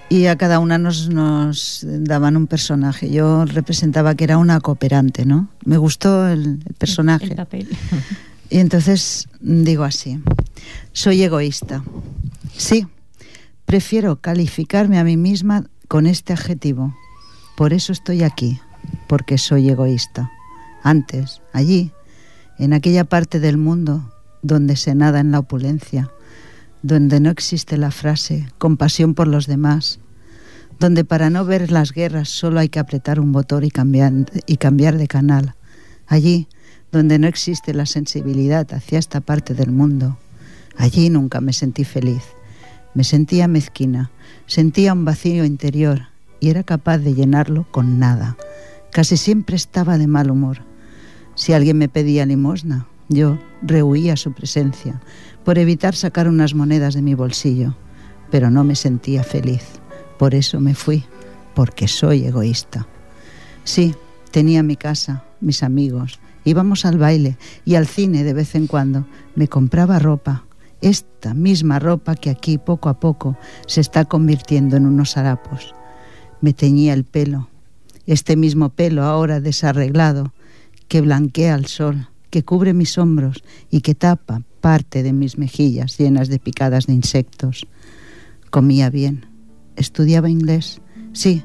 y 0.09 0.27
a 0.27 0.37
cada 0.37 0.59
una 0.61 0.79
nos, 0.79 1.09
nos, 1.09 1.85
daban 1.85 2.37
un 2.37 2.47
personaje. 2.47 3.11
Yo 3.11 3.45
representaba 3.45 4.15
que 4.15 4.25
era 4.25 4.39
una 4.39 4.61
cooperante, 4.61 5.25
¿no? 5.25 5.49
Me 5.65 5.77
gustó 5.77 6.29
el, 6.29 6.59
personaje. 6.79 7.35
Y 8.49 8.59
entonces 8.59 9.27
digo 9.41 9.83
así, 9.83 10.21
soy 10.93 11.21
egoísta. 11.25 11.83
Sí, 12.57 12.87
prefiero 13.65 14.21
calificarme 14.21 15.01
a 15.01 15.05
mí 15.05 15.17
misma 15.17 15.65
con 15.89 16.07
este 16.07 16.33
adjetivo. 16.33 16.95
Por 17.57 17.73
eso 17.73 17.93
estoy 17.93 18.23
aquí, 18.23 18.61
porque 19.09 19.37
soy 19.37 19.69
egoísta. 19.69 20.31
Antes, 20.85 21.43
allí, 21.53 21.91
en 22.59 22.73
aquella 22.73 23.05
parte 23.05 23.41
del 23.41 23.57
mundo 23.59 24.13
donde 24.43 24.77
se 24.77 24.95
nada 24.95 25.21
en 25.21 25.31
la 25.31 25.41
opulencia, 25.41 26.11
donde 26.83 27.21
no 27.21 27.31
existe 27.31 27.77
la 27.77 27.91
frase 27.91 28.49
compasión 28.59 29.15
por 29.15 29.27
los 29.27 29.47
demás, 29.47 29.99
donde 30.79 31.05
para 31.05 31.31
no 31.31 31.45
ver 31.45 31.71
las 31.71 31.93
guerras 31.93 32.29
solo 32.29 32.61
hay 32.61 32.69
que 32.69 32.79
apretar 32.79 33.19
un 33.19 33.33
cambiar, 33.73 34.13
y 34.47 34.57
cambiar 34.57 34.97
de 34.97 35.09
canal, 35.09 35.55
allí 36.07 36.49
donde 36.93 37.19
no 37.19 37.27
existe 37.27 37.75
la 37.75 37.87
sensibilidad 37.87 38.73
hacia 38.73 38.99
esta 38.99 39.21
parte 39.21 39.55
del 39.55 39.73
mundo, 39.73 40.19
allí 40.77 41.11
nunca 41.11 41.41
me 41.41 41.53
sentí 41.53 41.85
feliz. 41.85 42.23
Me 42.95 43.05
sentía 43.05 43.47
mezquina, 43.47 44.11
sentía 44.47 44.95
un 44.95 45.05
vacío 45.05 45.45
interior 45.45 46.09
y 46.41 46.49
era 46.49 46.63
capaz 46.63 46.99
de 46.99 47.13
llenarlo 47.13 47.67
con 47.71 47.99
nada. 47.99 48.39
Casi 48.91 49.19
siempre 49.19 49.57
estaba 49.57 49.99
de 49.99 50.07
mal 50.07 50.31
humor 50.31 50.63
si 51.37 51.53
alguien 51.53 51.79
me 51.79 51.89
pedía 51.89 52.27
limosna, 52.27 52.87
yo 53.09 53.39
rehuía 53.63 54.17
su 54.17 54.33
presencia 54.33 55.01
por 55.45 55.59
evitar 55.59 55.95
sacar 55.95 56.29
unas 56.29 56.55
monedas 56.55 56.95
de 56.95 57.03
mi 57.03 57.15
bolsillo, 57.15 57.77
pero 58.31 58.51
no 58.51 58.65
me 58.65 58.75
sentía 58.75 59.23
feliz. 59.23 59.63
Por 60.19 60.35
eso 60.35 60.61
me 60.61 60.75
fui, 60.75 61.05
porque 61.55 61.87
soy 61.87 62.25
egoísta. 62.25 62.89
Sí, 63.63 63.95
tenía 64.33 64.63
mi 64.63 64.77
casa, 64.77 65.25
mis 65.41 65.63
amigos, 65.63 66.19
íbamos 66.45 66.85
al 66.85 66.99
baile 66.99 67.37
y 67.65 67.75
al 67.75 67.87
cine 67.87 68.25
de 68.25 68.33
vez 68.33 68.55
en 68.55 68.67
cuando. 68.67 69.07
Me 69.35 69.47
compraba 69.47 69.99
ropa, 69.99 70.45
esta 70.81 71.35
misma 71.35 71.79
ropa 71.79 72.17
que 72.17 72.31
aquí 72.31 72.59
poco 72.59 72.89
a 72.89 72.99
poco 72.99 73.37
se 73.67 73.83
está 73.83 74.07
convirtiendo 74.07 74.77
en 74.77 74.87
unos 74.87 75.17
harapos. 75.17 75.75
Me 76.41 76.55
teñía 76.55 76.95
el 76.95 77.05
pelo, 77.05 77.49
este 78.07 78.37
mismo 78.37 78.71
pelo 78.71 79.05
ahora 79.05 79.41
desarreglado 79.41 80.33
que 80.89 81.01
blanquea 81.01 81.55
el 81.55 81.67
sol, 81.67 82.09
que 82.31 82.45
cubre 82.45 82.75
mis 82.75 82.99
hombros 82.99 83.43
y 83.71 83.81
que 83.81 83.95
tapa 83.95 84.43
parte 84.61 85.03
de 85.03 85.13
mis 85.13 85.39
mejillas 85.39 85.97
llenas 85.99 86.29
de 86.29 86.39
picadas 86.39 86.87
de 86.87 86.95
insectos. 86.95 87.67
Comía 88.51 88.91
bien, 88.91 89.27
estudiaba 89.77 90.31
inglés. 90.31 90.81
Sí, 91.13 91.43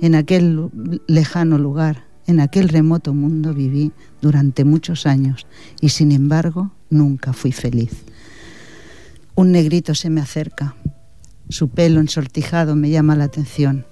en 0.00 0.14
aquel 0.14 0.70
lejano 1.06 1.58
lugar, 1.58 2.04
en 2.26 2.40
aquel 2.40 2.68
remoto 2.68 3.12
mundo 3.12 3.54
viví 3.54 3.92
durante 4.20 4.64
muchos 4.64 5.06
años 5.06 5.46
y 5.80 5.90
sin 5.90 6.12
embargo 6.12 6.70
nunca 6.88 7.32
fui 7.32 7.52
feliz. 7.52 8.04
Un 9.34 9.52
negrito 9.52 9.94
se 9.94 10.10
me 10.10 10.20
acerca. 10.20 10.76
Su 11.48 11.68
pelo 11.70 12.00
ensortijado 12.00 12.76
me 12.76 12.90
llama 12.90 13.16
la 13.16 13.24
atención. 13.24 13.86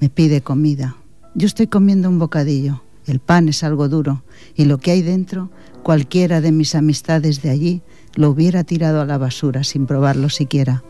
Me 0.00 0.08
pide 0.08 0.40
comida. 0.40 0.96
Yo 1.34 1.46
estoy 1.46 1.66
comiendo 1.66 2.08
un 2.08 2.18
bocadillo. 2.18 2.82
El 3.06 3.20
pan 3.20 3.48
es 3.48 3.62
algo 3.62 3.88
duro 3.88 4.24
y 4.54 4.64
lo 4.64 4.78
que 4.78 4.90
hay 4.90 5.02
dentro, 5.02 5.50
cualquiera 5.82 6.40
de 6.40 6.50
mis 6.50 6.74
amistades 6.74 7.40
de 7.40 7.50
allí 7.50 7.82
lo 8.14 8.30
hubiera 8.30 8.64
tirado 8.64 9.00
a 9.00 9.06
la 9.06 9.18
basura 9.18 9.62
sin 9.62 9.86
probarlo 9.86 10.28
siquiera. 10.28 10.82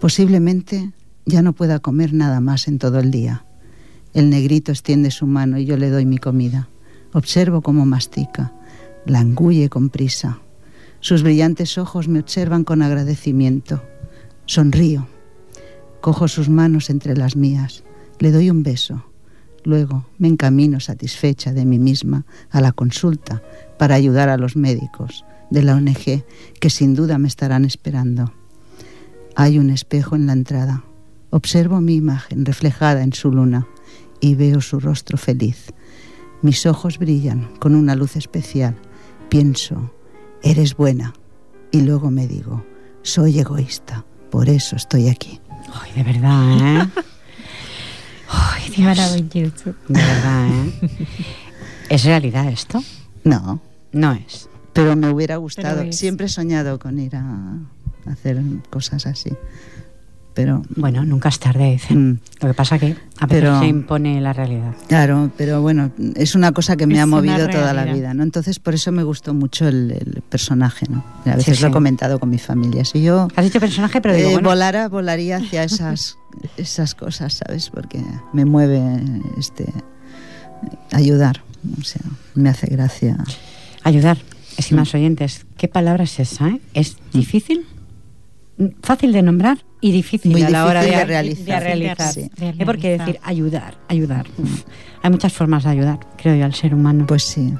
Posiblemente 0.00 0.92
ya 1.26 1.42
no 1.42 1.52
pueda 1.52 1.80
comer 1.80 2.12
nada 2.12 2.40
más 2.40 2.68
en 2.68 2.78
todo 2.78 3.00
el 3.00 3.10
día. 3.10 3.44
El 4.12 4.30
negrito 4.30 4.70
extiende 4.70 5.10
su 5.10 5.26
mano 5.26 5.58
y 5.58 5.64
yo 5.64 5.76
le 5.76 5.90
doy 5.90 6.06
mi 6.06 6.18
comida. 6.18 6.68
Observo 7.12 7.62
cómo 7.62 7.84
mastica, 7.84 8.52
la 9.06 9.20
engulle 9.20 9.68
con 9.68 9.88
prisa. 9.88 10.38
Sus 11.00 11.22
brillantes 11.22 11.78
ojos 11.78 12.06
me 12.08 12.20
observan 12.20 12.64
con 12.64 12.80
agradecimiento. 12.80 13.82
Sonrío. 14.46 15.08
Cojo 16.00 16.28
sus 16.28 16.48
manos 16.48 16.90
entre 16.90 17.16
las 17.16 17.34
mías. 17.34 17.82
Le 18.20 18.30
doy 18.30 18.50
un 18.50 18.62
beso. 18.62 19.04
Luego 19.64 20.04
me 20.18 20.28
encamino 20.28 20.78
satisfecha 20.78 21.52
de 21.52 21.64
mí 21.64 21.78
misma 21.78 22.26
a 22.50 22.60
la 22.60 22.72
consulta 22.72 23.42
para 23.78 23.94
ayudar 23.94 24.28
a 24.28 24.36
los 24.36 24.56
médicos. 24.56 25.24
de 25.50 25.62
la 25.62 25.76
ONG 25.76 26.24
que 26.58 26.70
sin 26.70 26.94
duda 26.94 27.18
me 27.18 27.28
estarán 27.28 27.64
esperando. 27.64 28.32
Hay 29.36 29.58
un 29.58 29.70
espejo 29.70 30.16
en 30.16 30.26
la 30.26 30.32
entrada. 30.32 30.84
Observo 31.30 31.80
mi 31.80 31.94
imagen 31.94 32.44
reflejada 32.44 33.02
en 33.02 33.12
su 33.12 33.30
luna 33.30 33.66
y 34.20 34.34
veo 34.34 34.60
su 34.60 34.80
rostro 34.80 35.18
feliz. 35.18 35.72
Mis 36.42 36.66
ojos 36.66 36.98
brillan 36.98 37.48
con 37.58 37.74
una 37.74 37.94
luz 37.94 38.16
especial. 38.16 38.74
Pienso, 39.28 39.92
eres 40.42 40.76
buena. 40.76 41.14
Y 41.70 41.82
luego 41.82 42.10
me 42.10 42.26
digo, 42.26 42.64
soy 43.02 43.38
egoísta, 43.38 44.04
por 44.30 44.48
eso 44.48 44.76
estoy 44.76 45.08
aquí. 45.08 45.40
Ay, 45.72 45.92
de 45.92 46.02
verdad, 46.02 46.82
¿eh? 46.82 46.88
Ay, 48.34 48.70
Dios. 48.70 48.80
Maravilloso. 48.96 49.74
De 49.88 50.00
verdad, 50.02 50.48
¿eh? 50.48 50.88
¿Es 51.88 52.04
realidad 52.04 52.48
esto? 52.48 52.82
No. 53.24 53.60
No 53.92 54.12
es. 54.12 54.48
Pero 54.72 54.96
me 54.96 55.10
hubiera 55.10 55.36
gustado. 55.36 55.84
Siempre 55.92 56.26
he 56.26 56.28
soñado 56.28 56.78
con 56.78 56.98
ir 56.98 57.14
a 57.16 57.58
hacer 58.10 58.40
cosas 58.70 59.06
así. 59.06 59.30
Pero 60.34 60.62
Bueno, 60.74 61.04
nunca 61.04 61.28
es 61.28 61.38
tarde, 61.38 61.70
dicen. 61.70 62.10
Mm. 62.14 62.18
Lo 62.42 62.48
que 62.48 62.54
pasa 62.54 62.76
que 62.76 62.86
a 63.20 63.26
veces 63.26 63.42
Pero- 63.44 63.60
se 63.60 63.66
impone 63.66 64.20
la 64.20 64.32
realidad. 64.32 64.74
Claro, 64.88 65.30
pero 65.36 65.62
bueno, 65.62 65.92
es 66.16 66.34
una 66.34 66.50
cosa 66.50 66.76
que 66.76 66.88
me 66.88 66.94
Es 66.94 67.00
ha 67.00 67.06
movido 67.06 67.48
toda 67.48 67.72
la 67.72 67.84
vida, 67.84 68.14
¿no? 68.14 68.24
Entonces 68.24 68.58
por 68.58 68.74
eso 68.74 68.90
me 68.90 69.04
gustó 69.04 69.32
mucho 69.32 69.68
el, 69.68 69.92
el 69.92 70.22
personaje, 70.28 70.86
¿no? 70.90 71.04
A 71.24 71.36
veces 71.36 71.58
Sí, 71.58 71.62
lo 71.62 71.68
he 71.68 71.70
comentado 71.72 72.18
con 72.18 72.30
mi 72.30 72.38
familia. 72.38 72.84
Si 72.84 73.00
yo 73.00 73.28
Has 73.36 73.44
dicho 73.44 73.60
personaje, 73.60 74.00
pero 74.00 74.12
digo, 74.16 74.30
eh, 74.30 74.32
bueno, 74.32 74.48
volara, 74.48 74.88
volaría 74.88 75.36
hacia 75.36 75.62
esas, 75.62 76.18
esas 76.56 76.94
cosas, 76.94 77.34
¿sabes? 77.34 77.70
Porque 77.70 78.00
me 78.32 78.44
mueve 78.44 78.80
este 79.38 79.66
ayudar. 80.92 81.42
O 81.80 81.84
sea, 81.84 82.02
me 82.34 82.48
hace 82.50 82.66
gracia. 82.66 83.16
ayudar. 83.82 84.18
Estimados 84.56 84.94
oyentes, 84.94 85.46
¿qué 85.56 85.66
palabra 85.66 86.04
es 86.04 86.20
esa? 86.20 86.48
eh? 86.48 86.60
¿Es 86.74 86.96
difícil? 87.12 87.66
Mm, 88.56 88.66
Fácil 88.82 89.12
de 89.12 89.20
nombrar 89.22 89.58
y 89.80 89.90
difícil 89.90 90.30
Muy 90.30 90.42
a 90.44 90.50
la 90.50 90.66
hora 90.66 90.80
de, 90.82 90.86
difícil 90.90 91.04
de 91.04 91.04
realizar. 91.06 91.44
de 91.46 91.60
realizar. 91.60 92.12
Sí. 92.12 92.30
¿Eh? 92.40 92.62
Porque 92.64 92.96
decir 92.98 93.18
ayudar, 93.24 93.74
ayudar. 93.88 94.26
Uf, 94.38 94.62
hay 95.02 95.10
muchas 95.10 95.32
formas 95.32 95.64
de 95.64 95.70
ayudar, 95.70 95.98
creo 96.16 96.36
yo, 96.36 96.44
al 96.44 96.54
ser 96.54 96.72
humano. 96.72 97.04
Pues 97.08 97.24
sí. 97.24 97.52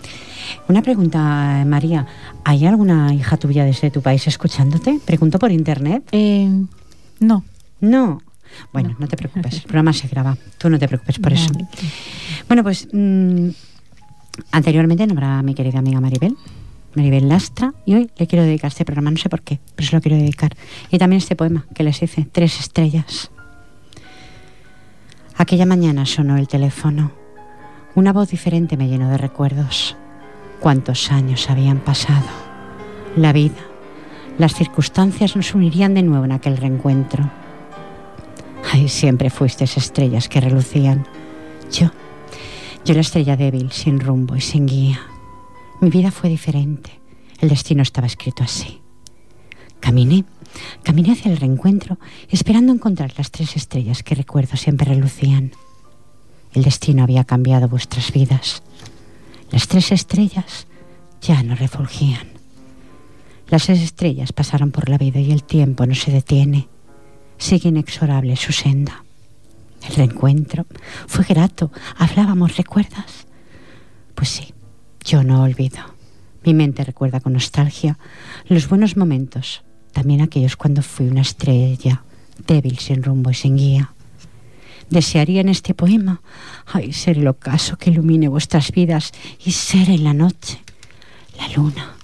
Una 0.69 0.83
pregunta, 0.83 1.61
eh, 1.61 1.65
María. 1.65 2.07
¿Hay 2.45 2.65
alguna 2.65 3.13
hija 3.13 3.37
tuya 3.39 3.65
desde 3.65 3.91
tu 3.91 4.01
país 4.03 4.25
escuchándote? 4.29 5.01
Pregunto 5.05 5.39
por 5.41 5.51
internet. 5.51 6.05
Eh, 6.13 6.49
no. 7.19 7.45
No. 7.81 8.23
Bueno, 8.73 8.95
no, 8.99 9.07
te 9.09 9.17
preocupes, 9.17 9.55
el 9.57 9.63
programa 9.63 9.93
se 9.93 10.09
graba. 10.09 10.37
Tú 10.59 10.69
no 10.71 10.79
te 10.79 10.89
preocupes 10.89 11.19
por 11.19 11.33
eso. 11.33 11.51
Bueno, 12.49 12.63
pues 12.63 12.89
mm, 12.93 13.49
anteriormente 14.53 15.07
nombraba 15.07 15.39
a 15.39 15.43
mi 15.43 15.55
querida 15.55 15.79
amiga 15.79 16.01
Maribel, 16.01 16.37
Maribel 16.95 17.29
Lastra, 17.29 17.75
y 17.85 17.95
hoy 17.95 18.11
le 18.17 18.27
quiero 18.27 18.45
dedicar 18.45 18.69
este 18.69 18.85
programa, 18.85 19.11
no 19.11 19.17
sé 19.17 19.29
por 19.29 19.43
qué, 19.43 19.61
pero 19.75 19.89
se 19.89 19.97
lo 19.97 20.03
quiero 20.03 20.17
dedicar. 20.17 20.55
Y 20.91 20.99
también 20.99 21.19
este 21.19 21.37
poema 21.37 21.67
que 21.75 21.85
les 21.85 22.03
hice, 22.03 22.27
Tres 22.31 22.61
Estrellas. 22.61 23.31
Aquella 25.37 25.67
mañana 25.67 26.07
sonó 26.07 26.37
el 26.37 26.47
teléfono. 26.47 27.13
Una 27.97 28.13
voz 28.13 28.31
diferente 28.31 28.77
me 28.77 28.89
llenó 28.89 29.09
de 29.11 29.19
recuerdos. 29.19 29.97
Cuántos 30.61 31.11
años 31.11 31.51
habían 31.51 31.79
pasado. 31.81 32.27
La 33.17 33.33
vida, 33.33 33.61
las 34.39 34.55
circunstancias 34.55 35.37
nos 35.37 35.55
unirían 35.55 35.95
de 35.95 36.03
nuevo 36.03 36.25
en 36.25 36.33
aquel 36.33 36.57
reencuentro. 36.57 37.31
Ay, 38.73 38.89
siempre 38.89 39.31
fuisteis 39.31 39.77
estrellas 39.77 40.29
que 40.29 40.41
relucían. 40.41 41.07
Yo, 41.73 41.91
yo 42.85 42.95
la 42.95 43.01
estrella 43.01 43.37
débil, 43.37 43.71
sin 43.73 44.01
rumbo 44.01 44.37
y 44.37 44.41
sin 44.41 44.67
guía. 44.67 45.01
Mi 45.81 45.91
vida 45.91 46.11
fue 46.11 46.31
diferente. 46.31 47.01
El 47.41 47.49
destino 47.49 47.83
estaba 47.83 48.07
escrito 48.07 48.43
así. 48.43 48.81
Caminé, 49.81 50.25
caminé 50.83 51.13
hacia 51.13 51.31
el 51.31 51.37
reencuentro, 51.37 51.99
esperando 52.29 52.73
encontrar 52.73 53.13
las 53.19 53.31
tres 53.31 53.57
estrellas 53.57 54.03
que 54.03 54.15
recuerdo 54.15 54.57
siempre 54.57 54.87
relucían. 54.87 55.53
El 56.53 56.63
destino 56.63 57.03
había 57.03 57.25
cambiado 57.25 57.69
vuestras 57.69 58.13
vidas. 58.13 58.63
Las 59.51 59.69
tres 59.69 59.93
estrellas 59.93 60.67
ya 61.21 61.43
no 61.43 61.55
refulgían. 61.55 62.29
Las 63.49 63.67
tres 63.67 63.83
estrellas 63.83 64.33
pasaron 64.33 64.71
por 64.71 64.89
la 64.89 64.99
vida 64.99 65.21
y 65.21 65.33
el 65.33 65.45
tiempo 65.45 65.85
no 65.87 65.95
se 65.95 66.11
detiene. 66.11 66.69
Sigue 67.39 67.69
inexorable 67.69 68.37
su 68.37 68.53
senda. 68.53 69.05
El 69.89 69.95
reencuentro 69.97 70.67
fue 71.07 71.25
grato. 71.25 71.71
Hablábamos, 71.99 72.57
¿recuerdas? 72.57 73.27
Pues 74.15 74.29
sí, 74.31 74.55
yo 75.05 75.23
no 75.23 75.43
olvido. 75.43 75.79
Mi 76.45 76.55
mente 76.55 76.85
recuerda 76.85 77.21
con 77.21 77.33
nostalgia 77.33 77.99
los 78.49 78.69
buenos 78.69 78.97
momentos, 78.97 79.63
también 79.93 80.21
aquellos 80.21 80.57
cuando 80.57 80.83
fui 80.83 81.07
una 81.09 81.23
estrella, 81.23 82.05
débil, 82.47 82.79
sin 82.79 83.03
rumbo 83.03 83.31
y 83.31 83.35
sin 83.35 83.57
guía. 83.57 83.93
Desearía 84.91 85.41
en 85.41 85.49
este 85.49 85.75
poema, 85.75 86.21
ay, 86.67 86.93
ser 86.93 87.19
el 87.19 87.29
ocaso 87.29 87.77
que 87.77 87.91
ilumine 87.91 88.29
vuestras 88.29 88.71
vidas 88.73 89.13
y 89.45 89.53
ser 89.53 89.89
en 89.89 90.05
la 90.05 90.13
noche 90.13 90.61
la 91.39 91.49
luna 91.49 91.97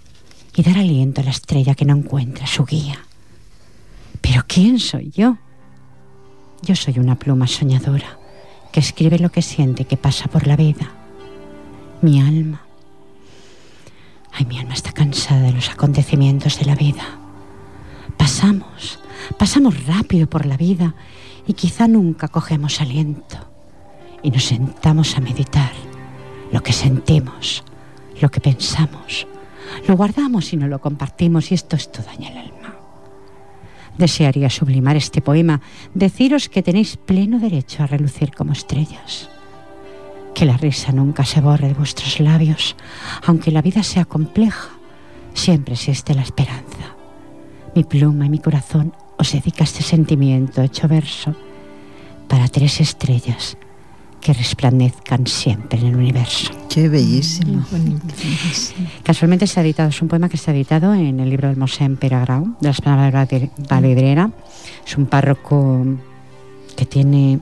y 0.56 0.62
dar 0.62 0.78
aliento 0.78 1.20
a 1.20 1.24
la 1.24 1.30
estrella 1.30 1.74
que 1.74 1.84
no 1.84 1.96
encuentra 1.96 2.46
su 2.46 2.64
guía. 2.64 3.04
Pero 4.20 4.42
¿quién 4.46 4.78
soy 4.78 5.10
yo? 5.10 5.36
Yo 6.62 6.76
soy 6.76 6.98
una 6.98 7.16
pluma 7.16 7.46
soñadora 7.46 8.18
que 8.72 8.80
escribe 8.80 9.18
lo 9.18 9.30
que 9.30 9.42
siente 9.42 9.84
que 9.84 9.96
pasa 9.96 10.28
por 10.28 10.46
la 10.46 10.56
vida. 10.56 10.90
Mi 12.02 12.20
alma. 12.20 12.62
Ay, 14.32 14.46
mi 14.46 14.58
alma 14.58 14.74
está 14.74 14.92
cansada 14.92 15.42
de 15.42 15.52
los 15.52 15.70
acontecimientos 15.70 16.58
de 16.58 16.66
la 16.66 16.74
vida. 16.74 17.18
Pasamos, 18.16 18.98
pasamos 19.38 19.86
rápido 19.86 20.28
por 20.28 20.46
la 20.46 20.56
vida 20.56 20.94
y 21.46 21.54
quizá 21.54 21.88
nunca 21.88 22.28
cogemos 22.28 22.80
aliento 22.80 23.38
y 24.22 24.30
nos 24.30 24.44
sentamos 24.44 25.16
a 25.16 25.20
meditar 25.20 25.72
lo 26.52 26.62
que 26.62 26.72
sentimos, 26.72 27.64
lo 28.20 28.30
que 28.30 28.40
pensamos. 28.40 29.26
Lo 29.86 29.96
guardamos 29.96 30.52
y 30.52 30.56
no 30.56 30.68
lo 30.68 30.80
compartimos 30.80 31.50
y 31.50 31.54
esto 31.54 31.76
esto 31.76 32.02
daña 32.02 32.28
el 32.30 32.38
alma. 32.38 32.59
Desearía 34.00 34.48
sublimar 34.48 34.96
este 34.96 35.20
poema, 35.20 35.60
deciros 35.92 36.48
que 36.48 36.62
tenéis 36.62 36.96
pleno 36.96 37.38
derecho 37.38 37.82
a 37.82 37.86
relucir 37.86 38.32
como 38.32 38.54
estrellas. 38.54 39.28
Que 40.34 40.46
la 40.46 40.56
risa 40.56 40.90
nunca 40.90 41.26
se 41.26 41.42
borre 41.42 41.68
de 41.68 41.74
vuestros 41.74 42.18
labios, 42.18 42.76
aunque 43.26 43.50
la 43.50 43.60
vida 43.60 43.82
sea 43.82 44.06
compleja, 44.06 44.70
siempre 45.34 45.74
existe 45.74 46.14
la 46.14 46.22
esperanza. 46.22 46.96
Mi 47.76 47.84
pluma 47.84 48.24
y 48.24 48.30
mi 48.30 48.38
corazón 48.38 48.94
os 49.18 49.32
dedica 49.32 49.64
este 49.64 49.82
sentimiento 49.82 50.62
hecho 50.62 50.88
verso 50.88 51.36
para 52.26 52.48
tres 52.48 52.80
estrellas 52.80 53.58
que 54.20 54.32
resplandezcan 54.32 55.26
siempre 55.26 55.78
en 55.80 55.86
el 55.86 55.96
universo. 55.96 56.52
Qué 56.68 56.88
bellísimo. 56.88 57.64
Casualmente 59.02 59.46
se 59.46 59.60
ha 59.60 59.62
editado, 59.62 59.88
es 59.88 60.02
un 60.02 60.08
poema 60.08 60.28
que 60.28 60.36
está 60.36 60.52
editado 60.52 60.94
en 60.94 61.20
el 61.20 61.30
libro 61.30 61.48
del 61.48 61.56
Mosén 61.56 61.96
Peragrau, 61.96 62.56
de 62.60 62.68
las 62.68 62.80
palabras 62.80 63.28
de 63.28 63.50
Validrera. 63.68 64.30
Es 64.86 64.96
un 64.96 65.06
párroco 65.06 65.84
que 66.76 66.86
tiene 66.86 67.40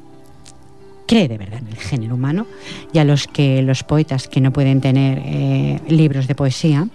cree 1.07 1.27
de 1.27 1.39
verdad 1.39 1.61
en 1.61 1.69
el 1.69 1.79
género 1.79 2.15
humano 2.15 2.47
y 2.93 2.99
a 2.99 3.05
los 3.05 3.27
que 3.27 3.63
los 3.63 3.83
poetas 3.83 4.29
que 4.29 4.41
no 4.41 4.53
pueden 4.53 4.81
tener 4.81 5.21
eh, 5.25 5.81
libros 5.89 6.29
de 6.29 6.35
poesía, 6.35 6.87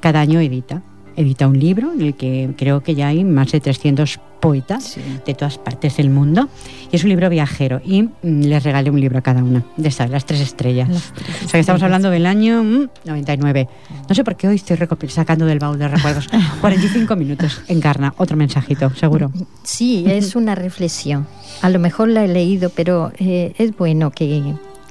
cada 0.00 0.20
año 0.20 0.40
edita. 0.40 0.82
Edita 1.16 1.46
un 1.46 1.58
libro 1.58 1.92
en 1.92 2.00
el 2.02 2.14
que 2.14 2.50
creo 2.56 2.82
que 2.82 2.94
ya 2.94 3.08
hay 3.08 3.24
más 3.24 3.52
de 3.52 3.60
300 3.60 4.18
poetas 4.40 4.82
Sí. 4.84 5.00
de 5.24 5.34
todas 5.34 5.56
partes 5.56 5.96
del 5.98 6.10
mundo 6.10 6.48
y 6.90 6.96
es 6.96 7.04
un 7.04 7.10
libro 7.10 7.28
viajero 7.30 7.80
y 7.84 8.02
mm, 8.02 8.08
les 8.22 8.64
regalé 8.64 8.90
un 8.90 9.00
libro 9.00 9.18
a 9.18 9.22
cada 9.22 9.40
una 9.44 9.62
de 9.76 9.88
estas, 9.88 10.10
las 10.10 10.26
tres 10.26 10.40
estrellas. 10.40 10.88
Las 10.88 11.12
tres 11.12 11.28
O 11.36 11.40
sea 11.42 11.50
que 11.52 11.60
estamos 11.60 11.82
hablando 11.84 12.10
del 12.10 12.26
año 12.26 12.64
mm, 12.64 12.88
99. 13.04 13.68
No 14.08 14.14
sé 14.16 14.24
por 14.24 14.34
qué 14.36 14.48
hoy 14.48 14.56
estoy 14.56 14.76
sacando 15.08 15.46
del 15.46 15.60
baúl 15.60 15.78
de 15.78 15.86
recuerdos. 15.86 16.28
45 16.60 17.14
minutos. 17.14 17.62
Encarna, 17.68 18.14
otro 18.16 18.36
mensajito, 18.36 18.90
seguro. 18.96 19.30
Sí, 19.62 20.04
es 20.08 20.34
una 20.34 20.56
reflexión. 20.56 21.26
A 21.60 21.68
lo 21.70 21.78
mejor 21.78 22.08
la 22.08 22.24
he 22.24 22.28
leído, 22.28 22.70
pero 22.70 23.12
eh, 23.18 23.52
es 23.58 23.76
bueno 23.76 24.10
que, 24.10 24.42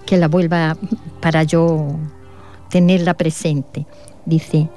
que 0.05 0.15
la 0.15 0.29
vuelva 0.29 0.77
para 1.19 1.43
yo 1.43 1.97
tenerla 2.69 3.15
presente. 3.15 3.85
Dice, 4.25 4.69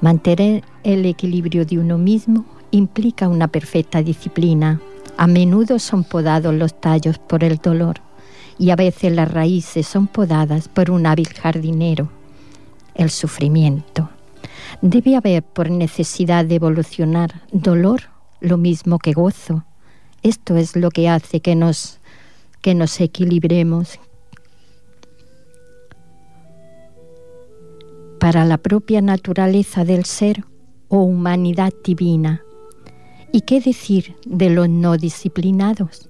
mantener 0.00 0.64
el 0.84 1.04
equilibrio 1.06 1.64
de 1.64 1.78
uno 1.78 1.98
mismo 1.98 2.44
implica 2.70 3.28
una 3.28 3.48
perfecta 3.48 4.02
disciplina. 4.02 4.80
A 5.16 5.26
menudo 5.26 5.78
son 5.78 6.04
podados 6.04 6.54
los 6.54 6.80
tallos 6.80 7.18
por 7.18 7.44
el 7.44 7.56
dolor 7.56 8.00
y 8.58 8.70
a 8.70 8.76
veces 8.76 9.12
las 9.12 9.30
raíces 9.30 9.86
son 9.86 10.06
podadas 10.06 10.68
por 10.68 10.90
un 10.90 11.06
hábil 11.06 11.28
jardinero. 11.28 12.08
El 12.94 13.10
sufrimiento. 13.10 14.10
Debe 14.82 15.16
haber 15.16 15.42
por 15.42 15.70
necesidad 15.70 16.44
de 16.44 16.56
evolucionar 16.56 17.42
dolor 17.52 18.02
lo 18.40 18.56
mismo 18.58 18.98
que 18.98 19.12
gozo. 19.12 19.64
Esto 20.22 20.56
es 20.56 20.74
lo 20.74 20.90
que 20.90 21.08
hace 21.08 21.40
que 21.40 21.54
nos, 21.54 22.00
que 22.60 22.74
nos 22.74 23.00
equilibremos. 23.00 24.00
Para 28.20 28.44
la 28.44 28.58
propia 28.58 29.00
naturaleza 29.00 29.84
del 29.84 30.04
ser, 30.04 30.44
o 30.88 31.02
humanidad 31.02 31.72
divina. 31.84 32.42
¿Y 33.32 33.42
qué 33.42 33.60
decir 33.60 34.16
de 34.24 34.50
los 34.50 34.68
no 34.68 34.96
disciplinados? 34.96 36.08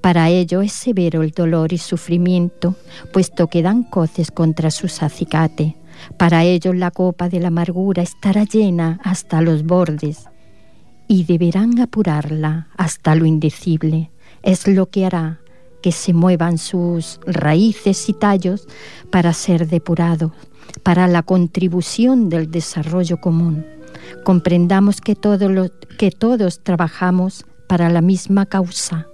Para 0.00 0.30
ello 0.30 0.62
es 0.62 0.72
severo 0.72 1.22
el 1.22 1.30
dolor 1.30 1.72
y 1.72 1.78
sufrimiento, 1.78 2.74
puesto 3.12 3.48
que 3.48 3.62
dan 3.62 3.82
coces 3.84 4.30
contra 4.30 4.70
sus 4.70 5.02
acicate. 5.02 5.76
Para 6.16 6.44
ellos 6.44 6.74
la 6.74 6.90
copa 6.90 7.28
de 7.28 7.40
la 7.40 7.48
amargura 7.48 8.02
estará 8.02 8.44
llena 8.44 8.98
hasta 9.04 9.40
los 9.40 9.64
bordes 9.64 10.28
y 11.06 11.24
deberán 11.24 11.78
apurarla 11.80 12.68
hasta 12.76 13.14
lo 13.14 13.26
indecible. 13.26 14.10
Es 14.42 14.66
lo 14.66 14.90
que 14.90 15.06
hará 15.06 15.40
que 15.82 15.92
se 15.92 16.14
muevan 16.14 16.56
sus 16.56 17.20
raíces 17.26 18.08
y 18.08 18.14
tallos 18.14 18.66
para 19.10 19.34
ser 19.34 19.68
depurados, 19.68 20.32
para 20.84 21.08
la 21.08 21.22
contribución 21.22 22.28
del 22.28 22.50
desarrollo 22.50 23.20
común. 23.20 23.66
Comprendamos 24.22 25.00
que, 25.00 25.16
todos 25.16 26.62
trabajamos 26.62 27.44
para 27.66 27.88
la 27.88 28.00
misma 28.00 28.46
causa, 28.46 29.08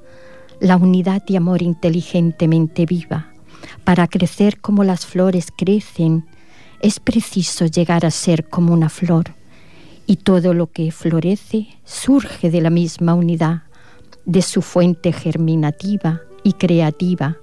la 0.61 0.77
unidad 0.77 1.23
y 1.27 1.37
amor 1.37 1.63
inteligentemente 1.63 2.85
viva. 2.85 3.33
Para 3.85 4.07
crecer 4.09 4.61
como 4.61 4.85
las 4.85 5.07
flores 5.07 5.49
crecen, 5.57 6.27
es 6.83 7.01
preciso 7.01 7.67
llegar 7.67 8.05
a 8.05 8.11
ser 8.11 8.49
como 8.49 8.75
una 8.75 8.89
flor, 8.89 9.35
y 10.07 10.17
todo 10.17 10.53
lo 10.53 10.67
que 10.67 10.93
florece 10.93 11.69
surge 11.85 12.51
de 12.51 12.61
la 12.61 12.71
misma 12.71 13.15
unidad, 13.15 13.63
de 14.25 14.43
su 14.43 14.61
fuente 14.61 15.13
germinativa, 15.13 16.21
y 16.43 16.55
creativa. 16.55 17.37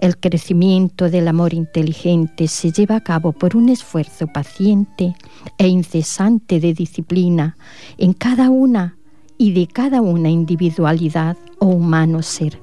El 0.00 0.16
crecimiento 0.16 1.10
del 1.10 1.28
amor 1.28 1.52
inteligente 1.52 2.48
se 2.48 2.72
lleva 2.72 2.96
a 2.96 3.02
cabo 3.02 3.32
por 3.32 3.54
un 3.54 3.68
esfuerzo 3.68 4.26
paciente 4.28 5.14
e 5.58 5.68
incesante 5.68 6.58
de 6.58 6.72
disciplina 6.72 7.58
en 7.98 8.14
cada 8.14 8.48
una 8.48 8.96
y 9.36 9.52
de 9.52 9.66
cada 9.66 10.00
una 10.00 10.30
individualidad 10.30 11.36
o 11.58 11.66
humano 11.66 12.22
ser. 12.22 12.62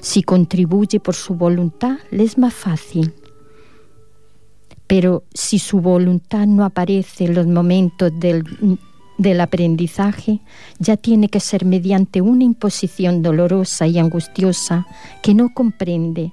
Si 0.00 0.22
contribuye 0.22 1.00
por 1.00 1.16
su 1.16 1.34
voluntad, 1.34 1.98
le 2.12 2.22
es 2.22 2.38
más 2.38 2.54
fácil. 2.54 3.12
Pero 4.86 5.24
si 5.34 5.58
su 5.58 5.80
voluntad 5.80 6.46
no 6.46 6.64
aparece 6.64 7.24
en 7.24 7.34
los 7.34 7.48
momentos 7.48 8.12
del 8.20 8.44
del 9.16 9.40
aprendizaje 9.40 10.40
ya 10.80 10.96
tiene 10.96 11.28
que 11.28 11.38
ser 11.38 11.64
mediante 11.64 12.20
una 12.20 12.42
imposición 12.42 13.22
dolorosa 13.22 13.86
y 13.86 13.98
angustiosa 13.98 14.88
que 15.22 15.34
no 15.34 15.54
comprende 15.54 16.32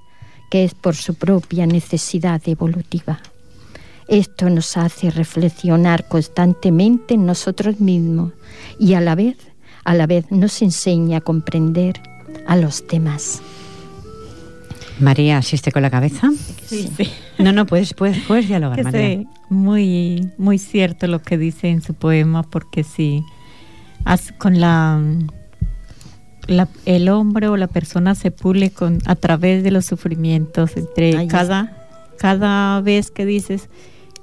que 0.52 0.66
es 0.66 0.76
por 0.76 0.96
su 0.96 1.16
propia 1.16 1.66
necesidad 1.66 2.42
evolutiva. 2.46 3.20
Esto 4.08 4.50
nos 4.50 4.76
hace 4.76 5.10
reflexionar 5.10 6.08
constantemente 6.10 7.14
en 7.14 7.26
nosotros 7.26 7.80
mismos 7.80 8.34
y 8.78 8.94
a 8.96 9.02
la 9.02 9.16
vez, 9.16 9.38
a 9.86 9.96
la 9.96 10.06
vez 10.06 10.30
nos 10.30 10.62
enseña 10.62 11.20
a 11.20 11.22
comprender 11.22 12.02
a 12.46 12.58
los 12.58 12.86
demás. 12.86 13.42
María, 15.00 15.38
¿asiste 15.38 15.72
con 15.72 15.84
la 15.84 15.90
cabeza? 15.90 16.30
Sí, 16.66 16.90
sí. 16.96 17.10
No, 17.40 17.54
no, 17.54 17.66
puedes, 17.66 17.94
puedes, 17.94 18.20
puedes 18.28 18.50
dialogar, 18.50 18.84
María. 18.84 19.24
muy, 19.50 20.30
muy 20.38 20.60
cierto 20.60 21.08
lo 21.08 21.22
que 21.22 21.38
dice 21.38 21.70
en 21.70 21.82
su 21.82 21.94
poema, 21.94 22.44
porque 22.44 22.84
sí, 22.84 23.24
con 24.38 24.60
la, 24.60 25.02
el 26.86 27.10
hombre 27.10 27.48
o 27.48 27.58
la 27.58 27.68
persona 27.68 28.16
se 28.16 28.32
pule 28.32 28.72
con, 28.72 29.00
a 29.06 29.16
través 29.16 29.64
de 29.64 29.72
los 29.72 29.86
sufrimientos, 29.86 30.76
entre 30.78 31.28
cada, 31.28 31.78
cada 32.18 32.82
vez 32.82 33.12
que 33.12 33.26
dices, 33.26 33.70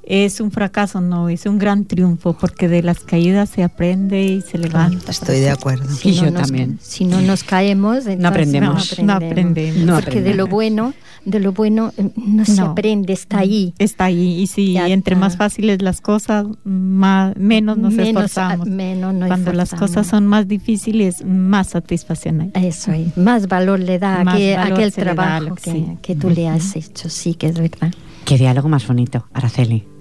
es 0.09 0.41
un 0.41 0.51
fracaso, 0.51 1.03
no, 1.03 1.29
es 1.29 1.45
un 1.45 1.59
gran 1.59 1.85
triunfo, 1.85 2.33
porque 2.33 2.67
de 2.67 2.83
las 2.83 3.01
caídas 3.01 3.51
se 3.51 3.63
aprende 3.63 4.25
y 4.25 4.41
se 4.41 4.57
levanta. 4.57 5.11
Estoy 5.11 5.41
de 5.41 5.51
acuerdo. 5.51 5.87
y 6.03 6.13
yo 6.13 6.33
también. 6.33 6.79
Si 6.81 7.05
no 7.05 7.21
nos 7.21 7.45
caemos, 7.45 8.07
no 8.07 8.29
aprendemos. 8.29 8.99
No 9.03 9.13
aprendemos. 9.13 10.03
porque 10.03 10.23
de 10.23 10.33
lo 10.33 10.47
bueno, 10.47 10.95
de 11.27 11.41
lo 11.41 11.53
bueno 11.53 11.93
eh, 11.99 12.11
no, 12.17 12.47
se 12.47 12.59
aprende, 12.63 13.13
está 13.13 13.41
ahí. 13.41 13.75
Está 13.79 14.07
ahí, 14.07 14.41
y 14.41 14.47
si 14.47 14.79
entre 14.79 15.15
más 15.15 15.37
fáciles 15.37 15.83
las 15.83 16.01
cosas, 16.01 16.47
más, 16.65 17.37
menos 17.37 17.77
nos 17.77 17.93
esforzamos. 17.93 18.67
Menos 18.67 19.15
Cuando 19.27 19.53
las 19.53 19.75
cosas 19.75 20.07
son 20.07 20.27
más 20.27 20.49
difíciles, 20.49 21.23
más 21.23 21.69
satisfacción 21.69 22.51
hay. 22.55 22.67
Eso 22.67 22.93
hay, 22.93 23.13
más 23.15 23.47
valor 23.47 23.79
le 23.79 23.99
da 23.99 24.23
a 24.23 24.65
aquel 24.65 24.91
trabajo 24.91 25.55
que, 25.57 25.99
que, 26.01 26.15
tú 26.15 26.31
le 26.31 26.49
has 26.49 26.77
hecho, 26.77 27.11
sí 27.11 27.35
que 27.35 27.49
es 27.49 27.59
verdad. 27.59 27.93
Qué 28.25 28.39
diálogo 28.39 28.71
más 28.71 28.87
bonito, 28.87 29.27
Araceli. 29.35 29.98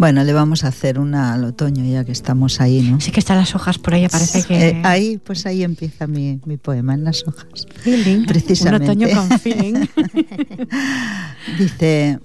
Bueno, 0.00 0.24
le 0.24 0.32
vamos 0.32 0.64
a 0.64 0.68
hacer 0.68 0.98
una 0.98 1.34
al 1.34 1.44
otoño 1.44 1.84
ya 1.84 2.06
que 2.06 2.12
estamos 2.12 2.62
ahí, 2.62 2.80
¿no? 2.80 3.02
Sí 3.02 3.10
que 3.10 3.20
están 3.20 3.36
las 3.36 3.54
hojas 3.54 3.76
por 3.76 3.92
ahí, 3.92 4.08
parece 4.08 4.42
que... 4.44 4.68
Eh, 4.68 4.82
ahí, 4.82 5.18
pues 5.18 5.44
ahí 5.44 5.62
empieza 5.62 6.06
mi, 6.06 6.40
mi, 6.46 6.56
poema, 6.56 6.94
en 6.94 7.04
las 7.04 7.28
hojas. 7.28 7.66
Feeling. 7.82 8.24
Precisamente. 8.24 8.90
Un 8.90 8.92
otoño 8.92 9.08
con 9.14 9.38
feeling. 9.38 9.74
Dice, 11.58 12.18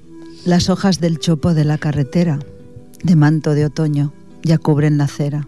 las 0.46 0.70
hojas 0.70 1.02
del 1.02 1.20
chopo 1.20 1.54
de 1.54 1.66
la 1.66 1.78
carretera, 1.78 2.40
de 3.04 3.16
manto 3.18 3.54
de 3.54 3.66
otoño, 3.66 4.14
ya 4.42 4.58
cubren 4.58 4.98
la 4.98 5.04
acera. 5.04 5.44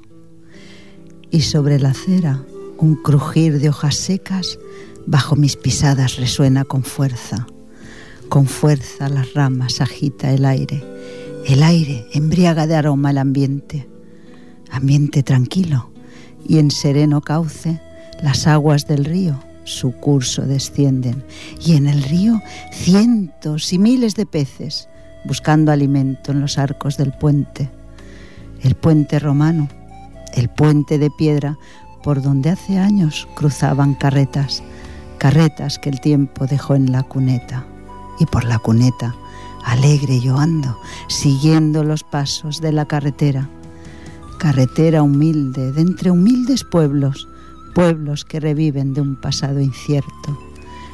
Y 1.31 1.43
sobre 1.43 1.79
la 1.79 1.91
acera, 1.91 2.43
un 2.77 3.01
crujir 3.01 3.57
de 3.61 3.69
hojas 3.69 3.95
secas 3.95 4.59
bajo 5.05 5.37
mis 5.37 5.55
pisadas 5.55 6.17
resuena 6.17 6.65
con 6.65 6.83
fuerza. 6.83 7.47
Con 8.27 8.47
fuerza 8.47 9.07
las 9.07 9.33
ramas 9.33 9.79
agita 9.79 10.33
el 10.33 10.43
aire 10.43 10.83
el 11.47 11.63
aire 11.63 12.05
embriaga 12.11 12.67
de 12.67 12.75
aroma 12.75 13.11
el 13.11 13.17
ambiente, 13.17 13.87
ambiente 14.69 15.23
tranquilo, 15.23 15.89
y 16.45 16.59
en 16.59 16.71
sereno 16.71 17.21
cauce 17.21 17.79
las 18.21 18.47
aguas 18.47 18.85
del 18.85 19.05
río 19.05 19.39
su 19.63 19.93
curso 19.93 20.41
descienden, 20.41 21.23
y 21.65 21.75
en 21.75 21.87
el 21.87 22.03
río 22.03 22.41
cientos 22.73 23.71
y 23.71 23.79
miles 23.79 24.15
de 24.15 24.25
peces 24.25 24.89
buscando 25.23 25.71
alimento 25.71 26.33
en 26.33 26.41
los 26.41 26.57
arcos 26.57 26.97
del 26.97 27.13
puente, 27.13 27.69
el 28.61 28.75
puente 28.75 29.17
romano, 29.17 29.69
el 30.33 30.49
puente 30.49 30.97
de 30.97 31.09
piedra 31.11 31.57
por 32.03 32.21
donde 32.21 32.49
hace 32.49 32.77
años 32.77 33.25
cruzaban 33.35 33.95
carretas, 33.95 34.63
carretas 35.17 35.79
que 35.79 35.89
el 35.89 36.01
tiempo 36.01 36.45
dejó 36.45 36.75
en 36.75 36.91
la 36.91 37.03
cuneta, 37.03 37.65
y 38.19 38.25
por 38.25 38.43
la 38.43 38.59
cuneta 38.59 39.15
Alegre 39.67 40.21
yo 40.21 40.37
ando, 40.37 40.79
siguiendo 41.09 41.83
los 41.83 42.05
pasos 42.05 42.61
de 42.61 42.71
la 42.71 42.85
carretera. 42.85 43.49
Carretera 44.39 45.03
humilde, 45.03 45.73
de 45.73 45.81
entre 45.81 46.09
humildes 46.09 46.63
pueblos, 46.63 47.27
pueblos 47.75 48.23
que 48.23 48.39
reviven 48.39 48.93
de 48.93 49.01
un 49.01 49.19
pasado 49.19 49.59
incierto. 49.59 50.39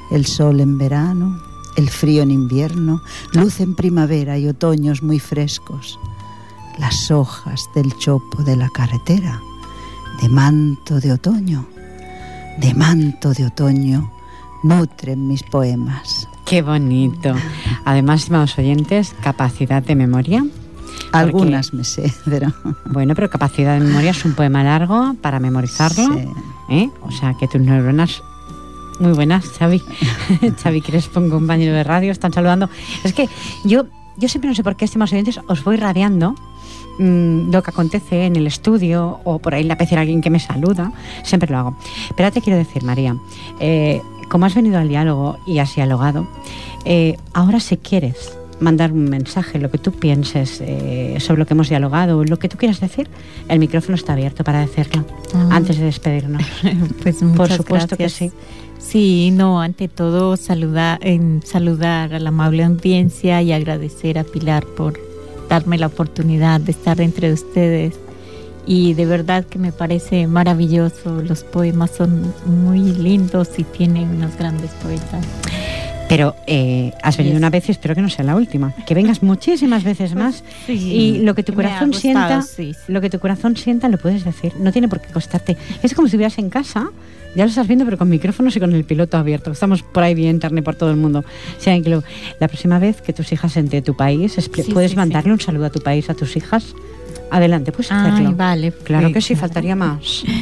El 0.09 0.25
sol 0.25 0.59
en 0.59 0.79
verano, 0.79 1.39
el 1.77 1.87
frío 1.87 2.23
en 2.23 2.31
invierno, 2.31 3.03
luz 3.33 3.59
en 3.59 3.75
primavera 3.75 4.39
y 4.39 4.47
otoños 4.47 5.03
muy 5.03 5.19
frescos. 5.19 5.99
Las 6.79 7.11
hojas 7.11 7.69
del 7.75 7.95
chopo 7.99 8.41
de 8.41 8.55
la 8.55 8.69
carretera, 8.69 9.39
de 10.19 10.29
manto 10.29 10.99
de 10.99 11.11
otoño, 11.11 11.67
de 12.57 12.73
manto 12.73 13.33
de 13.33 13.45
otoño, 13.45 14.11
nutren 14.63 15.27
mis 15.27 15.43
poemas. 15.43 16.27
Qué 16.45 16.61
bonito. 16.61 17.33
Además, 17.85 18.21
estimados 18.21 18.57
oyentes, 18.57 19.15
capacidad 19.21 19.81
de 19.81 19.95
memoria. 19.95 20.45
Algunas 21.11 21.73
me 21.73 21.83
sé, 21.83 22.11
pero... 22.25 22.53
Bueno, 22.85 23.15
pero 23.15 23.29
capacidad 23.29 23.79
de 23.79 23.85
memoria 23.85 24.11
es 24.11 24.25
un 24.25 24.33
poema 24.33 24.63
largo 24.63 25.15
para 25.21 25.39
memorizarlo. 25.39 26.19
¿eh? 26.69 26.89
O 27.01 27.11
sea, 27.11 27.35
que 27.39 27.47
tus 27.47 27.61
neuronas... 27.61 28.21
Muy 28.99 29.13
buenas, 29.13 29.45
Xavi. 29.45 29.81
Xavi 30.63 30.81
Crespo, 30.81 31.19
un 31.19 31.29
compañero 31.29 31.73
de 31.73 31.83
radio, 31.83 32.11
están 32.11 32.31
saludando. 32.31 32.69
Es 33.03 33.13
que 33.13 33.27
yo, 33.63 33.85
yo 34.17 34.29
siempre 34.29 34.49
no 34.49 34.55
sé 34.55 34.63
por 34.63 34.75
qué, 34.75 34.85
estimados 34.85 35.13
oyentes, 35.13 35.39
os 35.47 35.63
voy 35.63 35.77
radiando 35.77 36.35
mm, 36.99 37.51
lo 37.51 37.63
que 37.63 37.71
acontece 37.71 38.25
en 38.25 38.35
el 38.35 38.45
estudio 38.45 39.19
o 39.23 39.39
por 39.39 39.55
ahí 39.55 39.63
le 39.63 39.73
apetece 39.73 39.97
a 39.97 40.01
alguien 40.01 40.21
que 40.21 40.29
me 40.29 40.39
saluda, 40.39 40.91
siempre 41.23 41.49
lo 41.49 41.57
hago. 41.57 41.77
Pero 42.15 42.31
te 42.31 42.41
quiero 42.41 42.57
decir, 42.57 42.83
María, 42.83 43.17
eh, 43.59 44.01
como 44.33 44.47
has 44.47 44.55
venido 44.55 44.79
al 44.79 44.89
diálogo 44.89 45.37
y 45.45 45.59
has 45.59 45.75
dialogado, 45.75 46.27
eh, 46.85 47.17
ahora 47.33 47.59
si 47.59 47.77
quieres 47.77 48.35
mandar 48.59 48.91
un 48.91 49.03
mensaje, 49.03 49.59
lo 49.59 49.69
que 49.69 49.77
tú 49.77 49.91
pienses 49.91 50.59
eh, 50.59 51.17
sobre 51.19 51.37
lo 51.37 51.45
que 51.45 51.53
hemos 51.53 51.69
dialogado, 51.69 52.23
lo 52.23 52.39
que 52.39 52.49
tú 52.49 52.57
quieras 52.57 52.79
decir, 52.79 53.07
el 53.47 53.59
micrófono 53.59 53.93
está 53.93 54.13
abierto 54.13 54.43
para 54.43 54.61
decirlo 54.61 55.05
ah. 55.35 55.49
antes 55.51 55.77
de 55.77 55.85
despedirnos. 55.85 56.41
pues 57.03 57.17
Por 57.37 57.51
supuesto 57.51 57.95
que 57.95 58.09
sí. 58.09 58.31
Sí, 58.79 59.29
no, 59.31 59.61
ante 59.61 59.87
todo 59.87 60.35
saludar, 60.35 60.97
en 61.03 61.43
saludar 61.45 62.15
a 62.15 62.19
la 62.19 62.29
amable 62.29 62.63
audiencia 62.63 63.39
y 63.43 63.51
agradecer 63.51 64.17
a 64.17 64.23
Pilar 64.23 64.65
por 64.65 64.99
darme 65.47 65.77
la 65.77 65.85
oportunidad 65.85 66.59
de 66.59 66.71
estar 66.71 66.99
entre 67.01 67.31
ustedes 67.31 67.99
y 68.65 68.93
de 68.93 69.05
verdad 69.05 69.45
que 69.45 69.59
me 69.59 69.71
parece 69.71 70.27
maravilloso. 70.27 71.21
Los 71.21 71.43
poemas 71.43 71.91
son 71.91 72.33
muy 72.45 72.79
lindos 72.79 73.49
y 73.57 73.63
tienen 73.63 74.09
unos 74.09 74.37
grandes 74.37 74.71
poetas. 74.71 75.25
Pero 76.09 76.35
eh, 76.47 76.91
has 77.01 77.17
venido 77.17 77.37
una 77.37 77.49
vez 77.49 77.67
y 77.69 77.71
espero 77.71 77.95
que 77.95 78.01
no 78.01 78.09
sea 78.09 78.23
la 78.23 78.35
última. 78.35 78.73
Que 78.85 78.93
vengas 78.93 79.23
muchísimas 79.23 79.83
veces 79.83 80.15
más. 80.15 80.43
y 80.67 81.19
lo 81.23 81.33
que 81.33 81.43
tu 81.43 81.53
corazón 81.53 81.93
sienta, 81.93 82.43
lo 82.87 83.01
que 83.01 83.09
tu 83.09 83.19
corazón 83.19 83.57
sienta 83.57 83.87
lo 83.89 83.97
puedes 83.97 84.23
decir. 84.23 84.53
No 84.59 84.71
tiene 84.71 84.87
por 84.87 85.01
qué 85.01 85.11
costarte. 85.11 85.57
Es 85.81 85.93
como 85.93 86.07
si 86.07 86.11
estuvieras 86.11 86.37
en 86.37 86.49
casa. 86.49 86.91
Ya 87.35 87.45
lo 87.45 87.49
estás 87.49 87.67
viendo, 87.67 87.83
pero 87.83 87.97
con 87.97 88.09
micrófonos 88.09 88.55
y 88.55 88.59
con 88.59 88.73
el 88.75 88.83
piloto 88.83 89.17
abierto. 89.17 89.51
Estamos 89.51 89.81
por 89.81 90.03
ahí 90.03 90.13
bien 90.13 90.29
internet 90.29 90.63
por 90.63 90.75
todo 90.75 90.91
el 90.91 90.97
mundo. 90.97 91.25
Sea, 91.57 91.75
la 92.39 92.47
próxima 92.47 92.77
vez 92.77 93.01
que 93.01 93.11
tus 93.11 93.31
hijas 93.31 93.57
entre 93.57 93.81
tu 93.81 93.95
país, 93.95 94.37
puedes 94.71 94.95
mandarle 94.95 95.33
un 95.33 95.39
saludo 95.39 95.65
a 95.65 95.69
tu 95.71 95.79
país, 95.79 96.11
a 96.11 96.13
tus 96.13 96.37
hijas. 96.37 96.75
Adelante, 97.33 97.71
puedes 97.71 97.91
hacerlo. 97.91 98.35
vale. 98.35 98.71
Claro 98.71 99.11
que 99.11 99.19
sí, 99.19 99.35
faltaría 99.35 99.75
más. 99.75 100.23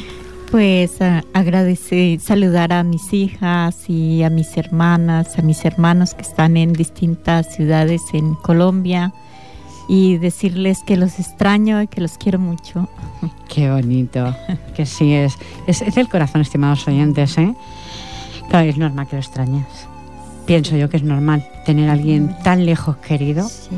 Pues 0.51 0.99
agradecer, 1.31 2.19
saludar 2.19 2.73
a 2.73 2.83
mis 2.83 3.13
hijas 3.13 3.89
y 3.89 4.21
a 4.23 4.29
mis 4.29 4.57
hermanas, 4.57 5.39
a 5.39 5.41
mis 5.43 5.63
hermanos 5.63 6.13
que 6.13 6.23
están 6.23 6.57
en 6.57 6.73
distintas 6.73 7.55
ciudades 7.55 8.01
en 8.11 8.35
Colombia 8.35 9.13
y 9.87 10.17
decirles 10.17 10.79
que 10.85 10.97
los 10.97 11.19
extraño 11.19 11.81
y 11.81 11.87
que 11.87 12.01
los 12.01 12.17
quiero 12.17 12.37
mucho. 12.37 12.89
Qué 13.47 13.71
bonito, 13.71 14.35
que 14.75 14.85
sí 14.85 15.13
es. 15.13 15.37
Es, 15.67 15.81
el 15.95 16.09
corazón, 16.09 16.41
estimados 16.41 16.85
oyentes, 16.85 17.37
¿eh? 17.37 17.55
Claro, 18.49 18.67
es 18.67 18.77
normal 18.77 19.07
que 19.07 19.15
lo 19.15 19.21
extrañes. 19.21 19.65
Pienso 20.45 20.75
yo 20.75 20.89
que 20.89 20.97
es 20.97 21.03
normal 21.03 21.47
tener 21.65 21.89
a 21.89 21.93
alguien 21.93 22.35
tan 22.43 22.65
lejos 22.65 22.97
querido. 22.97 23.47
Sí. 23.47 23.69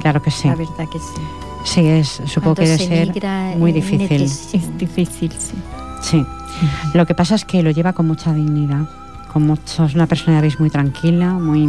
Claro 0.00 0.20
que 0.20 0.32
sí. 0.32 0.48
La 0.48 0.56
verdad 0.56 0.88
que 0.90 0.98
sí. 0.98 1.49
Sí, 1.64 1.86
es, 1.86 2.22
supongo 2.26 2.56
que 2.56 2.66
debe 2.66 2.78
ser 2.78 3.56
muy 3.58 3.72
difícil. 3.72 4.22
Es 4.22 4.78
difícil, 4.78 5.32
sí. 5.32 5.54
Sí. 6.02 6.26
Lo 6.94 7.06
que 7.06 7.14
pasa 7.14 7.34
es 7.34 7.44
que 7.44 7.62
lo 7.62 7.70
lleva 7.70 7.92
con 7.92 8.06
mucha 8.06 8.32
dignidad. 8.32 8.88
Con 9.32 9.46
mucho, 9.46 9.84
es 9.84 9.94
una 9.94 10.06
persona, 10.06 10.40
veis, 10.40 10.58
muy 10.58 10.70
tranquila, 10.70 11.34
muy 11.34 11.68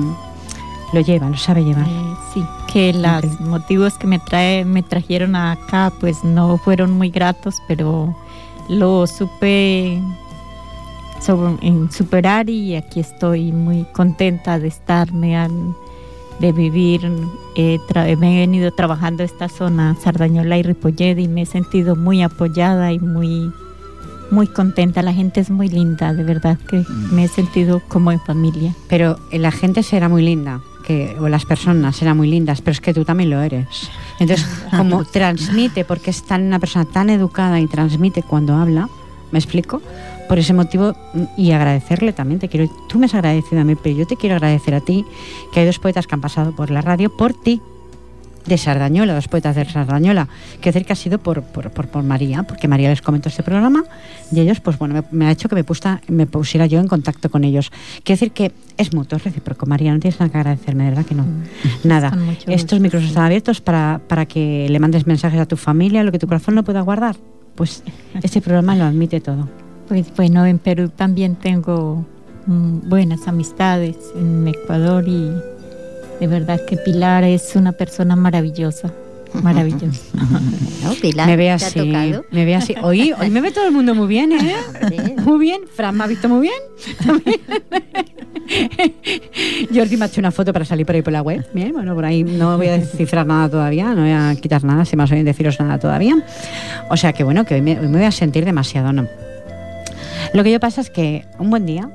lo 0.94 1.00
lleva, 1.00 1.30
lo 1.30 1.38
sabe 1.38 1.64
llevar. 1.64 1.88
Eh, 1.88 2.16
sí, 2.34 2.44
que 2.72 2.94
los 2.94 3.39
motivos 3.42 3.98
que 3.98 4.08
me 4.08 4.20
trae, 4.20 4.66
me 4.66 4.84
trajeron 4.84 5.36
acá, 5.36 5.92
pues 6.00 6.24
no 6.24 6.58
fueron 6.58 6.92
muy 6.92 7.10
gratos, 7.10 7.56
pero 7.68 8.16
lo 8.68 9.08
supe 9.08 10.02
en 11.62 11.92
superar 11.92 12.50
y 12.50 12.76
aquí 12.76 13.00
estoy 13.00 13.52
muy 13.52 13.86
contenta 13.94 14.60
de 14.60 14.68
estarme, 14.68 15.38
de 16.42 16.52
vivir. 16.52 17.08
me 17.08 18.38
he 18.38 18.39
venido 18.39 18.72
trabajando 18.72 19.24
esta 19.24 19.48
zona, 19.48 19.96
Sardañola 20.02 20.58
y 20.58 20.64
Ripollede, 20.64 21.22
y 21.22 21.28
me 21.28 21.44
he 21.44 21.46
sentido 21.46 21.96
muy 21.96 22.22
apoyada 22.22 22.92
y 22.92 23.00
muy 23.00 23.52
muy 24.32 24.48
contenta, 24.48 25.02
la 25.02 25.14
gente 25.14 25.42
es 25.42 25.50
muy 25.50 25.68
linda, 25.68 26.14
de 26.14 26.24
verdad 26.24 26.58
que 26.58 26.78
mm. 26.78 27.14
me 27.14 27.26
he 27.26 27.28
sentido 27.28 27.82
como 27.88 28.14
en 28.14 28.20
familia. 28.22 28.74
Pero 28.88 29.20
la 29.32 29.52
gente 29.52 29.84
será 29.84 30.08
muy 30.08 30.24
linda, 30.24 30.62
que, 30.86 31.18
o 31.20 31.28
las 31.28 31.46
personas 31.46 31.98
serán 31.98 32.18
muy 32.18 32.30
lindas, 32.30 32.62
pero 32.62 32.72
es 32.72 32.80
que 32.80 32.94
tú 32.94 33.04
también 33.04 33.30
lo 33.30 33.42
eres. 33.42 33.92
Entonces, 34.20 34.48
como 34.72 35.04
transmite, 35.04 35.84
porque 35.84 36.12
es 36.12 36.24
tan 36.24 36.44
una 36.44 36.60
persona 36.60 36.86
tan 36.86 37.10
educada 37.10 37.60
y 37.60 37.68
transmite 37.68 38.24
cuando 38.24 38.56
habla, 38.56 38.88
¿me 39.32 39.39
explico? 39.39 39.82
Por 40.28 40.39
ese 40.39 40.53
motivo, 40.53 40.95
y 41.38 41.51
agradecerle 41.51 42.13
también, 42.13 42.39
te 42.39 42.47
quiero, 42.47 42.69
tú 42.88 42.99
me 42.99 43.05
has 43.05 43.13
agradecido 43.13 43.61
a 43.61 43.63
mí, 43.63 43.76
pero 43.76 43.95
yo 43.95 44.07
te 44.07 44.15
quiero 44.15 44.36
agradecer 44.36 44.74
a 44.74 44.82
ti, 44.82 45.05
que 45.53 45.59
hay 45.59 45.65
dos 45.65 45.80
poetas 45.80 46.07
que 46.07 46.15
han 46.15 46.22
pasado 46.22 46.55
por 46.55 46.72
la 46.72 46.82
radio 46.82 47.15
por 47.15 47.34
ti, 47.34 47.61
de 48.45 48.57
Sardañola, 48.57 49.13
los 49.13 49.28
poetas 49.28 49.55
de 49.55 49.65
Sardañola. 49.65 50.28
Quiero 50.55 50.74
decir 50.74 50.86
que 50.86 50.93
ha 50.93 50.95
sido 50.95 51.19
por, 51.19 51.43
por, 51.43 51.69
por, 51.72 52.03
María, 52.03 52.43
porque 52.43 52.67
María 52.67 52.89
les 52.89 53.01
comentó 53.01 53.30
este 53.30 53.43
programa 53.43 53.84
y 54.32 54.39
ellos, 54.39 54.59
pues 54.59 54.78
bueno, 54.78 55.03
me, 55.11 55.28
ha 55.28 55.32
hecho 55.32 55.49
que 55.49 55.55
me, 55.55 55.63
me 56.07 56.26
pusiera 56.26 56.65
yo 56.65 56.80
en 56.80 56.88
contacto 56.88 57.30
con 57.30 57.43
ellos. 57.43 57.72
Quiero 58.03 58.19
decir 58.19 58.32
que 58.32 58.51
es 58.78 58.93
mutuo, 58.93 59.17
es 59.17 59.24
recíproco. 59.24 59.65
María, 59.65 59.93
no 59.93 59.99
tienes 59.99 60.19
nada 60.19 60.32
que 60.32 60.38
agradecerme, 60.38 60.89
¿verdad 60.89 61.05
que 61.05 61.15
no? 61.15 61.24
Mm. 61.24 61.43
Nada. 61.84 62.17
Estos 62.47 62.80
micros 62.80 63.03
están 63.03 63.26
abiertos 63.26 63.61
para, 63.61 64.01
para 64.07 64.26
que 64.26 64.67
le 64.69 64.80
mandes 64.80 65.05
mensajes 65.07 65.39
a 65.39 65.45
tu 65.45 65.57
familia, 65.57 66.03
lo 66.03 66.11
que 66.11 66.19
tu 66.19 66.28
corazón 66.28 66.55
no 66.55 66.63
pueda 66.63 66.82
guardar. 66.82 67.15
Pues 67.55 67.84
este 68.24 68.41
programa 68.41 68.76
lo 68.76 68.86
admite 68.86 69.19
todo. 69.19 69.61
Pues 69.88 70.08
bueno, 70.16 70.46
en 70.46 70.60
Perú 70.60 70.90
también 70.90 71.36
tengo 71.36 72.06
mm, 72.46 72.90
buenas 72.90 73.28
amistades, 73.28 73.98
en 74.16 74.48
Ecuador 74.48 75.08
y 75.08 75.32
de 76.20 76.28
verdad 76.28 76.62
que 76.66 76.78
Pilar 76.78 77.24
es 77.24 77.56
una 77.56 77.72
persona 77.72 78.16
maravillosa. 78.16 78.92
Maravillosa. 79.34 80.02
Pilar, 81.02 81.28
me 81.28 81.38
ve 81.38 81.52
así, 81.52 81.94
me 82.32 82.46
ve 82.46 82.56
así. 82.56 82.76
Hoy, 82.82 83.14
hoy 83.18 83.30
me 83.30 83.42
ve 83.42 83.52
todo 83.52 83.66
el 83.66 83.72
mundo 83.72 83.96
muy 83.96 84.08
bien, 84.08 84.34
¿eh? 84.34 84.56
Muy 85.24 85.40
bien. 85.40 85.62
Fran 85.74 85.96
me 85.96 86.04
ha 86.04 86.08
visto 86.08 86.28
muy 86.28 86.42
bien. 86.42 86.54
Jordi 89.74 89.98
me 89.98 90.06
ha 90.06 90.08
hecho 90.08 90.20
una 90.20 90.32
foto 90.32 90.52
para 90.52 90.66
salir 90.66 90.86
por 90.86 90.96
ahí 90.96 91.02
por 91.02 91.14
la 91.14 91.22
web. 91.22 91.46
Bien, 91.54 91.72
bueno, 91.72 91.96
por 91.96 92.06
ahí 92.06 92.24
no 92.24 92.58
voy 92.58 92.68
a 92.68 92.78
descifrar 92.78 93.26
nada 93.26 93.50
todavía, 93.50 93.94
no 93.94 94.02
voy 94.02 94.12
a 94.12 94.36
quitar 94.40 94.64
nada, 94.64 94.86
si 94.86 94.96
más 94.96 95.10
bien 95.10 95.26
deciros 95.26 95.60
nada 95.60 95.80
todavía. 95.80 96.16
O 96.90 96.98
sea 96.98 97.14
que 97.14 97.24
bueno, 97.24 97.46
que 97.46 97.56
hoy 97.56 97.62
me, 97.62 97.76
voy 97.76 98.04
a 98.04 98.12
sentir 98.12 98.46
demasiado, 98.46 98.92
¿no? 98.92 99.08
Lo 100.34 100.44
que 100.44 100.52
yo 100.52 100.60
pasa 100.60 100.82
es 100.82 100.90
que 100.90 101.26
un 101.40 101.50
buen 101.50 101.66
día. 101.66 101.90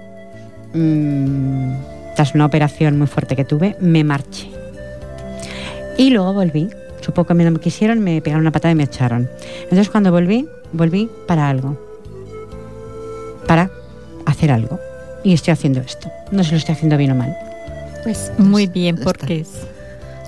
Mmm, 0.74 1.74
tras 2.14 2.34
una 2.34 2.47
operación 2.47 2.99
muy 2.99 3.07
fuerte 3.07 3.37
que 3.37 3.45
tuve, 3.45 3.76
me 3.80 4.05
marché. 4.05 4.49
Y 5.99 6.11
luego 6.11 6.32
volví. 6.32 6.68
Supongo 7.01 7.28
que 7.28 7.34
me 7.34 7.51
me 7.51 7.61
quisieron, 7.61 8.01
me 8.01 8.20
pegaron 8.20 8.43
una 8.43 8.53
patada 8.53 8.72
y 8.72 8.74
me 8.74 8.84
echaron. 8.84 9.28
Entonces 9.62 9.89
cuando 9.89 10.11
volví, 10.11 10.49
volví 10.72 11.09
para 11.26 11.49
algo. 11.49 11.78
Para 13.47 13.70
hacer 14.24 14.51
algo. 14.51 14.80
Y 15.22 15.32
estoy 15.32 15.53
haciendo 15.53 15.80
esto. 15.80 16.11
No 16.30 16.43
sé 16.43 16.49
si 16.49 16.53
lo 16.53 16.59
estoy 16.59 16.74
haciendo 16.74 16.97
bien 16.97 17.12
o 17.12 17.14
mal. 17.14 17.37
Pues 18.03 18.32
muy 18.39 18.66
bien, 18.66 18.97
porque 19.03 19.41
es... 19.41 19.66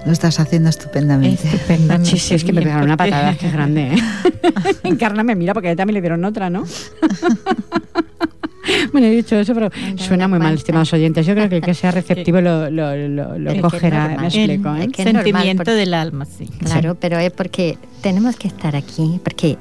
Lo 0.07 0.13
estás 0.13 0.41
haciendo 0.41 0.71
estupendamente. 0.71 1.47
Estupendamente. 1.47 2.11
Sí, 2.11 2.19
sí, 2.19 2.35
es 2.35 2.45
que 2.45 2.53
me 2.53 2.63
pegaron 2.63 2.85
una 2.85 2.97
patada, 2.97 3.37
que 3.37 3.51
grande. 3.51 3.95
¿eh? 3.95 3.97
Encarna 4.85 5.23
me 5.23 5.35
mira 5.35 5.55
porque 5.55 5.71
a 5.71 5.77
también 5.77 5.95
le 5.95 6.01
dieron 6.01 6.25
otra, 6.25 6.51
¿no? 6.51 6.65
bueno, 8.93 9.07
he 9.07 9.11
dicho 9.11 9.37
eso, 9.37 9.55
pero 9.55 9.71
suena 9.97 10.29
muy 10.29 10.39
mal, 10.39 10.55
estimados 10.55 10.93
oyentes. 10.93 11.27
Yo 11.27 11.35
creo 11.35 11.49
que 11.49 11.57
el 11.57 11.63
que 11.63 11.75
sea 11.75 11.91
receptivo 12.01 12.41
lo, 12.41 12.71
lo, 12.71 13.39
lo, 13.39 13.61
cogerá, 13.61 14.17
me 14.19 14.27
explico. 14.27 14.75
¿eh? 14.77 14.85
El, 14.85 14.95
sentimiento 14.95 15.73
del 15.73 15.95
alma, 15.95 16.25
sí. 16.25 16.47
Claro, 16.47 16.95
pero 16.95 17.19
es 17.19 17.33
porque 17.33 17.79
tenemos 18.01 18.37
que 18.37 18.49
estar 18.49 18.77
aquí, 18.77 19.21
porque 19.23 19.59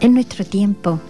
es 0.00 0.10
nuestro 0.10 0.44
tiempo, 0.44 1.00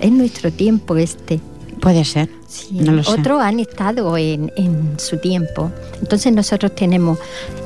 es 0.00 0.12
nuestro 0.12 0.52
tiempo 0.52 0.96
este. 0.96 1.40
Puede 1.80 2.04
ser. 2.04 2.28
Sí, 2.52 2.68
no 2.72 2.92
lo 2.92 3.00
otros 3.00 3.40
han 3.40 3.60
estado 3.60 4.18
en, 4.18 4.52
en, 4.56 4.98
su 4.98 5.16
tiempo. 5.16 5.72
Entonces 6.02 6.34
nosotros 6.34 6.74
tenemos 6.74 7.18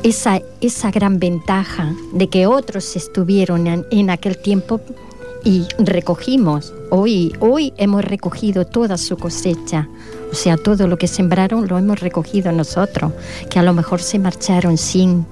esa, 0.05 0.41
esa 0.61 0.93
gran 0.93 1.18
ventaja 1.18 1.93
de 2.12 2.28
que 2.28 2.47
otros 2.47 2.95
estuvieron 2.95 3.66
en, 3.66 3.84
en 3.91 4.11
aquel 4.11 4.39
tiempo 4.39 4.80
y 5.43 5.66
recogimos. 5.78 6.72
Hoy, 6.91 7.32
hoy 7.41 7.72
hemos 7.78 8.05
recogido 8.05 8.64
toda 8.64 8.97
su 8.97 9.16
cosecha. 9.16 9.89
O 10.30 10.37
sea, 10.37 10.57
todo 10.57 10.87
lo 10.87 10.99
que 10.99 11.09
sembraron 11.09 11.66
lo 11.66 11.78
hemos 11.78 11.99
recogido 11.99 12.53
nosotros, 12.53 13.12
que 13.51 13.59
a 13.59 13.64
lo 13.64 13.72
mejor 13.72 14.01
se 14.01 14.20
marcharon 14.20 14.78
sin, 14.78 15.26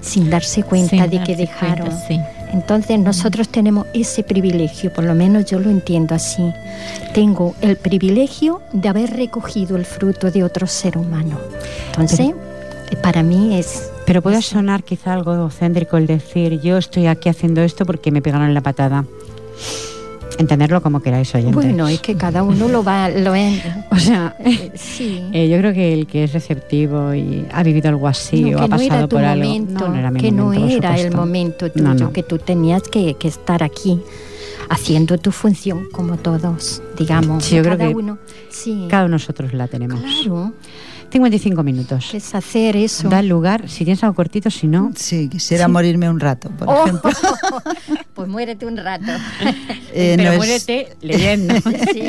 sin 0.00 0.30
darse 0.30 0.62
cuenta 0.62 1.08
de 1.08 1.24
que 1.24 1.34
dejaron. 1.34 1.90
Entonces 2.52 2.98
nosotros 2.98 3.48
tenemos 3.48 3.86
ese 3.94 4.22
privilegio, 4.22 4.92
por 4.92 5.04
lo 5.04 5.14
menos 5.14 5.44
yo 5.46 5.58
lo 5.60 5.70
entiendo 5.70 6.14
así. 6.14 6.52
Tengo 7.14 7.54
el 7.60 7.76
privilegio 7.76 8.60
de 8.72 8.88
haber 8.88 9.10
recogido 9.10 9.76
el 9.76 9.84
fruto 9.84 10.30
de 10.30 10.44
otro 10.44 10.66
ser 10.66 10.98
humano. 10.98 11.38
Entonces, 11.88 12.32
para 13.02 13.22
mí 13.22 13.58
es 13.58 13.90
pero 14.10 14.22
puede 14.22 14.42
sonar 14.42 14.82
quizá 14.82 15.12
algo 15.12 15.32
egocéntrico 15.32 15.96
el 15.96 16.08
decir 16.08 16.60
yo 16.60 16.78
estoy 16.78 17.06
aquí 17.06 17.28
haciendo 17.28 17.60
esto 17.60 17.86
porque 17.86 18.10
me 18.10 18.20
pegaron 18.20 18.52
la 18.54 18.60
patada. 18.60 19.04
Entenderlo 20.38 20.82
como 20.82 21.00
queráis, 21.00 21.34
oyentes. 21.34 21.54
Bueno, 21.54 21.88
es 21.88 22.00
que 22.00 22.16
cada 22.16 22.42
uno 22.42 22.68
lo 22.68 22.82
va... 22.82 23.08
Lo 23.08 23.32
o 23.90 23.98
sea, 23.98 24.36
sí. 24.74 25.22
Eh, 25.32 25.48
yo 25.48 25.58
creo 25.58 25.72
que 25.72 25.92
el 25.92 26.06
que 26.06 26.24
es 26.24 26.32
receptivo 26.32 27.14
y 27.14 27.46
ha 27.52 27.62
vivido 27.62 27.88
algo 27.88 28.08
así 28.08 28.54
o 28.54 28.60
ha 28.60 28.68
pasado 28.68 29.08
por 29.08 29.24
algo... 29.24 29.66
no, 29.68 29.88
no 29.88 29.96
era 29.96 30.10
mi 30.10 30.20
que 30.20 30.32
no 30.32 30.52
era 30.52 30.98
el 30.98 31.14
momento 31.14 31.70
tuyo, 31.70 32.12
que 32.12 32.22
tú 32.22 32.38
tenías 32.38 32.82
que, 32.82 33.14
que, 33.14 33.28
estar 33.28 33.62
aquí 33.62 34.00
haciendo 34.68 35.18
tu 35.18 35.32
función 35.32 35.88
como 35.92 36.16
todos, 36.16 36.82
digamos. 36.96 37.44
Sí, 37.44 37.56
yo 37.56 37.62
cada 37.62 37.76
creo 37.76 37.88
que 37.88 37.94
uno, 37.94 38.18
sí. 38.48 38.86
cada 38.88 39.04
uno 39.04 39.10
de 39.10 39.12
nosotros 39.12 39.52
la 39.52 39.68
tenemos. 39.68 40.00
Claro. 40.00 40.52
55 41.10 41.62
minutos. 41.62 42.14
Es 42.14 42.34
hacer 42.34 42.76
eso. 42.76 43.08
Da 43.08 43.22
lugar, 43.22 43.68
si 43.68 43.84
tienes 43.84 44.02
algo 44.04 44.14
cortito, 44.14 44.50
si 44.50 44.68
no. 44.68 44.92
Sí, 44.94 45.28
quisiera 45.28 45.66
morirme 45.66 46.08
un 46.08 46.20
rato, 46.20 46.50
por 46.50 46.68
oh. 46.68 46.84
ejemplo. 46.84 47.10
pues 48.14 48.28
muérete 48.28 48.66
un 48.66 48.76
rato. 48.76 49.06
Eh, 49.92 50.14
Pero 50.16 50.34
muérete 50.36 50.94
leyendo. 51.00 51.52
sí, 51.92 52.06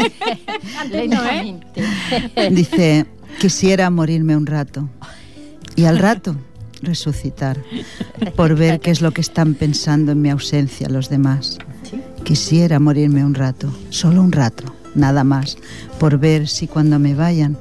Dice, 2.51 3.07
quisiera 3.39 3.89
morirme 3.89 4.37
un 4.37 4.45
rato. 4.45 4.87
Y 5.75 5.85
al 5.85 5.97
rato 5.97 6.35
resucitar, 6.81 7.57
por 8.35 8.55
ver 8.55 8.79
qué 8.79 8.91
es 8.91 9.01
lo 9.01 9.11
que 9.11 9.21
están 9.21 9.55
pensando 9.55 10.11
en 10.11 10.21
mi 10.21 10.29
ausencia 10.29 10.89
los 10.89 11.09
demás. 11.09 11.57
Quisiera 12.23 12.79
morirme 12.79 13.25
un 13.25 13.33
rato, 13.33 13.73
solo 13.89 14.21
un 14.21 14.31
rato, 14.31 14.63
nada 14.95 15.23
más, 15.23 15.57
por 15.99 16.19
ver 16.19 16.47
si 16.47 16.67
cuando 16.67 16.99
me 16.99 17.15
vayan 17.15 17.57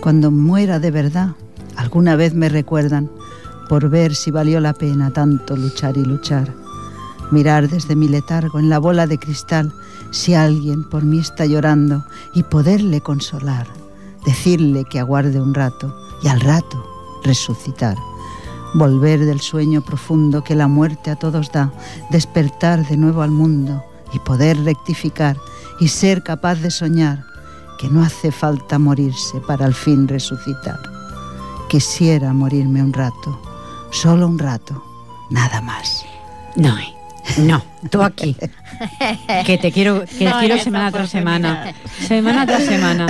Cuando 0.00 0.30
muera 0.30 0.78
de 0.78 0.90
verdad, 0.90 1.30
alguna 1.76 2.16
vez 2.16 2.34
me 2.34 2.48
recuerdan 2.48 3.10
por 3.68 3.88
ver 3.88 4.14
si 4.14 4.30
valió 4.30 4.58
la 4.60 4.72
pena 4.72 5.12
tanto 5.12 5.56
luchar 5.56 5.96
y 5.96 6.04
luchar. 6.04 6.59
Mirar 7.30 7.68
desde 7.68 7.94
mi 7.94 8.08
letargo 8.08 8.58
en 8.58 8.68
la 8.68 8.78
bola 8.78 9.06
de 9.06 9.18
cristal 9.18 9.72
si 10.10 10.34
alguien 10.34 10.88
por 10.88 11.04
mí 11.04 11.18
está 11.18 11.46
llorando 11.46 12.04
y 12.34 12.42
poderle 12.42 13.00
consolar, 13.00 13.68
decirle 14.24 14.84
que 14.84 14.98
aguarde 14.98 15.40
un 15.40 15.54
rato 15.54 15.94
y 16.22 16.28
al 16.28 16.40
rato 16.40 16.84
resucitar. 17.22 17.96
Volver 18.74 19.24
del 19.24 19.40
sueño 19.40 19.82
profundo 19.82 20.42
que 20.42 20.54
la 20.54 20.68
muerte 20.68 21.10
a 21.10 21.16
todos 21.16 21.50
da, 21.52 21.72
despertar 22.10 22.86
de 22.86 22.96
nuevo 22.96 23.22
al 23.22 23.30
mundo 23.30 23.82
y 24.12 24.18
poder 24.20 24.62
rectificar 24.64 25.36
y 25.78 25.88
ser 25.88 26.22
capaz 26.22 26.56
de 26.56 26.70
soñar 26.70 27.24
que 27.78 27.88
no 27.88 28.02
hace 28.02 28.30
falta 28.30 28.78
morirse 28.78 29.40
para 29.40 29.66
al 29.66 29.74
fin 29.74 30.06
resucitar. 30.06 30.78
Quisiera 31.68 32.32
morirme 32.32 32.82
un 32.82 32.92
rato, 32.92 33.40
solo 33.90 34.26
un 34.26 34.38
rato, 34.38 34.82
nada 35.30 35.60
más. 35.60 36.04
No, 36.56 36.76
no, 37.38 37.62
tú 37.90 38.02
aquí. 38.02 38.36
Que 39.44 39.58
te 39.58 39.72
quiero, 39.72 40.04
que 40.18 40.24
No, 40.24 40.38
quiero 40.38 40.56
semana 40.58 40.90
tras 40.90 41.10
semana. 41.10 41.74
Semana 42.06 42.46
tras 42.46 42.62
semana. 42.64 43.06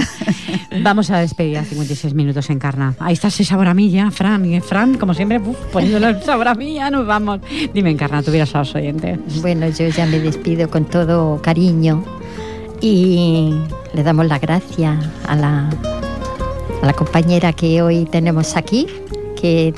Vamos 0.83 1.11
a 1.11 1.19
despedir 1.21 1.59
a 1.59 1.65
56 1.65 2.13
minutos 2.15 2.51
en 2.51 2.59
Carna. 2.59 2.95
Ahí 2.99 3.13
está 3.13 3.29
ese 3.29 3.45
sabor 3.45 3.69
a 3.69 3.75
mí 3.75 3.89
ya, 3.91 4.11
Fran. 4.11 4.45
Y 4.53 4.61
Fran, 4.61 4.97
como 4.99 5.15
siempre, 5.15 5.39
uf, 5.39 5.57
poniéndole 5.73 6.09
el 6.09 6.23
sabor 6.25 6.49
a 6.49 6.55
mí, 6.57 6.75
ya 6.75 6.91
nos 6.91 7.07
vamos. 7.07 7.41
Dime, 7.73 7.91
Encarna, 7.91 8.21
tuvieras 8.23 8.53
a 8.57 8.59
los 8.61 8.75
oyentes. 8.75 9.19
Bueno, 9.41 9.69
yo 9.69 9.87
ya 9.89 10.07
me 10.07 10.19
despido 10.19 10.69
con 10.69 10.87
todo 10.87 11.41
cariño 11.41 12.05
y 12.81 13.55
le 13.95 14.03
damos 14.03 14.27
la 14.27 14.39
gracia 14.41 14.99
a 15.29 15.37
la, 15.37 15.71
a 16.83 16.87
la 16.87 16.93
compañera 16.95 17.53
que 17.53 17.81
hoy 17.83 18.07
tenemos 18.07 18.57
aquí, 18.57 18.87
que 19.41 19.73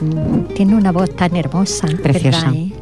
tiene 0.54 0.74
una 0.74 0.90
voz 0.92 1.14
tan 1.16 1.36
hermosa. 1.36 1.86
¿verdad, 1.86 2.02
Preciosa. 2.02 2.50
eh? 2.54 2.72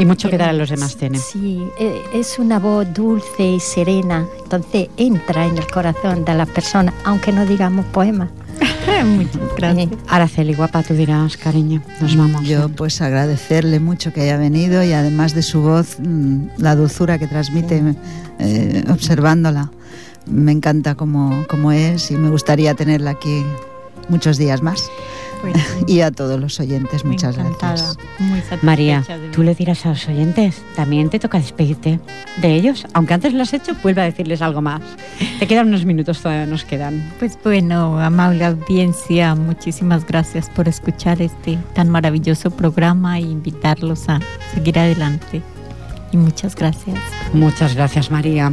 Y 0.00 0.06
mucho 0.06 0.30
que 0.30 0.38
dar 0.38 0.48
a 0.48 0.52
los 0.54 0.70
demás 0.70 0.96
tiene. 0.96 1.18
Sí, 1.18 1.62
eh, 1.78 2.02
es 2.14 2.38
una 2.38 2.58
voz 2.58 2.86
dulce 2.94 3.44
y 3.44 3.60
serena, 3.60 4.26
entonces 4.42 4.88
entra 4.96 5.46
en 5.46 5.58
el 5.58 5.66
corazón 5.66 6.24
de 6.24 6.34
las 6.34 6.48
personas, 6.48 6.94
aunque 7.04 7.32
no 7.32 7.44
digamos 7.44 7.84
poemas. 7.86 8.30
Muchas 9.04 9.54
gracias. 9.58 9.88
Araceli, 10.08 10.54
guapa, 10.54 10.82
tú 10.82 10.94
dirás, 10.94 11.36
cariño. 11.36 11.82
Nos 12.00 12.16
vamos. 12.16 12.44
Yo 12.46 12.70
pues 12.70 13.02
agradecerle 13.02 13.78
mucho 13.78 14.10
que 14.12 14.22
haya 14.22 14.38
venido 14.38 14.82
y 14.82 14.92
además 14.92 15.34
de 15.34 15.42
su 15.42 15.60
voz, 15.60 15.98
mm, 16.00 16.48
la 16.56 16.76
dulzura 16.76 17.18
que 17.18 17.26
transmite 17.26 17.82
eh, 18.38 18.84
observándola. 18.88 19.70
Me 20.24 20.52
encanta 20.52 20.94
como, 20.94 21.46
como 21.46 21.72
es 21.72 22.10
y 22.10 22.16
me 22.16 22.30
gustaría 22.30 22.74
tenerla 22.74 23.10
aquí 23.10 23.44
muchos 24.08 24.38
días 24.38 24.62
más. 24.62 24.90
Pues, 25.40 25.56
Y 25.86 26.00
a 26.00 26.10
todos 26.10 26.38
los 26.40 26.58
oyentes, 26.60 27.04
muchas 27.04 27.36
encantada, 27.36 27.74
gracias. 27.74 27.98
Muy 28.18 28.42
María, 28.62 29.02
de 29.02 29.28
tú 29.30 29.42
le 29.42 29.54
dirás 29.54 29.86
a 29.86 29.90
los 29.90 30.08
oyentes, 30.08 30.62
también 30.76 31.10
te 31.10 31.18
toca 31.18 31.38
despedirte 31.38 32.00
de 32.40 32.54
ellos. 32.54 32.86
Aunque 32.92 33.14
antes 33.14 33.32
lo 33.32 33.42
has 33.42 33.52
hecho, 33.52 33.74
vuelve 33.82 34.02
a 34.02 34.04
decirles 34.04 34.42
algo 34.42 34.60
más. 34.60 34.80
Te 35.38 35.46
quedan 35.46 35.68
unos 35.68 35.84
minutos, 35.84 36.20
todavía 36.20 36.46
nos 36.46 36.64
quedan. 36.64 37.12
Pues 37.18 37.38
bueno, 37.42 38.00
amable 38.00 38.44
audiencia, 38.44 39.34
muchísimas 39.34 40.06
gracias 40.06 40.50
por 40.50 40.68
escuchar 40.68 41.20
este 41.22 41.58
tan 41.74 41.88
maravilloso 41.88 42.50
programa 42.50 43.18
e 43.18 43.22
invitarlos 43.22 44.08
a 44.08 44.20
seguir 44.54 44.78
adelante. 44.78 45.42
Y 46.12 46.16
muchas 46.16 46.54
gracias. 46.54 46.98
Muchas 47.32 47.74
gracias, 47.74 48.10
María. 48.10 48.52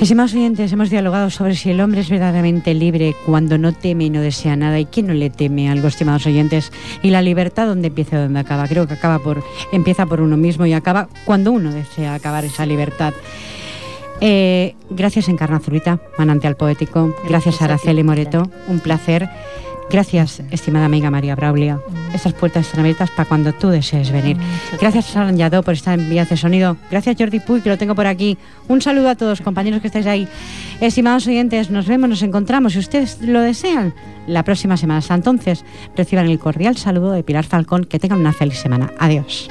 Estimados 0.00 0.34
oyentes, 0.34 0.72
hemos 0.72 0.90
dialogado 0.90 1.30
sobre 1.30 1.54
si 1.54 1.70
el 1.70 1.80
hombre 1.80 2.00
es 2.00 2.10
verdaderamente 2.10 2.74
libre 2.74 3.14
cuando 3.24 3.58
no 3.58 3.72
teme 3.72 4.04
y 4.04 4.10
no 4.10 4.20
desea 4.20 4.56
nada 4.56 4.78
y 4.78 4.86
quién 4.86 5.06
no 5.06 5.14
le 5.14 5.30
teme 5.30 5.70
algo, 5.70 5.88
estimados 5.88 6.26
oyentes, 6.26 6.72
y 7.02 7.10
la 7.10 7.22
libertad 7.22 7.68
dónde 7.68 7.88
empieza 7.88 8.16
y 8.16 8.22
dónde 8.22 8.40
acaba. 8.40 8.66
Creo 8.68 8.86
que 8.86 8.94
acaba 8.94 9.20
por 9.20 9.42
empieza 9.72 10.04
por 10.04 10.20
uno 10.20 10.36
mismo 10.36 10.66
y 10.66 10.72
acaba 10.72 11.08
cuando 11.24 11.52
uno 11.52 11.72
desea 11.72 12.14
acabar 12.14 12.44
esa 12.44 12.66
libertad. 12.66 13.14
Eh, 14.20 14.74
gracias 14.90 15.28
Encarna 15.28 15.60
Zurita, 15.60 16.00
manantial 16.18 16.56
poético. 16.56 17.14
Gracias, 17.28 17.30
Gracias 17.30 17.62
Araceli. 17.62 18.02
Moreto, 18.02 18.50
un 18.68 18.80
placer. 18.80 19.28
Gracias, 19.90 20.42
estimada 20.50 20.86
amiga 20.86 21.10
María 21.10 21.36
Braulia. 21.36 21.80
Estas 22.14 22.32
puertas 22.32 22.66
están 22.66 22.80
abiertas 22.80 23.10
para 23.10 23.28
cuando 23.28 23.52
tú 23.52 23.68
desees 23.68 24.10
venir. 24.10 24.36
Muchas 24.36 24.80
Gracias 24.80 25.04
Saran 25.06 25.36
Yadó 25.36 25.62
por 25.62 25.74
estar 25.74 25.98
en 25.98 26.08
Vías 26.08 26.28
de 26.28 26.36
Sonido. 26.36 26.76
Gracias 26.90 27.16
Jordi 27.18 27.40
Puy, 27.40 27.60
que 27.60 27.68
lo 27.68 27.78
tengo 27.78 27.94
por 27.94 28.06
aquí. 28.06 28.38
Un 28.68 28.80
saludo 28.82 29.08
a 29.08 29.14
todos, 29.14 29.40
compañeros 29.40 29.80
que 29.80 29.88
estáis 29.88 30.06
ahí. 30.06 30.28
Estimados 30.80 31.26
oyentes, 31.26 31.70
nos 31.70 31.86
vemos, 31.86 32.08
nos 32.08 32.22
encontramos, 32.22 32.72
si 32.72 32.80
ustedes 32.80 33.20
lo 33.20 33.40
desean, 33.40 33.94
la 34.26 34.42
próxima 34.42 34.76
semana. 34.76 34.98
Hasta 34.98 35.14
entonces, 35.14 35.64
reciban 35.96 36.26
el 36.26 36.38
cordial 36.38 36.76
saludo 36.76 37.12
de 37.12 37.22
Pilar 37.22 37.44
Falcón. 37.44 37.84
Que 37.84 37.98
tengan 37.98 38.20
una 38.20 38.32
feliz 38.32 38.58
semana. 38.58 38.92
Adiós. 38.98 39.48